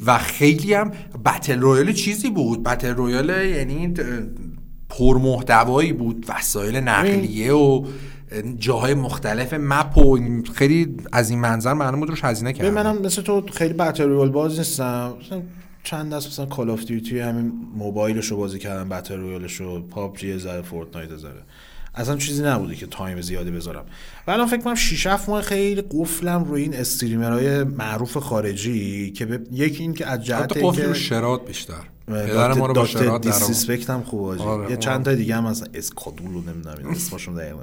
[0.07, 0.93] و خیلی هم
[1.25, 2.63] battle royale چیزی بود.
[2.63, 3.95] battle royale یعنی
[4.89, 6.27] پرمحتوایی بود.
[6.29, 7.85] وسایل نقلیه و
[8.59, 10.19] جاهای مختلف مپ و
[10.55, 14.59] خیلی از این منظر معلوم بود روش هزینه کردم منم مثل تو خیلی بتریال باز
[14.59, 15.15] نیستم.
[15.83, 20.39] چند دست مثلا کال آف دیوتی همین موبایلش رو بازی کردم بتل رویالش رو پابجی
[20.39, 21.43] زره فورتنایت زره
[21.95, 23.85] اصلا چیزی نبوده که تایم زیادی بذارم.
[24.27, 29.27] و الان فکر کنم 6 7 ماه خیلی قفلم روی این استریمرهای معروف خارجی که
[29.27, 29.41] به...
[29.53, 31.75] یکی این که از جهت قفل رو شرات بیشتر.
[32.07, 35.65] پدر ما رو با شرات دیسیسپکت هم خوب آره یه چند تا دیگه هم از
[35.75, 37.63] اسکادول رو نمی‌دونم اسمشون دقیقاً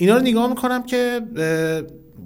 [0.00, 1.20] اینا رو نگاه می‌کنم که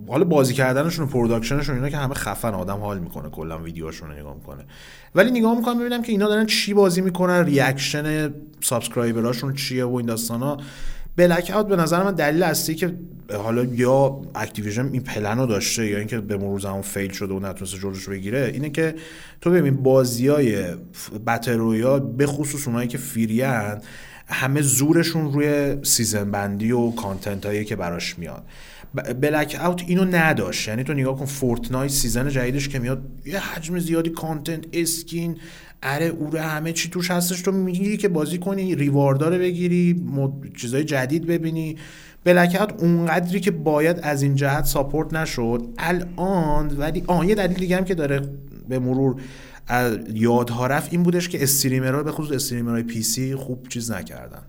[0.08, 4.10] حالا بازی کردنشون و production شون اینا که همه خفن آدم حال می‌کنه کلا ویدیوهاشون
[4.10, 4.64] رو نگاه می‌کنه.
[5.14, 9.94] ولی نگاه می‌کنم ببینم که اینا دارن چی بازی می‌کنن reaction subscriber اشون چیه و
[9.94, 10.56] این داستانا.
[11.16, 12.94] Blackout به نظر من دلیل اصلی که
[13.32, 17.40] حالا یا Activision این پلن رو داشته یا اینکه به مرور زمان fail شده و
[17.40, 18.94] نتونسته جلوش بگیره اینه که
[19.40, 20.64] تو ببین بازی های
[21.26, 23.80] battle royale به خصوص اونایی که free ان
[24.26, 28.44] همه زورشون روی season بندی و content هایی که براش میاد.
[28.94, 30.68] Blackout اینو نداشت.
[30.68, 35.36] یعنی تو نگاه کن Fortnite season جدیدش که میاد یه حجم زیادی content skin
[35.82, 37.40] اره اوره همه چی توش هستش.
[37.40, 40.56] تو می‌گیری که بازی کنی reward ار بگیری مد...
[40.56, 41.76] چیزای جدید ببینی.
[42.24, 45.68] Blackout اونقدری که باید از این جهت support نشد.
[45.78, 48.20] الان ولی آه یه دلیل دیگه هم که داره
[48.68, 49.16] به مرور
[50.14, 54.42] یادم رفت این بودش که streamer ها به خصوص streamer های PC خوب چیز نکردن.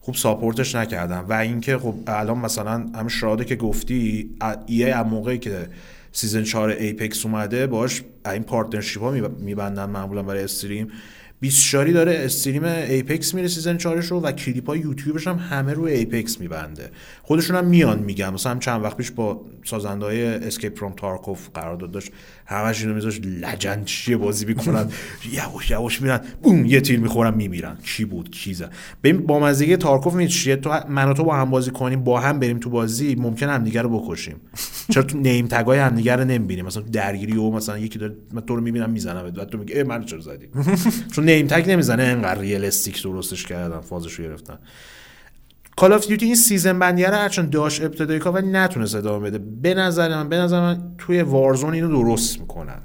[0.00, 4.30] خوب support ش نکردن و اینکه خب الان مثلا هم Shroud ه که گفتی
[4.66, 5.68] ایه هم موقعی که
[6.12, 10.90] season 4 Apex اومده باش این partnership ها میبندن معمولا برای stream.
[11.40, 15.72] 20 شاری داره stream Apex میره season 4 رو و کلیپ های یوتیوبش هم همه
[15.72, 16.90] روی Apex میبنده.
[17.22, 18.30] خودشون هم میان میگن.
[18.30, 22.12] مثلا هم چند وقت پیش با سازنده های Escape from Tarkov قرار داشت.
[22.50, 24.86] همش اینو میذاش legend چیه بازی می‌کنن.
[25.32, 27.76] یواش یواش میرن بوم یه تیر می‌خورن میمیرن.
[27.84, 28.68] کی بود چیزه
[29.04, 32.20] ببین با مزه Tarkov می چیه؟ تو من و تو با هم بازی کنیم با
[32.20, 34.36] هم بریم تو بازی ممکن هم دیگه رو بکشیم.
[34.92, 38.16] چرا تو name tag ای هم دیگه رو نمی‌بینیم؟ مثلا درگیری و مثلا یکی داره
[38.32, 39.30] من تو رو می‌بینم می‌زنم.
[39.30, 40.46] بعد تو میگه من چرا زدی؟
[41.14, 42.02] چون name tag نمی‌زنه.
[42.02, 44.58] انقدر realistic درستش کردن فازش رو گرفتن.
[45.80, 49.38] Call of Duty این season بندیه رو هرچند داشت ابتدایی کار ولی نتونست ادامه بده.
[49.62, 52.78] به نظر من به نظر من توی Warzone اینو درست می‌کنن.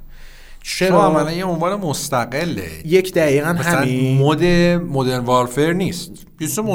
[0.64, 2.70] چرا؟ عملا یه عنوان مستقله.
[2.86, 4.18] یک دقیقا همین.
[4.18, 6.12] mode Modern Warfare نیست.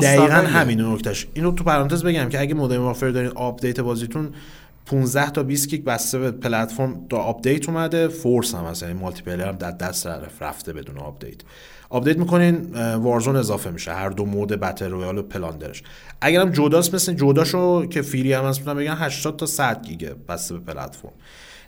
[0.03, 1.27] دقیقا همین نکتهش.
[1.35, 4.31] اینو تو پرانتز بگم که اگه Modern Warfare دارین آپدیت بازیتون
[4.87, 8.09] 15 تا 20 گیگ بسته به پلتفرم دا آپدیت اومده.
[8.09, 10.09] force هم هست یعنی multiplayer هم از دست
[10.41, 11.41] رفته بدون آپدیت.
[11.91, 12.57] آپدیت می‌کنین
[12.95, 15.83] Warzone اضافه میشه هر دو mode battle royale و Plunder ش
[16.21, 20.73] اگرم جداست مثل جداشو که free هم هست بگن 80 تا 100 گیگه بسته به
[20.73, 21.13] پلتفرم.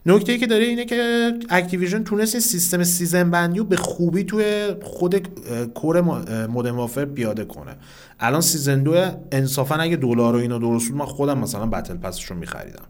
[0.07, 4.75] نکته ای که داره اینه که Activision تونست سیستم season بندی رو به خوبی توی
[4.83, 5.29] خود
[5.75, 6.01] core
[6.47, 7.77] Modern Warfare پیاده کنه.
[8.21, 12.16] الان season دو انصافا اگه دلار و اینا درست بود من خودم مثلا battle pass
[12.16, 12.85] ش رو میخریدم.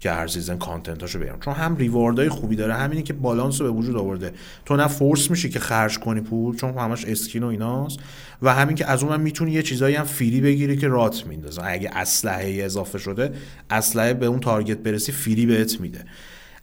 [0.00, 1.40] که هر season content اشو بیارم.
[1.40, 4.32] چون هم reward ای خوبی داره همینی که بالانس رو به وجود آورده.
[4.64, 7.98] تو نه force میشی که خرج کنی پول چون همش skin و ایناست.
[8.42, 11.62] و همین که از اون هم می‌تونی یه چیزایی هم free بگیری که راه میندازن
[11.64, 13.32] اگه اسلحه اضافه شده
[13.70, 16.04] اسلحه به اون target برسی free بهت میده.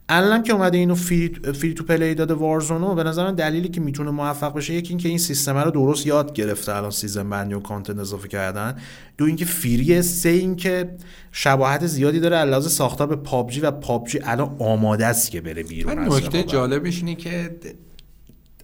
[0.09, 3.81] الانم که اومده اینو free, free to play داده Warzone و به نظر دلیلی که
[3.81, 7.59] می‌تونه موفق بشه یکی اینکه این سیستم رو درست یاد گرفته الان season بندی و
[7.59, 8.75] content اضافه کردن.
[9.17, 10.95] دو اینکه free ه سه اینکه
[11.31, 15.99] شباهت زیادی داره علاوه ساختار به PUBG و PUBG الان آماده است که بره بیرون
[15.99, 17.55] نکته جالبش اینه که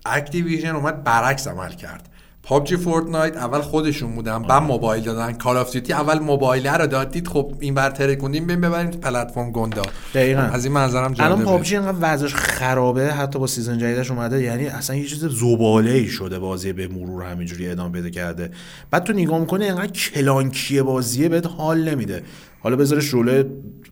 [0.05, 2.10] Activision اومد برعکس عمل کرد.
[2.43, 5.33] PUBG Fortnite اول خودشون بودن بعد موبایل دادن.
[5.33, 9.81] Call of Duty اول موبایل رو دادید خب اینور ترکوندیم ببین ببریم پلتفرم گندا.
[10.13, 10.41] دقیقاً.
[10.41, 11.33] از این منظرم جالبه.
[11.33, 15.91] الان PUBG انقدر وضعش خرابه حتی با season جدیدش اومده یعنی اصلا یه چیز زباله
[15.91, 18.51] ای شده بازی به مرور همینجوری ادامه بده کرده.
[18.91, 22.23] بعد تو نگاه می‌کنه انقدر clunky ه بازیه بهت حال نمیده.
[22.59, 23.45] حالا بذارش روله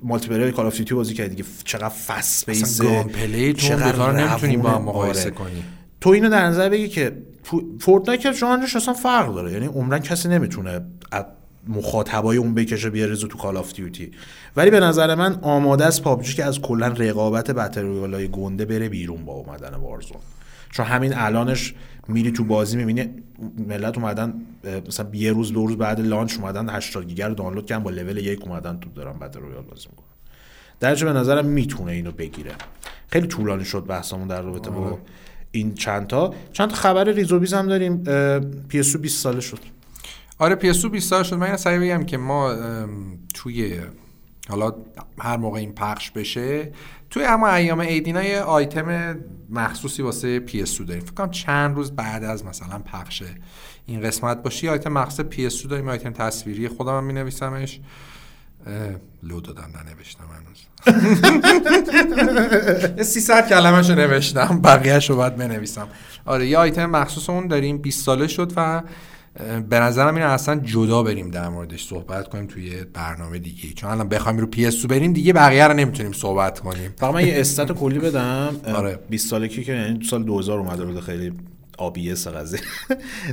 [0.03, 3.05] multiplayer Call of Duty بازی کردی دیگه چقدر fast pace ه
[3.57, 5.31] چقدر نمی‌تونی با هم مقایسه آره.
[5.31, 5.63] کنی.
[6.01, 7.17] تو اینو در نظر بگیر که
[7.79, 9.51] Fortnite ژانرش اصلا فرق داره.
[9.51, 10.81] یعنی عمرن کسی نمی‌تونه
[11.67, 14.11] مخاطبای اون بکشه بیاره تو Call of Duty
[14.55, 19.25] ولی به نظر من آماده است PUBG که از کلا رقابت battle گنده بره بیرون
[19.25, 20.17] با اومدن Warzone
[20.71, 21.73] چون همین الانش
[22.07, 23.09] میری تو بازی می‌بینی
[23.67, 24.33] ملت اومدن
[24.87, 28.17] مثلا یه روز دو روز بعد launch اومدن 80 گیگر رو دانلود کردن با لول
[28.17, 30.05] یک اومدن تو دارن battle royale بازی می‌کنن.
[30.79, 32.51] درجه به نظرم می‌تونه اینو بگیره.
[33.11, 34.99] خیلی طولانی شد بحثمون در رابطه با.
[35.51, 38.03] این چند تا چند خبر ریزوبیز هم داریم
[38.67, 39.59] پی اس 20 ساله شد.
[40.37, 41.35] آره PS 20 ساله شد.
[41.35, 42.55] من سعی بگم که ما
[43.33, 43.79] توی
[44.49, 44.75] حالا
[45.19, 46.71] هر موقع این پخش بشه
[47.09, 49.17] توی اما ایام عیدینا یه آیتم
[49.49, 51.03] مخصوصی واسه PS داریم.
[51.03, 53.23] فکر کنم چند روز بعد از مثلا پخش
[53.85, 56.67] این قسمت باشه آیتم مخصوص PS داریم آیتم تصویری.
[56.67, 57.79] خودم هم می نویسمش
[59.23, 60.59] لو دادم ننوشتم هنوز.
[62.97, 65.87] یه 300 کلمه نوشتم بقیه شو باید بنویسم.
[66.25, 68.83] آره یه آیتم مخصوص اون داریم 20 ساله شد و
[69.69, 73.73] به نظرم این اصلا جدا بریم در موردش صحبت کنیم توی برنامه دیگه.
[73.73, 76.93] چون الان بخوایم رو PS بریم دیگه بقیه رو نمی‌تونیم صحبت کنیم.
[76.97, 78.55] فقط من یه stat کلی بدم.
[78.75, 78.99] آره.
[79.09, 81.33] 20 سالگی که یعنی سال 2000 اومده بود خیلی
[81.79, 82.59] آبیس قضیه.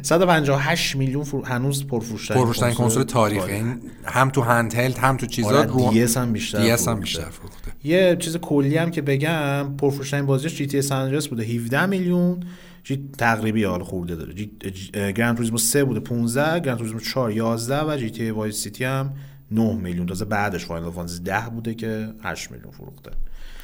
[0.03, 1.43] 158 میلیون فر...
[1.45, 3.45] هنوز پرفروش پرفروش کنسول تاریخ.
[3.45, 7.25] این هم تو handheld هم تو چیزا آره رو DS هم بیشتر DS هم بیشتر
[7.25, 7.73] فروخته.
[7.85, 11.45] یه چیز کلی هم که بگم پرفروش بازیش GTA SA بوده.
[11.45, 12.41] 17 میلیون.
[12.85, 14.35] جی تقریبی حال خورده داره.
[14.35, 14.51] جی...
[14.93, 19.13] Gran Turismo 3 بوده 15 Gran Turismo 4 11 و GTA Vice City هم
[19.51, 20.07] 9 میلیون.
[20.07, 23.11] تازه بعدش Final Fantasy 10 بوده که 8 میلیون فروخته.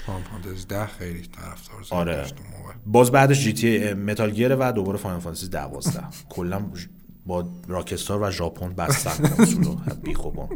[0.06, 2.26] Final Fantasy 10 خیلی طرفدار آره.
[2.86, 6.62] باز بعدش GTA Metal Gear و دوباره Final Fantasy 12 کلا
[7.26, 10.48] با Rockstar و ژاپن بستن کنسولو بیخوبان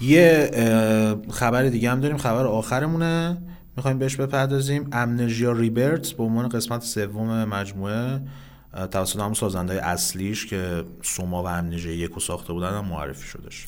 [0.00, 0.50] یه
[1.30, 2.16] خبر دیگه هم داریم.
[2.16, 3.38] خبر آخرمونه.
[3.76, 4.88] می‌خوایم بهش بپردازیم.
[4.92, 8.20] امنژیا ریبرت به عنوان قسمت سوم مجموعه
[8.90, 13.66] توسط همون سازنده اصلیش که سوما و امنژیا یکو ساخته بودن هم معرفی شدش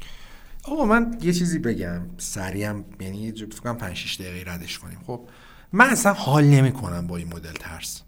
[0.65, 2.01] آقا من یه چیزی بگم.
[2.19, 4.99] سریعم یعنی فکر کنم 5 6 دقیقه ردش کنیم.
[5.07, 5.29] خب
[5.73, 8.03] من اصلا حال نمی‌کنم با این مدل ترس.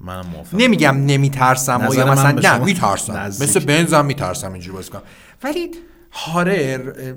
[0.00, 0.58] منم موافقم.
[0.58, 3.26] نمیگم نمیترسم یا مثلا نه میترسم.
[3.26, 5.02] مثل بنزم میترسم اینجوری بازی کنم.
[5.42, 5.70] ولی
[6.10, 7.14] هارر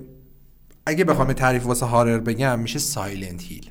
[0.86, 3.70] اگه بخوام تعریف واسه horror بگم میشه Silent Hill.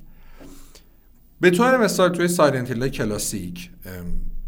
[1.41, 3.71] به طور مثال توی Silent Hill کلاسیک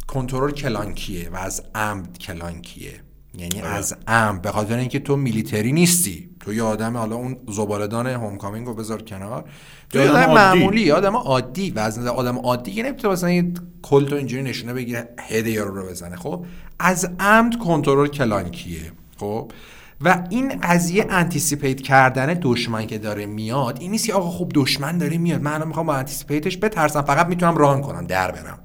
[0.06, 3.00] کنترل clunky ه و از عمد clunky ه.
[3.38, 3.70] یعنی آره.
[3.70, 6.30] از عمد به خاطر اینکه تو military نیستی.
[6.44, 9.44] تو یه آدم حالا اون زبالدان Homecoming رو بذار کنار.
[9.90, 11.70] تو یه آدم معمولی آدم عادی.
[11.70, 15.74] و از آدم عادی که نمی‌تونه مثلا یه کلت و اینجوری نشونه بگیره head یارو
[15.74, 16.16] رو بزنه.
[16.16, 16.44] خب
[16.78, 19.52] از عمد کنترل clunky ه خب
[20.00, 24.98] و این قضیه anticipate کردن دشمن که داره میاد این نیست که آقا خب دشمن
[24.98, 28.58] داره میاد من الان می‌خوام با anticipate ش بترسم فقط می‌تونم run کنم در برم.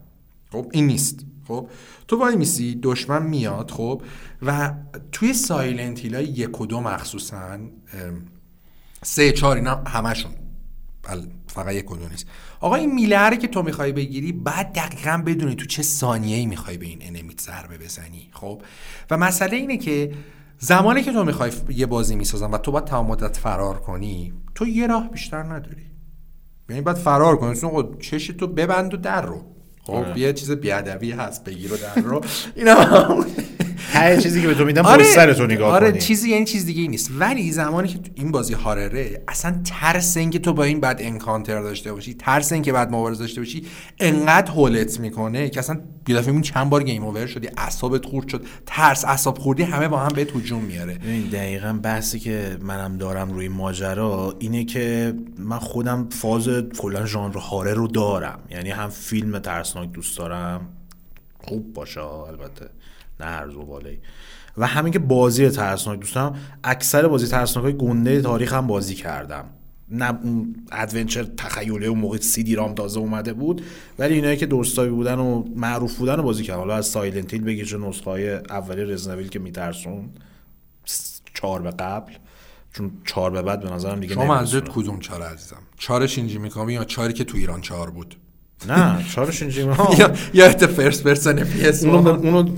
[0.51, 1.19] خب این نیست.
[1.47, 1.67] خب
[2.09, 4.01] تو وای میسی دشمن میاد خب؟
[4.41, 4.73] و
[5.11, 7.59] توی Silent Hill ای یک و دو مخصوصا
[9.03, 10.31] سه چهار اینا همشون
[11.47, 12.25] فقط یک و دو نیست.
[12.59, 16.45] آقا این میله رو که تو می‌خوای بگیری بعد دقیقا بدونی تو چه ثانیه ای
[16.45, 18.61] می‌خوای به این enemy ت ضربه بزنی خب؟
[19.11, 20.13] و مسئله اینه که
[20.59, 24.67] زمانی که تو می‌خوای یه بازی می‌سازن و تو باید تمام مدت فرار کنی تو
[24.67, 25.85] یه راه بیشتر نداری.
[26.69, 27.55] یعنی باید فرار کنی.
[27.55, 29.58] چون چش تو ببند و در رو.
[29.89, 30.19] خب آره.
[30.19, 32.21] یه چیز بیادبی هست بگیر و در رو
[32.55, 33.25] اینا
[33.93, 36.81] هر چیزی که به تو میدم آره سر تو نگاه آره چیزی یعنی چیز دیگه
[36.81, 37.11] ای نیست.
[37.19, 41.93] ولی زمانی که این بازی هارره اصلا ترس اینکه تو با این بعد انکانتر داشته
[41.93, 43.65] باشی ترس اینکه بعد مبارزه داشته باشی
[43.99, 48.45] انقدر هولت می‌کنه که اصلا یه دفعه چند بار game over شدی اعصابت خورد شد.
[48.65, 50.93] ترس اعصاب خوردی همه با هم به هجوم میاره.
[50.93, 57.37] ببین دقیقا بحثی که منم دارم روی ماجرا اینه که من خودم فاز کلا ژانر
[57.37, 58.39] horror رو دارم.
[58.51, 60.61] یعنی هم فیلم ترسناک دوست دارم.
[61.43, 62.69] خوب باشه البته.
[63.19, 63.97] نه هر زباله
[64.57, 69.45] و همین که بازی ترسناک دوستم اکثر بازی ترسناک های گنده تاریخ هم بازی کردم.
[69.91, 73.61] نه اون adventure تخیلی اون موقع سی دی رام تازه اومده بود
[73.99, 77.43] ولی اینایی که درستایی بودن و معروف بودن رو بازی کردم حالا از سایلنت هیل
[77.43, 80.09] بگیر نسخه های اولی رزنویل که میترسون
[81.33, 82.13] چهار به قبل.
[82.73, 86.73] چون چهار به بعد به نظرم دیگه شما منظورت کدوم چهار عزیزم؟ چهار شینجی میکامی
[86.73, 88.15] یا چهاری که تو ایران چهار بود؟
[88.67, 89.61] نه چهار شینجی
[89.97, 92.49] یا یا فرست پرسن پی اس اونو, اونو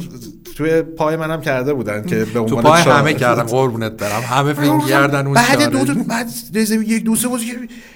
[0.56, 4.22] توی پای منم کرده بودن که به تو پای همه کردم قربونت برم.
[4.22, 7.46] همه فیلم گردن اون بعد دو بعد یک دو سه بازی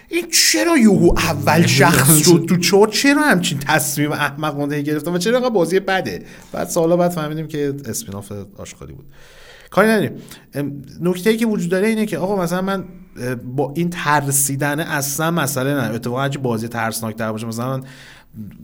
[0.09, 5.49] این چرا یهو اول شخص شد تو چور چرا همچین تصمیم احمقانه گرفتم و چرا
[5.49, 9.05] بازی بده؟ بعد سالا بعد فهمیدیم که اسپیناف آشغالی بود.
[9.69, 10.11] کاری نداریم.
[11.01, 12.83] نکته ای که وجود داره اینه که آقا مثلا من
[13.55, 15.93] با این ترسیدن اصلا مسئله نه.
[15.93, 17.81] اتفاقا بازی ترسناک در باشه مثلا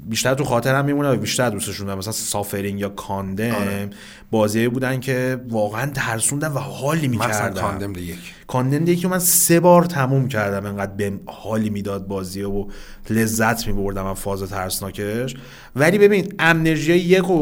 [0.09, 1.97] بیشتر تو خاطرم میمونه و بیشتر دوستشون دارم.
[1.97, 3.89] مثلا سافرینگ یا کاندم آره.
[4.31, 7.61] بازی بودن که واقعا ترسوندن و حالی می‌کردن.
[7.61, 8.15] کاندم یک.
[8.47, 12.67] کاندم یک من سه بار تموم کردم انقدر به حالی می‌داد بازی و
[13.09, 15.35] لذت میبردم من فاز ترسناکش.
[15.75, 17.33] ولی ببین امنرژی یک و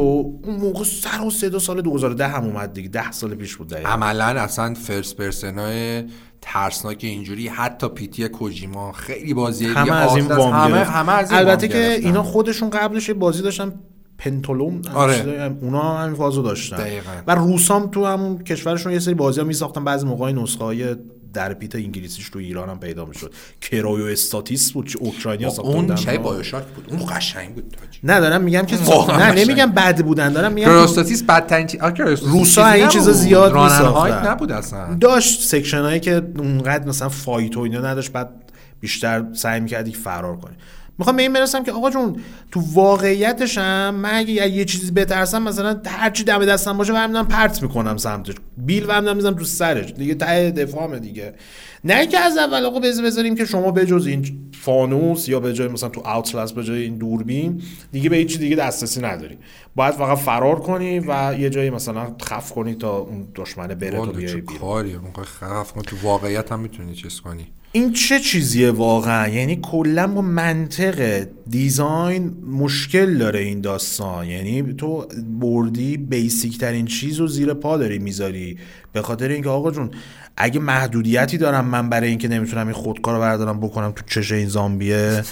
[0.44, 2.90] اون موقع سر و صدا سال 2010 هم اومد دیگه.
[2.90, 6.04] ده سال پیش بود عملا اصلا فرست پرسنای
[6.42, 11.40] ترسناک اینجوری حتی پیتی کوجیما خیلی بازی همه از این وام همه, همه از این
[11.40, 13.74] البته که اینا خودشون قبلش بازی داشتن
[14.18, 15.58] پنتولوم آره.
[15.62, 17.12] اونا هم همین فازو داشتن دقیقا.
[17.28, 20.96] و روسام تو همون کشورشون یه سری بازی ها می ساختن بعضی موقع نسخه های
[21.34, 23.34] در پیت انگلیسیش تو ایران هم پیدا می‌شد.
[23.62, 26.88] Cryostasis بود اوکراینیا ساخته اون چه BioShock بود.
[26.90, 27.78] اون قشنگ بود.
[28.04, 28.78] نه دارم میگم که
[29.18, 31.68] نه نمیگم بد بودن دارم میگم استاتیس بدترین
[32.22, 34.28] روسا این چیزا زیاد میساختن.
[34.28, 34.94] نبود اصلا.
[35.02, 38.30] داشت section هایی که اونقدر مثلا fight و اینا نداشت بعد
[38.80, 40.56] بیشتر سعی می‌کردی فرار کنی.
[40.98, 42.22] می‌خوام به این برسم که آقا جون
[42.52, 47.28] تو واقعیتش هم من اگه یه چیزی بترسم مثلا هر چی دم دستم باشه برمیدارم
[47.28, 48.36] پرت می‌کنم سمتش.
[48.66, 49.92] بیل برمیدارم می‌زنم تو سرش.
[49.92, 51.34] دیگه ته دفاعم دیگه.
[51.84, 55.68] نه که از اول آقا بذاریم که شما به جز این فانوس یا به جای
[55.68, 59.38] مثلا تو اوتلس به جای این دوربین دیگه به هیچ دیگه دسترسی نداری.
[59.76, 64.12] باید فقط فرار کنی و یه جایی مثلا خف کنی تا اون دشمنه بره تو
[64.12, 65.04] بیای بیرون.
[65.24, 67.48] خف کنی تو واقعیت هم می‌تونی چیز کنی.
[67.72, 74.28] این چه چیزیه واقعا؟ یعنی کلا با منطق دیزاین مشکل داره این داستان.
[74.28, 75.06] یعنی تو
[75.40, 78.49] بردی بیسیک ترین چیز رو زیر پا داری می‌ذاری.
[78.94, 79.90] به خاطر اینکه آقا جون
[80.38, 84.48] اگه محدودیتی دارم من برای اینکه نمی‌تونم این خودکار رو بردارم بکنم تو چش این
[84.48, 85.24] زامبیه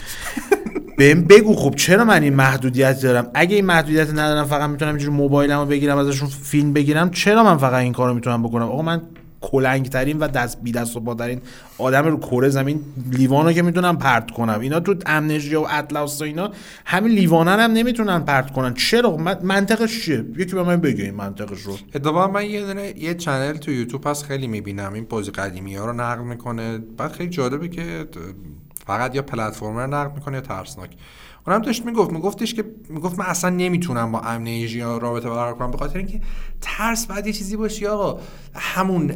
[0.97, 5.13] بهم بگو خب چرا من این محدودیت دارم؟ اگه این محدودیت ندارم فقط می‌تونم اینجوری
[5.13, 9.01] موبایلمو بگیرم ازشون فیلم بگیرم چرا من فقط این کارو می‌تونم بکنم؟ آقا من
[9.51, 11.41] کلنگ ترین و دست بی دست و ترین
[11.77, 12.79] آدم رو کره زمین.
[13.11, 14.59] لیوانو که می‌تونم پرت کنم.
[14.59, 16.51] اینا تو امنژیا و اطلس و اینا
[16.85, 18.73] همین لیوانن هم نمی‌تونن پرت کنن.
[18.73, 21.77] چرا؟ منطقش چیه؟ یکی به من بگه این منطقش رو.
[21.95, 24.93] اتفاقا من یه دونه یه چنل تو یوتیوب هست خیلی می‌بینم.
[24.93, 26.77] این بازی قدیمی ها رو نقل می‌کنه.
[26.97, 28.05] بعد خیلی جالبه که
[28.87, 30.89] فقط یا پلتفرمر نقل می‌کنه یا ترسناک.
[31.47, 35.77] اونم داشت می‌گفت میگفتش که می‌گفت من اصلا نمی‌تونم با امنیژیا رابطه برقرار کنم به
[35.77, 36.21] خاطر اینکه
[36.61, 38.21] ترس باید یه چیزی باشه آقا.
[38.55, 39.13] همون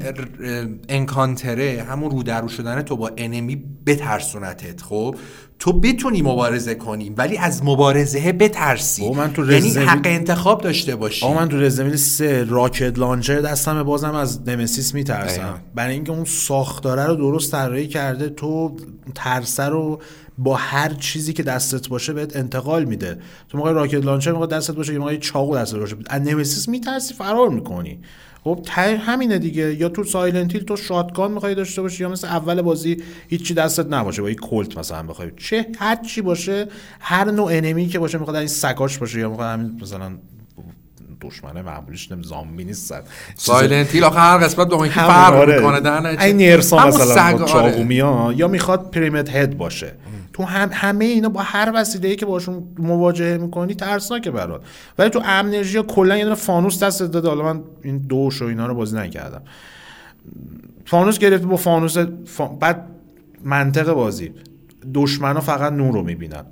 [0.90, 3.56] encounter ه همون رو درو شدن تو با enemy
[3.86, 5.16] بترسونتت خب؟
[5.62, 9.10] تو بتونی مبارزه کنی ولی از مبارزه بترسی.
[9.10, 11.34] من تو یعنی حق انتخاب داشته باشی.
[11.34, 15.62] من تو رزمین سه rocket launcher دستم بازم از Nemesis میترسم.
[15.76, 18.78] برای اینکه اون ساختاره رو درست طراحی کرده تو
[19.16, 20.02] ترسه رو
[20.38, 23.18] با هر چیزی که دستت باشه بهت انتقال میده.
[23.50, 25.96] تو موقع rocket launcher موقع دستت باشه یه موقع چاقو دستت باشه.
[26.10, 28.00] از Nemesis میترسی فرار می‌کنی.
[28.44, 29.76] خب همینه دیگه.
[29.76, 33.94] یا تو Silent Hill تو shotgun می‌خوای داشته باشی یا مثل اول بازی هیچی دستت
[33.94, 35.32] نباشه با یه کلت مثلا بخوای.
[35.38, 36.68] چه هر چی باشه
[37.00, 40.12] هر نوع enemy که باشه می‌خواد این سگاش باشه یا می‌خواد همین مثلا
[41.22, 43.02] دشمنه معمولیش نم زامبی نیستن
[43.36, 45.56] Silent Hill آخه هر قسمت با اینکه فرق آره.
[45.56, 48.38] می‌کنه در این نیرسا مثلا چاقو آره.
[48.38, 49.94] یا می‌خواد Pyramid Head باشه.
[50.42, 54.62] تو هم همه اینا با هر وسیله ای که باشون مواجهه می‌کنی ترسناکه برات.
[54.98, 57.28] ولی تو امنرژی کلا یه دونه فانوس دست داده.
[57.28, 59.42] حالا من این دوش و اینا رو بازی نکردم.
[60.86, 61.98] فانوس گرفته با فانوس
[62.60, 62.88] بعد
[63.44, 64.32] منطق بازی.
[64.94, 66.46] دشمنا فقط نور رو می‌بینن.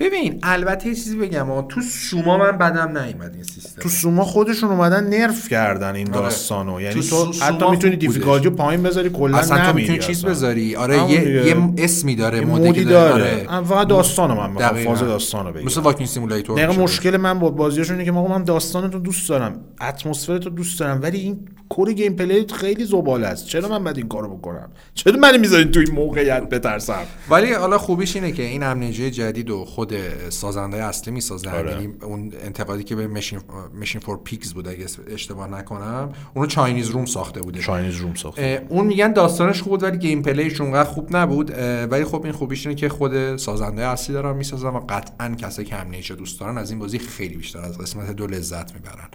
[0.00, 3.82] ببین البته یه چیزی بگم تو سوما من بدم نیومد این سیستم.
[3.82, 6.20] تو سوما خودشون اومدن نرف کردن این آره.
[6.20, 6.80] داستانو.
[6.80, 10.76] یعنی تو, تو حتی می‌تونی دیفیکالتی پایین بذاری کلا اصلا تو می‌تونی چیز بذاری.
[10.76, 13.46] آره یه, یه اسمی داره mode ی داره.
[13.48, 13.64] آره.
[13.64, 15.64] فقط داستانو من می‌خوام فاز داستانو بگم.
[15.64, 20.80] مثل walking simulator مشکل من با بازیاشون اینه که من داستانتو دوست دارم اتمسفرتو دوست
[20.80, 23.46] دارم ولی این core gameplay خیلی زباله است.
[23.46, 27.78] چرا من باید این کارو بکنم؟ چرا من می‌ذارین تو این موقعیت بترسم؟ ولی حالا
[27.78, 29.87] خوبیش اینه که این Amnesia جدید و خود
[30.30, 31.70] سازنده اصلی می‌سازه آره.
[31.70, 33.40] یعنی اون انتقادی که به Machine
[33.80, 37.60] Machine for Pigs بود اگه اشتباه نکنم اونو Chinese Room ساخته بوده.
[37.60, 38.66] Chinese Room ساخته.
[38.68, 41.50] اون میگن داستانش خوب بود ولی gameplay ش اونقدر خوب نبود.
[41.90, 45.76] ولی خب این خوبیش اینه که خود سازنده اصلی دارن می‌سازن و قطعا کسایی که
[45.76, 49.08] Amnesia دوست دارن از این بازی خیلی بیشتر از قسمت دو لذت می‌برن.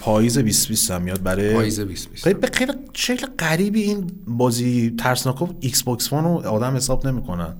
[0.00, 6.12] پاییز 2020 هم میاد برای پاییز 2020 به خیلی شکل غریبی این بازی ترسناکو Xbox
[6.12, 7.56] One رو آدم حساب نمی‌کنن.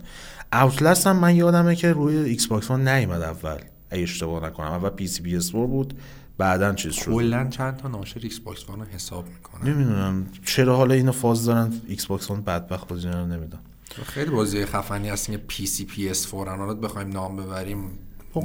[0.53, 3.59] Outlast هم من یادمه که روی Xbox One نیومد اول
[3.91, 4.67] اگه اشتباه نکنم.
[4.67, 5.99] اول PC PS بود
[6.39, 7.05] بعدا چیز شد.
[7.05, 10.27] کلا چند تا ناشر Xbox One حساب می‌کنن نمی‌دونم.
[10.45, 13.63] چرا حالا اینو فاز دارن ایکس باکس وان بدبخت بازی رو نمی‌دونم.
[14.05, 15.31] خیلی بازی خفنی هست.
[15.31, 17.91] که پی سی پی اس 4 بخوایم نام ببریم.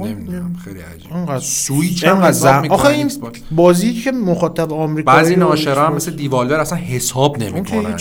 [0.00, 1.12] نمی‌دونم خیلی عجیب.
[1.12, 2.66] انقدر سویچ هم زم...
[2.70, 3.10] آخه این
[3.50, 7.96] بازی که مخاطب آمریکایی بعضی ناشرا هم مثل دیوالور اصلا حساب نمی‌کنن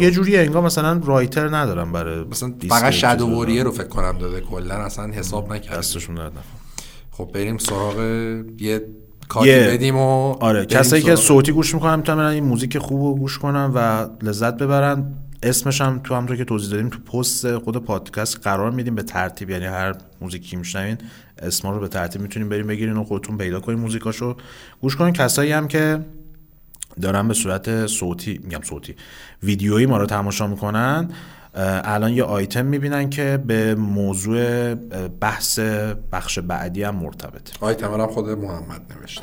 [0.00, 4.74] یه جوری انگار مثلا رایتر ندارم برای مثلا فقط شادو رو فکر کنم داده کلا
[4.74, 6.32] اصلا حساب نکرد دستشون درد
[7.10, 7.98] خب بریم سراغ
[8.58, 8.80] یه
[9.28, 13.38] کاری بدیم و آره کسایی که صوتی گوش می‌کنن می‌تونن این موزیک خوب رو گوش
[13.38, 15.14] کنن و لذت ببرن.
[15.42, 19.50] اسمش هم تو همونطور که توضیح دادیم تو پست خود پادکست قرار میدیم به ترتیب
[19.50, 20.98] یعنی هر موزیکی میشنوین
[21.38, 24.36] اسما رو به ترتیب می‌تونیم بریم بگیرین و خودتون پیدا کنین موزیکاشو.
[24.80, 25.98] گوش کنین کسایی هم که
[27.00, 28.94] دارن به صورت صوتی میگم صوتی
[29.42, 31.08] ویدیویی ما رو تماشا می‌کنن
[31.84, 34.74] الان یه آیتم می‌بینن که به موضوع
[35.20, 35.58] بحث
[36.12, 37.52] بخش بعدی هم مرتبطه.
[37.60, 39.22] آیتم هم خود محمد نوشته.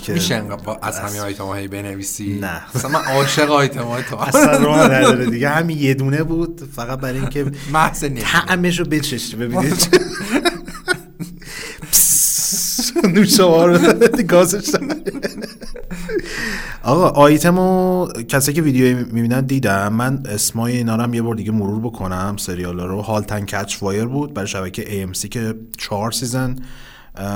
[0.00, 2.62] بود که میشه انقدر از همین آیتم هایی بنویسی؟ نه.
[2.74, 5.26] مثلا من عاشق آیتم های تو اصلا راه نداره.
[5.30, 6.68] دیگه همین یه دونه بود.
[6.76, 8.04] فقط برای اینکه محض.
[8.04, 9.88] طعمش رو بچشی ببینید.
[13.04, 14.70] نوشابه رو گازش.
[16.82, 19.92] آقا آیتم و کسی که ویدیو می‌بینن دیدم.
[19.92, 22.36] من اسمای اینا رو هم یه بار دیگه مرور بکنم.
[22.38, 23.00] سریال رو.
[23.02, 24.34] Halt and Catch Fire بود.
[24.34, 26.56] برای شبکه AMC که چهار season.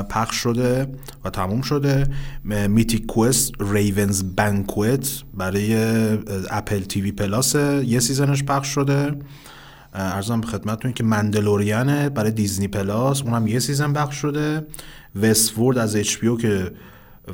[0.09, 0.89] پخش شده
[1.25, 2.07] و تموم شده.
[2.69, 5.77] Mythic Quest Raven's Banquet برای
[6.51, 7.55] Apple TV Plus
[7.85, 9.19] یه season ش پخش شده.
[9.95, 14.67] عرضم به خدمتتون که Mandalorian ه برای Disney Plus اونم یه season پخش شده.
[15.23, 16.73] Westworld از HBO که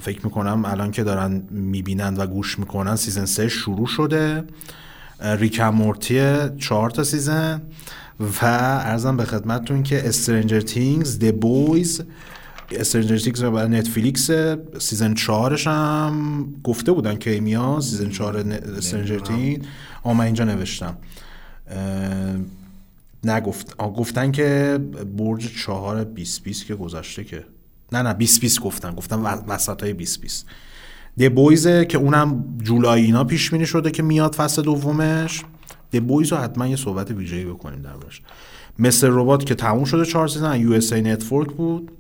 [0.01, 4.45] فکر می‌کنم الان که دارن می‌بینن و گوش می‌کنن season سه شروع شده.
[5.21, 7.63] Rick and Morty چهار تا season.
[8.21, 12.03] و عرضم به خدمتتون که Stranger Things The Boys
[12.73, 14.31] Stranger Things برای Netflix
[14.79, 18.37] season چهارش هم گفته بودن که میاد season چهار
[18.77, 19.65] Stranger Thing
[20.03, 20.97] آه من اینجا نوشتم.
[23.25, 24.79] نگفت گفتن که
[25.17, 27.45] برج چهار 20 20 که گذشته که
[27.93, 29.17] نه نه 20 20 گفتن گفتن
[29.49, 30.47] وسط های 20 20
[31.19, 35.45] The Boys ه که اونم جولای اینا پیش بینی شده که میاد فصل دومش.
[35.93, 38.23] The Boys رو حتما یه صحبت ویژه‌ای بکنیم دربارش.
[38.79, 39.09] Mr.
[39.11, 41.93] Robot که تموم شده چهار season USA Network بود.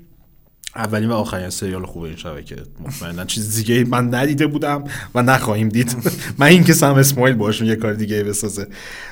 [0.77, 4.85] اولین و آخرین سریال خوب این شبکه مطمئنا چیز دیگه من ندیده بودم
[5.15, 5.97] و نخواهیم دید.
[6.39, 8.67] من این که Sam Esmail باشون یه کار دیگه بسازه.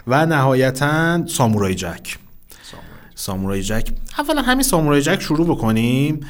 [0.06, 2.18] و نهایتا Samurai Jack.
[3.14, 3.88] Samurai Jack.
[4.18, 6.20] اولا همین Samurai Jack شروع بکنیم.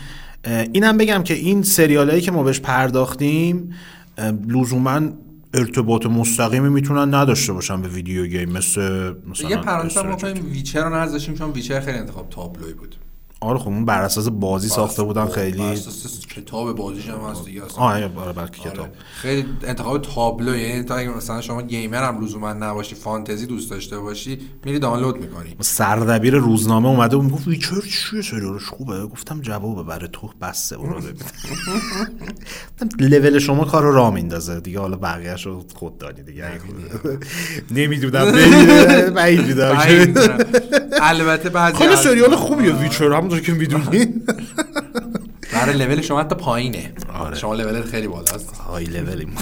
[0.73, 3.75] اینم بگم که این سریال هایی که ما بهش پرداختیم
[4.49, 5.01] لزوما
[5.55, 10.51] ارتباط مستقیمی می‌تونن نداشته باشن به video game مثل مثلا یه پرانتز بکنیم.
[10.53, 12.97] Witcher رو نذاشتیم چون Witcher خیلی انتخاب تابلوی بود.
[13.41, 17.45] آره خب اون بر اساس بازی ساخته بودن بر خیلی اساس کتاب بازیش هم هست
[17.45, 17.85] دیگه اصلا.
[17.85, 18.93] آره بلکه کتاب آره.
[19.15, 23.99] خیلی انتخاب تابلو یعنی تا اگه مثلا شما gamer هم لزوما نباشی فانتزی دوست داشته
[23.99, 29.83] باشی میری دانلود می‌کنی سردبیر روزنامه اومده و می‌گفت Witcher چیه سریالش خوبه گفتم جوابه
[29.83, 31.01] برای تو بسته اون رو
[32.99, 36.45] لول شما کار رو را میندازه دیگه حالا بقیهش رو خود دانی دیگه
[37.71, 38.33] نمی‌دونم
[39.15, 39.59] بعید.
[41.03, 44.07] البته بعضی خیلی سریال خوبیه ویچر همونطور که می‌دونی.
[45.53, 46.93] برای لول شما حتی پایینه.
[47.15, 47.37] آره.
[47.37, 48.57] شما لول خیلی بالاست.
[48.57, 49.35] های لولیم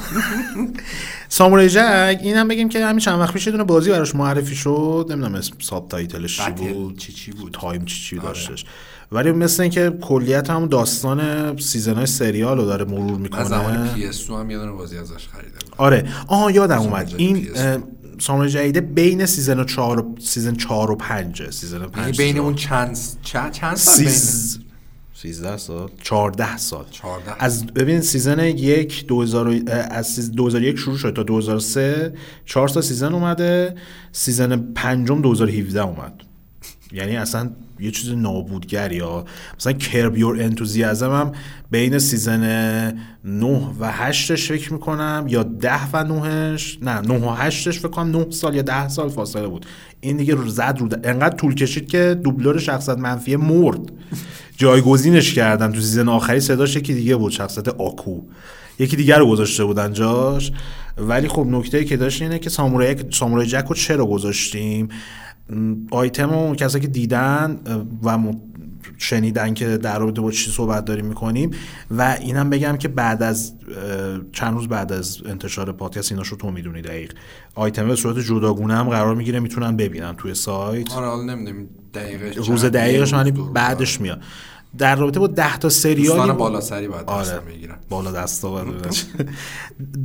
[1.28, 4.54] سامورای جک این هم بگیم که همین چند وقت پیش یه دونه بازی براش معرفی
[4.54, 5.06] شد.
[5.10, 6.98] نمی‌دونم اسم ساب تایتلش چی بود.
[6.98, 8.64] چی چی بود؟ تایم چی چی داشتش.
[9.12, 13.94] ولی مثل اینکه کلیت هم داستان season های سریال رو داره مرور زمان می‌کنه.
[13.94, 15.58] PS هم یه دونه بازی ازش خریدم.
[15.76, 16.08] آره.
[16.26, 17.14] آها یادم اومد.
[17.16, 17.48] این
[18.18, 22.54] سامورای جدیده بین season 4 و season 4 و 5 season 5 یعنی بین اون
[22.54, 24.58] چند چند چند سال بین سیز...
[25.14, 25.90] 13 سال.
[26.02, 26.84] 14 سال.
[26.90, 29.60] 14 از ببین season یک 2000 و-
[29.90, 32.12] از سیز- 2001 شروع شد تا 2003
[32.44, 33.74] 4 تا season اومده.
[34.12, 36.22] season پنجم 2017 اومد.
[36.92, 37.50] یعنی اصلا
[37.80, 39.24] یه چیز نابودگر یا
[39.58, 41.32] مثلا Curb Your Enthusiasm هم
[41.70, 42.42] بین season
[43.24, 43.46] 9
[43.80, 46.04] و 8ش فکر می‌کنم یا 10 و
[46.56, 49.66] 9ش نه 9 و 8ش فکر کنم 9 سال یا 10 سال فاصله بود.
[50.00, 53.80] این دیگه زد رو انقدر طول کشید که دوبلور شخصیت منفی مرد.
[54.56, 58.20] جایگزینش کردن تو season آخری صداش یکی دیگه بود شخصیت آکو.
[58.78, 60.52] یکی دیگر رو گذاشته بودن جاش.
[60.98, 64.88] ولی خب نکته که داشت اینه که سامورای سامورای جک رو چرا گذاشتیم؟
[65.90, 67.60] آیتم و کسایی که دیدن
[68.04, 68.32] و
[68.98, 71.50] شنیدن که در رابطه با چی صحبت داریم می‌کنیم.
[71.90, 73.52] و اینم بگم که بعد از
[74.32, 77.12] چند روز بعد از انتشار پادکست ایناشو تو می‌دونی دقیق.
[77.54, 80.92] آیتم به صورت جداگونه هم قرار می‌گیره می‌تونن ببینن توی سایت.
[80.92, 84.20] آره حالا نمی‌دونم دقیقه روز دقیقش من بعدش میاد.
[84.78, 87.22] در رابطه با ده تا سریال دوستان بالا سری باید آره.
[87.22, 88.64] دستم بگیرن بالا دستا.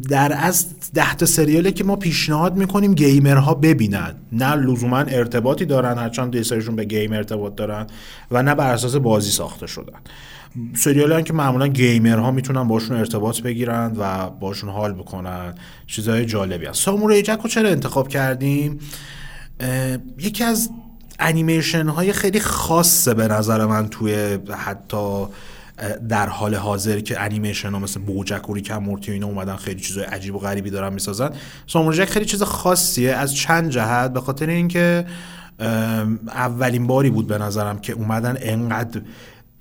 [0.09, 4.15] در از ده تا سریالی که ما پیشنهاد می‌کنیم گیمرها ببینن.
[4.31, 7.87] نه لزوما ارتباطی دارن هرچند یه سریشون به گیم ارتباط دارن
[8.31, 9.99] و نه بر اساس بازی ساخته شدن.
[10.75, 15.55] سریالی که معمولا گیمرها می‌تونن باشون ارتباط بگیرن و باشون حال بکنن.
[15.87, 16.81] چیزهای جالبی هست.
[16.81, 18.79] سامورای جک رو چرا انتخاب کردیم؟
[20.19, 20.69] یکی از
[21.21, 25.25] انیمیشن های خیلی خاصه به نظر من توی حتی
[26.09, 29.79] در حال حاضر که انیمیشن ها مثل بوجک و ریکم مورتی و اینا اومدن خیلی
[29.79, 31.29] چیزای عجیب و غریبی دارن می‌سازن.
[31.67, 33.13] سامورای جک خیلی چیز خاصیه.
[33.13, 35.05] از چند جهت به خاطر اینکه
[36.27, 39.01] اولین باری بود به نظرم که اومدن انقدر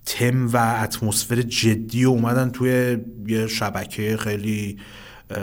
[0.06, 2.96] تم و اتمسفر جدی و اومدن توی
[3.26, 4.78] یه شبکه خیلی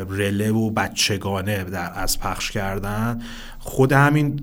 [0.10, 3.22] رله و بچگانه در از پخش کردن.
[3.60, 4.40] خود همین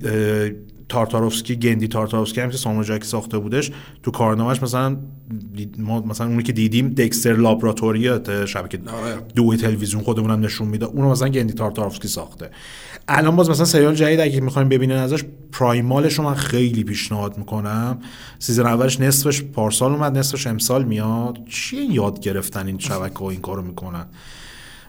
[0.95, 3.71] تارتاروفسکی گندی تارتاروفسکی هم که سامو جاکی ساخته بودش
[4.03, 4.97] تو کارنامهش مثلا
[5.79, 9.17] ما مثلا اونی که دیدیم Dexter's Laboratory شبکه آره.
[9.35, 12.51] دو تلویزیون خودمونم نشون میده اونو مثلا گندی تارتاکوفسکی ساخته.
[13.09, 17.39] الان باز مثلا سریال جدید اگه می‌خوایم ببینین ازش Primal ش رو من خیلی پیشنهاد
[17.39, 17.99] می‌کنم.
[18.39, 21.39] season اولش نصفش پارسال اومد نصفش امسال میاد.
[21.49, 24.07] چیه یاد گرفتن این شبکه و این کارو می‌کنن؟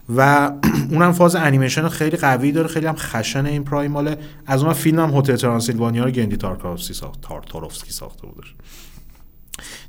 [0.10, 0.52] و
[0.92, 5.00] اونم فاز انیمیشن خیلی قوی داره خیلی هم خشن این Primal ه از اون فیلم
[5.00, 8.54] هم هتل ترانسیلوانیا رو گندی تارتاکوفسکی ساخت تارتاکوفسکی ساخته بودش.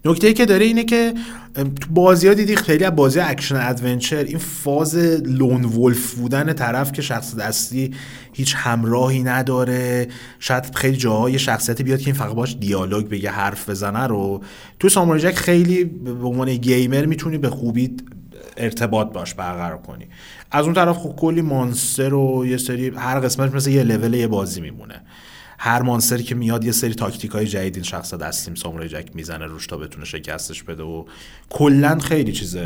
[0.04, 1.14] نکته ای که داره اینه که
[1.54, 6.92] تو بازی ها دیدی خیلی از بازی action adventure این فاز lone wolf بودن طرف
[6.92, 7.94] که شخصیتی
[8.32, 10.08] هیچ همراهی نداره.
[10.38, 14.42] شاید خیلی جاهای شخصیتی بیاد که این فقط باش دیالوگ بگه حرف بزنه رو.
[14.80, 17.96] تو سامورای خیلی به عنوان gamer می‌تونی به خوبی
[18.56, 20.08] ارتباط باش برقرار کنی.
[20.50, 24.26] از اون طرف خب کلی مانستر و یه سری هر قسمت مثل یه لول یه
[24.26, 25.02] بازی میمونه.
[25.58, 29.46] هر مانستری که میاد یه سری تاکتیک های جدید این شخص دستیم سامورای جک می‌زنه
[29.46, 31.04] روش تا بتونه شکستش بده و
[31.50, 32.56] کلا خیلی چیز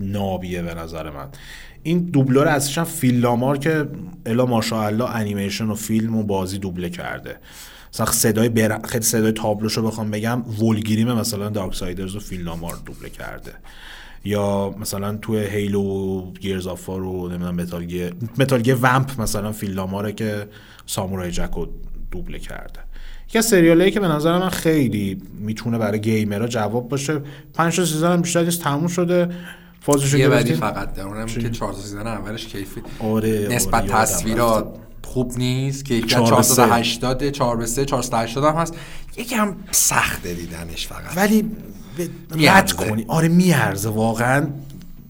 [0.00, 1.28] نابیه به نظر من.
[1.82, 3.88] این دوبلور اصلیش هم که
[4.26, 7.36] الا ماشاءالله انیمیشن و فیلم و بازی دوبله کرده.
[7.94, 8.80] مثلا صدای بر...
[8.82, 13.54] خیلی صدای تابلوشو بخوام بگم ولگیریم مثلا دارک سایدرز و فیلامار دوبله کرده.
[14.24, 20.12] یا مثلا تو هیلو گیرز آف و نمی‌دونم متال گیر متال گیر ومپ مثلا فیلاماره
[20.12, 20.48] که
[20.86, 21.68] سامورای جک رو
[22.10, 22.80] دوبله کرده.
[23.28, 27.20] یکی از سریالایی که به نظر من خیلی می‌تونه برای گیمرها جواب باشه
[27.54, 29.28] پنج تا سیزن هم بیشتر نیست تموم شده.
[29.80, 32.82] فازشو یه بعدی فقط اونم که 4 تا سیزن اولش کیفی.
[33.00, 34.76] آره نسبت آره، تصویرات.
[35.04, 36.56] خوب نیست که چهار به سه.
[36.56, 38.74] 480 4 به 3 480 هم هست.
[39.16, 41.16] یکم سخته دیدنش فقط.
[41.16, 41.50] ولی
[41.98, 42.72] رد.
[42.72, 43.04] کنی.
[43.08, 44.46] آره میارزه واقعا.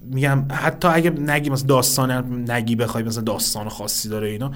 [0.05, 4.53] میگم حتی اگه نگی مثلا داستان نگی بخوای مثلا داستان خاصی داره اینا.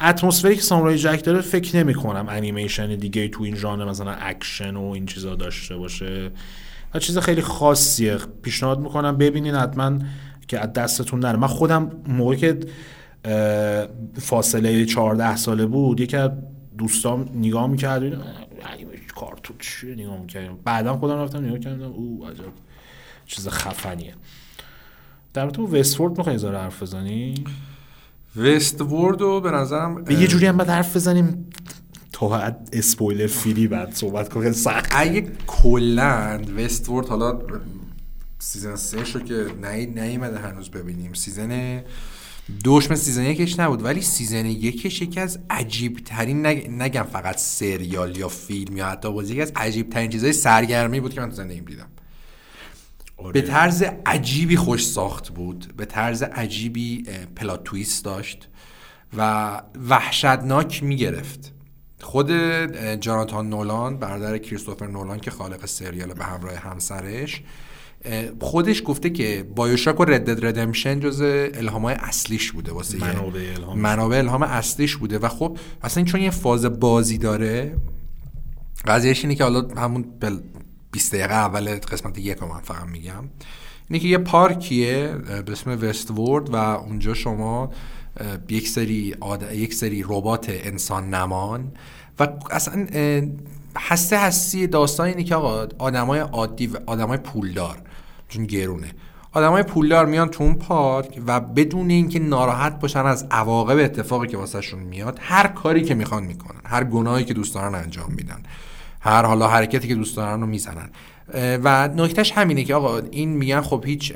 [0.00, 4.76] اتمسفری که سامورای جک داره فکر نمی کنم انیمیشن دیگه تو این ژانر مثلا اکشن
[4.76, 6.30] و این چیزا داشته باشه.
[6.94, 8.18] و چیز خیلی خاصیه.
[8.42, 9.98] پیشنهاد می‌کنم ببینین حتما
[10.48, 11.36] که از دستتون نره.
[11.36, 12.60] من خودم موقع که
[14.20, 16.30] فاصله 14 ساله بود یکی از
[16.78, 18.02] دوستام نگاه می‌کرد
[19.16, 20.58] کارتون چیه؟ نگاه می‌کردم.
[20.64, 21.92] بعدا خودم رفتم نگاه کردم.
[21.92, 22.52] او عجب.
[23.26, 24.14] چیز خفنیه.
[25.34, 27.44] در تو وستفورد می‌خوای ذره حرف بزنی؟
[28.36, 31.50] وست وورد رو به نظرم به یه جوری هم باید حرف بزنیم
[32.12, 34.42] تا حد اسپویلر فری بعد صحبت کنیم.
[34.42, 34.86] خیلی سخت.
[34.90, 37.40] اگه کلا وست وورد حالا
[38.38, 41.12] سیزن سه شو که نی نیومده هنوز ببینیم.
[41.12, 41.82] سیزن
[42.64, 46.70] دوش مثل season یکش نبود ولی season یکش یکی از عجیب ترین نگ...
[46.70, 51.14] نگم فقط سریال یا فیلم یا حتی بازی یکی از عجیب ترین چیزای سرگرمی بود
[51.14, 51.88] که من تو زندگیم دیدم.
[53.32, 58.48] به طرز عجیبی خوش ساخت بود به طرز عجیبی اه، plot twist داشت
[59.16, 61.52] و وحشتناک می‌گرفت.
[62.00, 62.30] خود
[63.00, 67.42] جاناتان نولان برادر کریستوفر نولان که خالق سریال به همراه همسرش
[68.40, 71.20] خودش گفته که بایوشاک و ردد ردمشن جز
[71.54, 73.82] الهامای اصلیش بوده واسه منابع الهامش.
[73.82, 75.18] منابع الهام اصلیش بوده.
[75.18, 77.76] و خب اصلا این چون یه فاز بازی داره
[78.86, 80.38] قضیهش اینه که حالا همون بل
[80.90, 83.24] 20 دقیقه اول قسمت یک رو من فقط میگم.
[83.90, 85.14] اینه که یه پارکیه
[85.46, 87.70] به اسم وست وورد و اونجا شما
[88.48, 89.52] یک سری آد...
[89.52, 91.72] یک سری ربات انسان نمان.
[92.20, 92.86] و اصلا
[93.76, 97.82] هسته هستی داستان اینه که آقا آدمای عادی و آدمای پولدار.
[98.28, 98.92] چون گرونه.
[99.32, 104.36] آدمای پولدار میان تو اون پارک و بدون اینکه ناراحت باشن از عواقب اتفاقی که
[104.36, 108.42] واسهشون میاد هر کاری که می‌خوان می‌کنن هر گناهی که دوست دارن انجام میدن
[109.00, 110.90] هر حالا حرکتی که دوست دارن رو می‌زنن.
[111.34, 114.12] و نکتهش همینه که آقا این میگن خب هیچ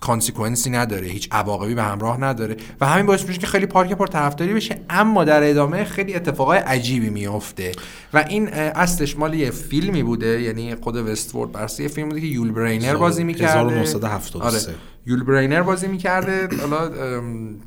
[0.00, 3.92] consequence ی نداره هیچ عواقبی به همراه نداره و همین باعث میشه که خیلی پارک
[3.92, 7.72] پر طرفداری بشه اما در ادامه خیلی اتفاقای عجیبی میفته
[8.14, 12.26] و این اصلش مال یه فیلمی بوده یعنی خود وستفورد برسه یه فیلم بوده که
[12.26, 13.80] یول برینر بازی می‌کرده.
[13.80, 14.68] 1973.
[14.68, 14.78] آره.
[15.06, 16.48] یول برینر بازی می‌کرده.
[16.60, 16.90] حالا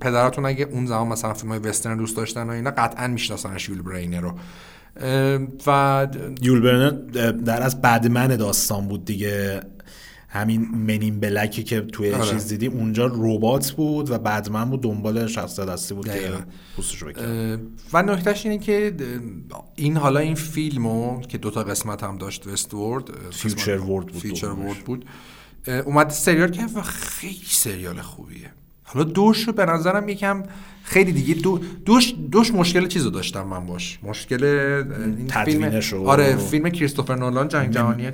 [0.02, 4.22] پدراتون اگه اون زمان مثلا فیلم وسترن دوست داشتن و اینا قطعا میشناسنش یول برینر
[4.22, 4.34] رو.
[5.68, 6.08] و
[6.42, 6.90] یول برنر
[7.32, 9.62] در از بعد من داستان بود دیگه.
[10.32, 12.30] همین منین بلکی که توی آره.
[12.30, 16.32] چیز دیدیم اونجا ربات بود و بعد من بود دنبال شخص دستی بود که.
[16.76, 17.60] پوستشو بکنه
[17.94, 18.96] و نکتهش اینه که
[19.76, 24.48] این حالا این فیلمو که دوتا قسمت هم داشت وست وورد فیوچر وورد بود فیوچر.
[24.48, 25.06] وورد بود
[25.86, 28.52] اومد سریال که و خیلی سریال خوبیه
[28.94, 30.44] حالا دوش رو به نظرم یکم
[30.84, 34.00] خیلی دیگه دو دوش دوش مشکل چیزو داشتم من باش.
[34.04, 34.38] مشکل
[35.28, 38.12] تدوینش فیلم آره فیلم کریستوفر نولان جنگ جهانی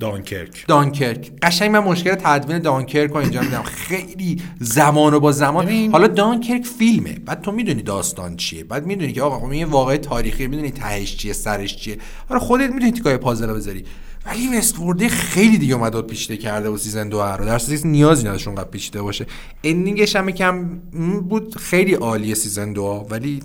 [0.00, 0.64] دانکرک.
[0.66, 1.32] دانکرک.
[1.42, 3.62] قشنگ من مشکل تدوین دانکرک رو اینجا میدم.
[3.62, 5.68] خیلی زمان و با زمان.
[5.92, 7.18] حالا دانکرک فیلمه.
[7.26, 8.64] بعد تو می‌دونی داستان چیه.
[8.64, 10.46] بعد می‌دونی که آقا این واقع تاریخی.
[10.46, 11.98] می‌دونی تهش چیه سرش چیه.
[12.28, 13.84] آره خودت می‌دونی تیکای پازل بذاری.
[14.28, 17.44] ولی Westworld خیلی دیگه اومد پیچیده کرده و season دو رو.
[17.44, 19.26] در صورتی نیازی نداشت اونقدر پیچیده باشه.
[19.64, 20.78] ending ش هم یکم
[21.20, 23.42] بود خیلی عالیه season دو ولی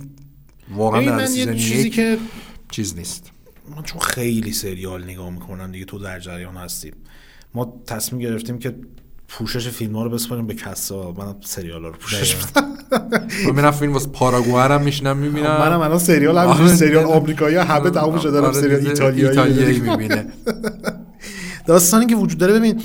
[0.70, 2.18] واقعا در season چیزی که
[2.70, 3.30] چیز نیست.
[3.76, 6.94] من چون خیلی سریال نگاه می‌کنم دیگه تو در جریان هستیم
[7.54, 8.74] ما تصمیم گرفتیم که
[9.28, 11.12] پوشش فیلم ها رو بسپاریم به کسا.
[11.18, 12.64] من سریال ها رو پوشش بدم.
[13.54, 16.74] من فیلم واسه پاراگوئه هم میشنم می‌بینم منم الان سریال هم آره.
[16.74, 20.26] سریال آمریکایی همه تموم شده دارم آره، سریال ایتالیایی می‌بینه.
[21.66, 22.82] داستانی که وجود داره ببین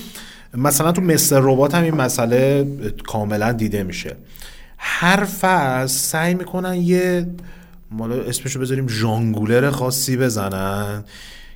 [0.54, 2.68] مثلا تو مستر ربات هم این مسئله
[3.08, 4.16] کاملا دیده میشه.
[4.78, 7.28] هر فصل سعی می‌کنن یه
[7.92, 11.04] مالا اسمشو بذاریم ژانگولر خاصی بزنن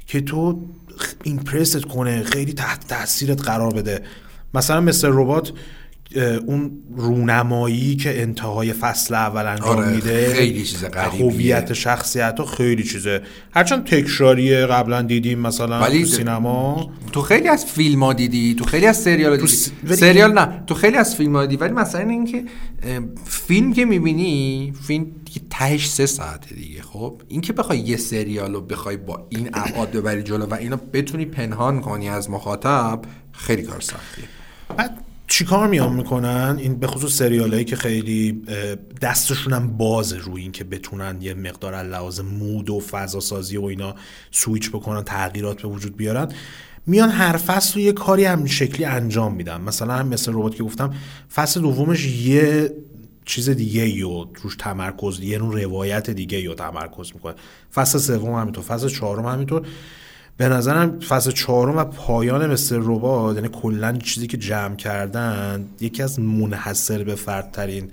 [0.08, 0.62] که تو
[1.24, 4.02] ایمپرست کنه خیلی تحت تاثیرت قرار بده.
[4.54, 5.54] مثلا مثل ربات
[6.46, 11.32] اون رونمایی که انتهای فصل اول انجام آره میده خیلی چیز غریبیه.
[11.32, 13.22] هویت شخصیت ها خیلی چیزه.
[13.52, 16.92] هرچند تکراریه قبلا دیدیم مثلا ولی تو سینما.
[17.12, 19.72] تو خیلی از فیلم ها دیدی؟ تو خیلی از سریال دیدی؟ س...
[19.90, 21.64] سریال نه تو خیلی از فیلم ها دیدی.
[21.64, 22.44] ولی مثلا این که
[23.26, 25.06] فیلم که می‌بینی فیلم
[25.50, 29.92] تهش سه ساعته دیگه خب؟ این که بخوای یه سریال رو بخوای با این ابعاد
[29.92, 33.02] ببری جلو و اینو بتونی پنهان کنی از مخاطب
[33.32, 34.26] خیلی کار سختیه.
[34.78, 38.42] بعد چیکار میان می‌کنن؟ این به خصوص سریالایی که خیلی
[39.02, 43.64] دستشون هم بازه روی این که بتونن یه مقدار لحاظ مود و فضا سازی و
[43.64, 43.96] اینا
[44.32, 46.32] سویچ بکنن تغییرات به وجود بیارن.
[46.86, 49.62] میان هر فصل رو یه کاری هم شکلی انجام میدن.
[49.62, 50.94] مثلا هم مثل ربات که گفتم
[51.34, 52.74] فصل دومش یه
[53.26, 57.34] چیز دیگه یا روش تمرکز یه نوع روایت دیگه یا تمرکز می‌کنه.
[57.74, 59.68] فصل سوم همینطور فصل چهارم همینطور.
[60.38, 62.80] به نظرم فصل چهارم و پایان Mr.
[62.82, 67.92] Robot یعنی کلا چیزی که جمع کردن یکی از منحصر به فردترین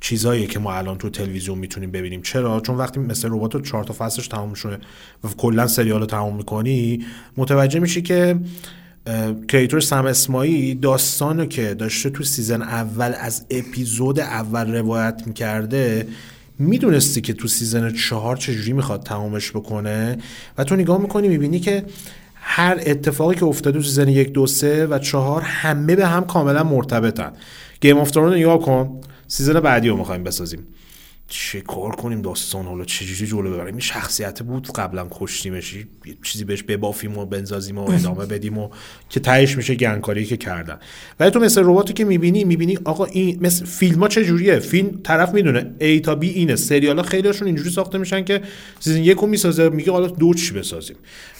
[0.00, 2.22] چیزایی که ما الان تو تلویزیون می‌تونیم ببینیم.
[2.22, 3.28] چرا؟ چون وقتی Mr.
[3.32, 4.78] Robot چهار تا فصلش تموم شده
[5.24, 7.04] و کلا سریال رو تموم می‌کنی
[7.36, 8.40] متوجه میشی که
[9.48, 16.08] creator سم اسماعیل داستانو که داشته تو season اول از اپیزود اول روایت می‌کرده
[16.60, 20.18] می‌دونستی که تو season چهار چجوری می‌خواد تمامش بکنه؟
[20.58, 21.84] و تو نگاه می‌کنی می‌بینی که
[22.34, 26.62] هر اتفاقی که افتاده تو season یک دو سه و چهار همه به هم کاملا
[26.64, 27.32] مرتبطن.
[27.80, 29.00] Game of رو نگاه کن.
[29.28, 30.66] season بعدی رو می‌خوایم بسازیم.
[31.32, 35.74] چه کار کنیم داستان حالا چجوری جلو ببریم؟ این شخصیت بود قبلا کشتیمش.
[35.74, 35.86] یه
[36.22, 38.70] چیزی بهش ببافیم و بندازیم و ادامه بدیم و
[39.08, 40.78] که تهش میشه گندکاری که کردن.
[41.20, 41.60] ولی تو Mr.
[41.64, 45.74] Robot ی که می‌بینی می‌بینی آقا این مثل فیلم ها چه جوریه؟ فیلم طرف می‌دونه.
[45.80, 46.56] A تا B اینه.
[46.56, 48.42] سریال ها خیلیشون اینجوری ساخته میشن که
[48.80, 50.96] season یکو می‌سازه میگه حالا دو چی بسازیم؟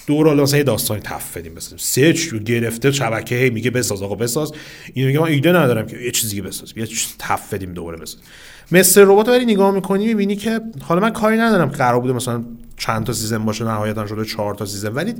[0.07, 1.55] دو رو حالا مثلا یه داستانی تف بدیم.
[1.55, 4.53] بسازیم سه چی گرفته شبکه هی میگه بساز آقا بساز.
[4.95, 6.79] اینو میگه من ایده ندارم که یه چیزی بسازیم.
[6.79, 8.25] یه چیز تف بدیم دوباره بسازیم.
[8.73, 9.01] Mr.
[9.01, 12.44] Robot ولی نگاه می‌کنی می‌بینی که حالا من کاری ندارم قرار بوده مثلا
[12.76, 14.94] چند تا season باشه نهایتا شده چهار تا season.
[14.94, 15.14] ولی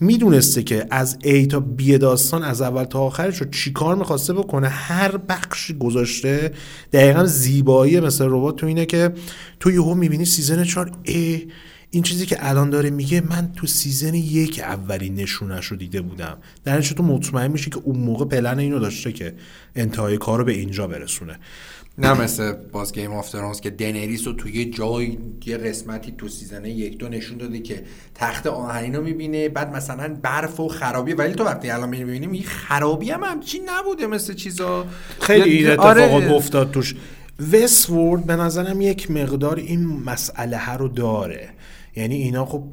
[0.00, 4.68] می‌دونسته که از A تا B داستان از اول تا آخرش رو چیکار می‌خواسته بکنه
[4.68, 6.52] هر بخشی گذاشته
[6.92, 8.24] دقیقا زیبایی Mr.
[8.24, 9.12] Robot تو اینه که
[9.60, 11.48] تو یهو می‌بینی season چهار ای
[11.90, 16.38] این چیزی که الان داره میگه من تو season یک اولی نشونش رو دیده بودم.
[16.64, 19.34] در تو مطمئن میشی که اون موقع پلن اینو داشته که
[19.76, 21.38] انتهای کار رو به اینجا برسونه.
[22.00, 26.64] نه مثل باز Game of Thrones که دنریس رو توی جای یه قسمتی تو season
[26.64, 27.82] یک دو نشون داده که
[28.14, 29.48] تخت آهنین رو می‌بینه.
[29.48, 31.12] بعد مثلا برف و خرابی.
[31.12, 34.86] ولی تو وقتی الان می‌بینیم این خرابی هم همچین نبوده مثل چیزا.
[35.20, 36.32] خیلی این اتفاقات آره.
[36.32, 36.94] افتاد توش.
[37.52, 41.48] Westworld به نظرم یک مقدار این مسئله رو داره.
[41.96, 42.64] یعنی اینا خب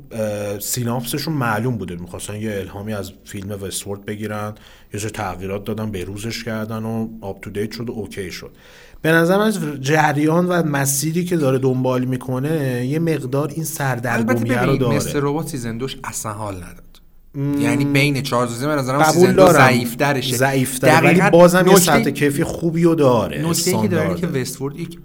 [0.59, 1.95] synopsis شون معلوم بوده.
[1.95, 4.53] می‌خواستن یه الهامی از فیلم Westworld بگیرن.
[4.93, 8.51] یه تغییرات دادن به روزش کردن و up to date شد و okay شد.
[9.01, 14.77] به نظر از جریان و مسیری که داره دنبال می‌کنه یه مقدار این سردرگمی رو
[14.77, 14.95] داره.
[14.95, 16.87] مثل ربات سیزن دوش اصلا حال نداد.
[17.59, 22.43] یعنی بین چهار season به نظرم season دو ضعیف‌ترشه ضعیف ولی بازم یه سطح کیفی
[22.43, 24.99] خوبی رو داره نکته که داره که وستفورد یک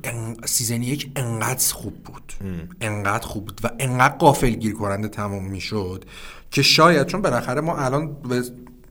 [0.45, 2.33] سیزن یک انقدر خوب بود.
[2.81, 6.05] انقدر خوب بود و انقدر غافلگیر کننده تموم می‌شد
[6.51, 8.17] که شاید چون بالاخره ما الان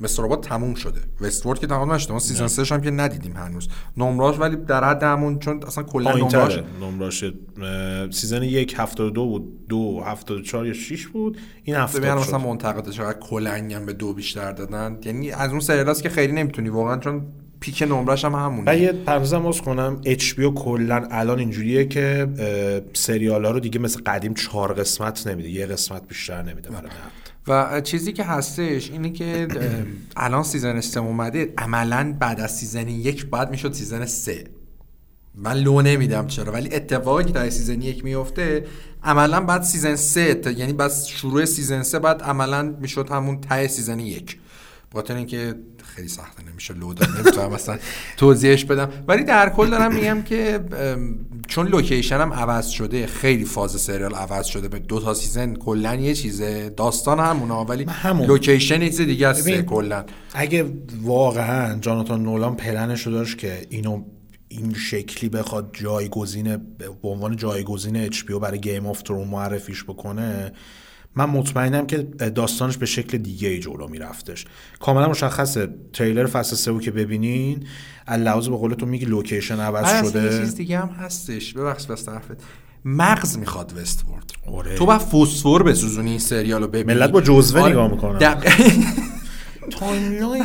[0.01, 0.23] Mr.
[0.23, 0.99] Robot تموم شده.
[1.22, 2.14] Westworld که تمام نشده.
[2.14, 3.68] ما season 3 هم که ندیدیم هنوز.
[3.98, 7.26] نمراش ولی در حد همون چون اصلا کلا نمراش نمراش
[8.11, 9.68] season 1 72 بود.
[9.69, 11.38] 2 74 یا 6 بود.
[11.64, 14.98] این هفته یعنی مثلا منتقدش چقدر کلنگ هم به دو بیشتر دادن.
[15.06, 16.69] یعنی از اون سریالاست که خیلی نمی‌تونی.
[16.69, 17.26] واقعا چون
[17.59, 18.72] peak نمرش هم همونه.
[18.72, 20.02] و یه پرانتزم باز کنم.
[20.05, 22.28] HBO کلا الان اینجوریه که
[22.94, 25.49] سریال ها رو دیگه مثل قدیم چهار قسمت نمیده.
[25.49, 26.90] یه قسمت بیشتر نمیده برای
[27.47, 29.47] و چیزی که هستش اینه که
[30.15, 34.43] الان season سه اومده عملا بعد از season یک باید می‌شد season سه.
[35.35, 38.65] من لو نمیدم چرا ولی اتفاقی که در season یک میفته
[39.03, 43.99] عملا بعد season سه یعنی بعد شروع season سه بعد عملا می‌شد همون ته season
[43.99, 44.38] یک.
[44.91, 45.55] بخاطر اینکه
[45.95, 47.77] خیلی سخته نمیشه لو داد نمی‌تونم مثلا
[48.18, 48.89] توضیحش بدم.
[49.07, 50.59] ولی در کل دارم میگم که
[51.52, 55.95] چون location هم عوض شده خیلی فاز سریال عوض شده به دو تا season کلا
[55.95, 58.28] یه چیزه داستان همونه ولی همون.
[58.27, 60.65] location چیز دیگه است کلا اگه
[61.02, 64.03] واقعا جاناتان نولان پلنش داشت که اینو
[64.48, 70.52] این شکلی بخواد جایگزین به عنوان جایگزین HBO برای Game of Thrones معرفیش بکنه
[71.15, 71.97] من مطمئنم که
[72.35, 74.45] داستانش به شکل دیگه ای جلو میرفتش.
[74.79, 75.69] کاملا مشخصه.
[75.93, 77.63] تریلر فصل سه که ببینین
[78.07, 80.23] لحاظ به قول تو میگی location عوض شده.
[80.23, 81.53] یه چیز دیگه هم هستش.
[81.53, 82.38] ببخش بس طرفت
[82.85, 84.31] مغز می‌خواد Westworld.
[84.47, 84.75] آره.
[84.75, 86.99] تو با فسفر بسوزونی این سریالو ببینی.
[86.99, 87.71] ملت با جزوه آره.
[87.71, 88.19] نگاه می‌کنن
[89.80, 90.43] timeline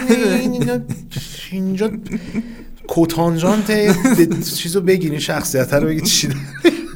[1.50, 1.90] اینجا
[2.86, 3.70] کتانژانت
[4.54, 6.28] چیزو بگیرین شخصیت رو بگی چی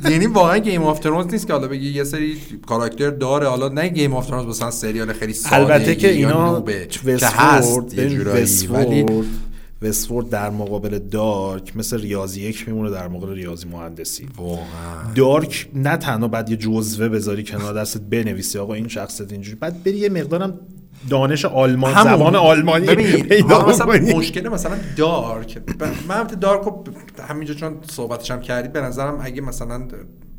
[0.05, 2.37] یعنی واقعا Game of Thrones نیست که حالا بگی یه سری
[2.67, 3.49] کاراکتر داره.
[3.49, 6.65] حالا نه Game of Thrones مثلا سریال خیلی ساده البته که اینا
[8.71, 9.07] ولی
[9.83, 14.29] Westworld در مقابل Dark مثل ریاضی یک میمونه در مقابل ریاضی مهندسی.
[14.37, 14.65] واقعا.
[15.15, 19.57] Dark نه تنها بعد یه جزوه بذاری کنار دستت بنویسی آقا این شخصیت اینجوری.
[19.57, 20.61] بعد بری یه مقدارم
[21.11, 22.13] دانش آلمان همون.
[22.13, 25.63] زبان آلمانی ببین مشکل مثلا Dark.
[26.09, 26.85] من Dark رو
[27.29, 29.89] همینجا چون صحبتش هم کردید به نظرم اگه مثلا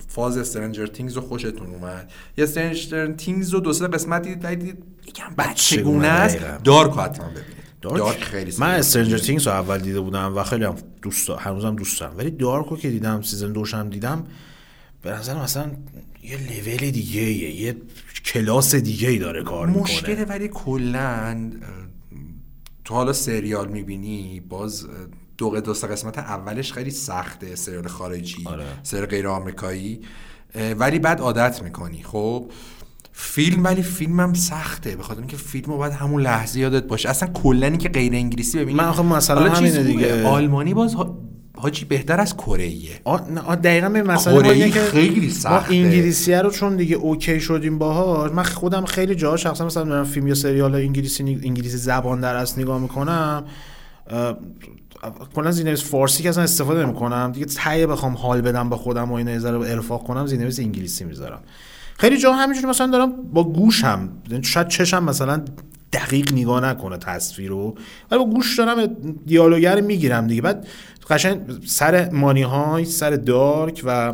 [0.07, 4.84] فاز Stranger Things رو خوشتون اومد یا Stranger Things رو دو سه قسمت دیدید دیدید
[5.07, 6.38] یکم بچگونه است.
[6.63, 7.60] Dark حتما ببینید.
[7.81, 11.99] Dark, خیلی من Stranger Things رو اول دیده بودم و خیلی هم دوست هنوزم دوست
[11.99, 14.27] دارم ولی Dark رو که دیدم season دوشم دیدم
[15.01, 15.71] به نظر مثلا
[16.23, 17.75] یه لول دیگه یه
[18.25, 19.83] کلاس دیگه ای داره کار می‌کنه.
[19.83, 21.51] مشکل ولی کلا
[22.85, 24.87] تو حالا سریال می‌بینی باز
[25.37, 28.65] دو دو قسمت اولش خیلی سخته سریال خارجی آره.
[28.83, 30.01] سریال غیر آمریکایی
[30.77, 32.03] ولی بعد عادت می‌کنی.
[32.03, 32.51] خب
[33.13, 34.95] فیلم ولی فیلمم سخته.
[34.95, 37.09] به خاطر اینکه فیلمو باید همون لحظه یادت باشه.
[37.09, 38.77] اصلا کلا که غیر انگلیسی ببینی.
[38.77, 40.27] من آخه مثلا همینه دیگه.
[40.27, 40.95] آلمانی باز
[41.57, 43.01] حاجی بهتر از کره ایه.
[43.63, 45.49] دقیقا به مسئله که خیلی سخته.
[45.49, 50.05] ما انگلیسی رو چون دیگه اوکی شدیم باهاش من خودم خیلی جاها شخصا مثلا دارم
[50.05, 53.43] فیلم یا سریال انگلیسی انگلیسی زبان در اصل نگاه می‌کنم
[55.35, 57.31] کلا زینویس فارسی که اصلا استفاده نمی‌کنم.
[57.31, 61.39] دیگه تایه بخوام حال بدم به خودم و این ذره ارفاق کنم زینویس انگلیسی می‌ذارم.
[62.01, 65.45] خیلی جا همینجوری مثلا دارم با گوشم یعنی شاید چشم مثلا
[65.93, 67.75] دقیق نگاه نکنه تصویر رو
[68.11, 68.95] ولی با گوش دارم
[69.25, 70.41] دیالوگر می‌گیرم دیگه.
[70.41, 70.67] بعد
[71.09, 74.13] قشنگ سر مانی های سر دارک و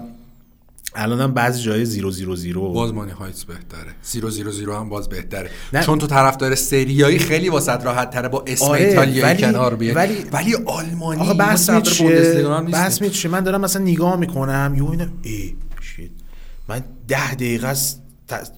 [0.96, 2.74] الان هم بعضی جای زیرو زیرو زیرو.
[2.74, 3.94] باز مانی هایتس بهتره.
[4.02, 5.50] زیرو زیرو زیرو هم باز بهتره.
[5.74, 5.84] نه.
[5.84, 9.96] چون تو طرف داره سریایی خیلی واسه راحت تره با اسم آره ایتالیایی کنار بیاد
[9.96, 15.06] ولی ولی آلمانی آقا بحث میشه بحث میشه من دارم مثلا نگاه می‌کنم یو اینا
[15.24, 15.56] ای
[16.70, 18.04] من ده دقیقه است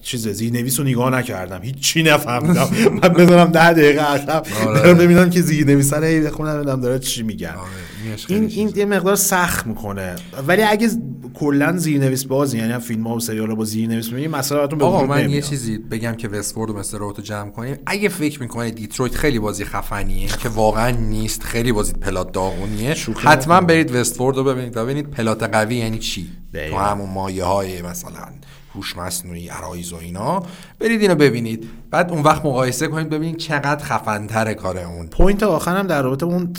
[0.02, 1.62] چیز زیرنویس رو نگاه نکردم.
[1.62, 2.68] هیچ چی نفهمیدم.
[3.02, 4.46] من بذارم ده دقیقه عقب.
[4.66, 4.94] آره.
[4.94, 8.16] ببینم که زیرنویس رو هی بخونم ببینم داره چی میگن آره.
[8.28, 10.16] این این یه مقدار سخت می‌کنه.
[10.46, 10.88] ولی اگه
[11.34, 15.06] کلا زیرنویس بازی یعنی فیلم ها و سریال ها با زیرنویس می‌بینی مثلا براتون آقا
[15.06, 17.76] من یه چیزی بگم که وستفورد و مثل رو جمع کنیم.
[17.86, 23.60] اگه فکر می‌کنید دیترویت خیلی بازی خفنیه که واقعا نیست خیلی بازی پلات داغونیه حتما
[23.60, 24.72] برید وستفورد رو ببینید.
[24.72, 26.30] ببینید پلات قوی یعنی چی.
[26.52, 28.28] تو همون مایه های مثلا
[28.74, 30.42] هوش مصنوعی عرایز و اینا.
[30.78, 31.68] برید اینو ببینید.
[31.90, 35.06] بعد اون وقت مقایسه کنید ببینید چقدر خفنتر کار اون.
[35.06, 36.52] point آخرم در رابطه اون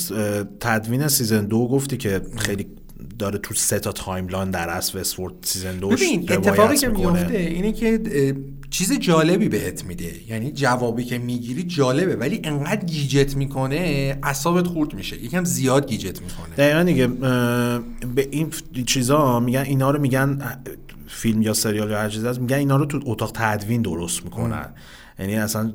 [0.60, 2.68] تدوین season دو گفتی که خیلی
[3.20, 7.72] داره تو سه تا timeline در اصل Westworld season دو ببین اتفاقی که میفته اینه
[7.72, 8.02] که
[8.72, 10.12] چیز جالبی بهت میده.
[10.28, 13.76] یعنی جوابی که می‌گیری جالبه ولی انقدر گیجت می‌کنه
[14.24, 15.24] اعصابت خورد میشه.
[15.24, 16.56] یکم زیاد گیجت می‌کنه.
[16.58, 17.08] دقیقا دیگه
[18.16, 18.52] به این
[18.86, 20.58] چیزا میگن اینا رو میگن
[21.08, 24.70] فیلم یا سریال یا هر چیزی میگن اینا رو تو اتاق تدوین درست می‌کنن.
[25.20, 25.74] یعنی اصلا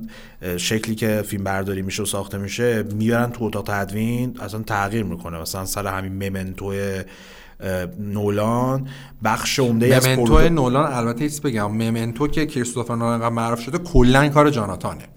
[0.57, 5.39] شکلی که فیلم برداری میشه و ساخته میشه میارن تو اتاق تدوین اصلا تغییر می‌کنه.
[5.41, 6.75] مثلا سر همین ممنتو
[7.99, 8.89] نولان
[9.25, 11.67] بخش عمده از نولان البته ایست بگم.
[11.67, 15.16] ممنتو که کریستوفر نولان معروف شده کلا کار جاناتانه.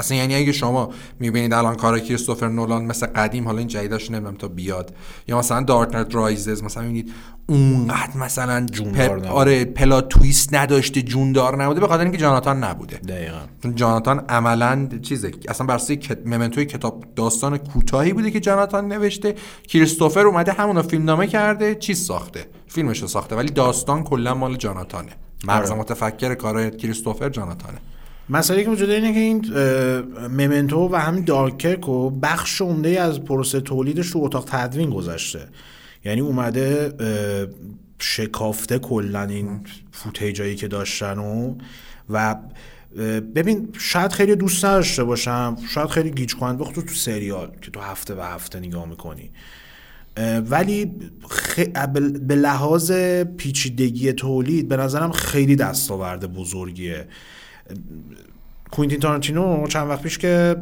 [0.00, 4.36] اصلا یعنی اگه شما می‌بینید الان کار کریستوفر نولان مثل قدیم حالا این جدیدش نمی‌دونم
[4.36, 4.94] تا بیاد.
[5.28, 7.12] یا مثلا دارک نایت رایزز مثلا می‌بینید
[7.46, 12.96] اونقدر مثلا جوندار آره پلا تویست نداشته جوندار نبوده به خاطر اینکه جاناتان نبوده.
[12.96, 13.72] دقیقا.
[13.74, 16.26] جاناتان عملا چیزه اصلا بر کت...
[16.26, 19.34] ممنتوی کتاب داستان کوتاهی بوده که جاناتان نوشته.
[19.68, 22.46] کریستوفر اومده همون فیلم نامه کرده چیز ساخته.
[22.68, 25.12] فیلمش رو ساخته ولی داستان کلا مال جاناتانه.
[25.44, 25.80] مغز آره.
[25.80, 27.78] متفکر کار کریستوفر جاناتانه.
[28.30, 29.54] مسئله که وجود اینه که این
[30.28, 35.48] ممنتو و همین دارکرک و بخش عمده از پروسه تولیدش تو اتاق تدوین گذشته.
[36.04, 36.92] یعنی اومده
[37.98, 39.60] شکافته کلا این
[39.92, 41.54] فوتیجایی که داشتن و
[42.10, 42.36] و
[43.34, 47.80] ببین شاید خیلی دوست نداشته باشم شاید خیلی گیج کنند بخاطر تو سریال که تو
[47.80, 49.30] هفته و هفته نگاه می‌کنی.
[50.50, 50.92] ولی
[51.28, 51.58] خ...
[52.26, 52.92] به لحاظ
[53.36, 57.06] پیچیدگی تولید به نظرم خیلی دستاورد بزرگیه.
[58.70, 60.56] کوینتین تارانتینو چند وقت پیش که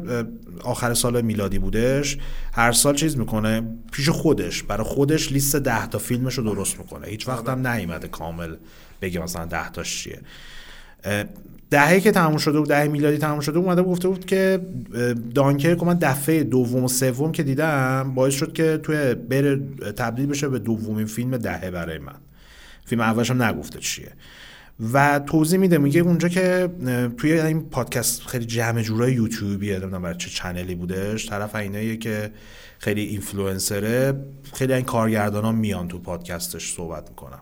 [0.63, 2.17] آخر سال میلادی بودش
[2.53, 7.07] هر سال چیز می‌کنه پیش خودش برای خودش لیست ده تا فیلمش رو درست می‌کنه.
[7.07, 8.55] هیچ وقت هم نیومده کامل
[9.01, 10.19] بگه مثلا ده تاش چیه.
[11.69, 14.59] دهه که تموم شده بود دهه میلادی تموم شده اومده گفته بود که
[15.35, 19.57] دانکرک من دفعه دوم و سوم که دیدم باعث شد که توی بره
[19.97, 22.15] تبدیل بشه به دومین فیلم دهه برای من.
[22.85, 24.11] فیلم اولش هم نگفته چیه.
[24.93, 26.69] و توضیح میده میگه اونجا که
[27.17, 31.29] توی این پادکست خیلی جمع جورای یوتیوبیه نمی‌دونم برای چه channel ی بودش.
[31.29, 32.31] طرف ایناییه که
[32.79, 34.13] خیلی اینفلوئنسره.
[34.53, 37.39] خیلی این کارگردان ها میان تو پادکستش صحبت می‌کنم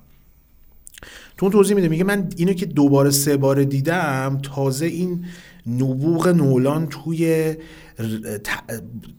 [1.38, 5.26] تو اون توضیح میده میگه من اینو که دوباره سه بار دیدم تازه این
[5.68, 7.56] نبوغ نولان توی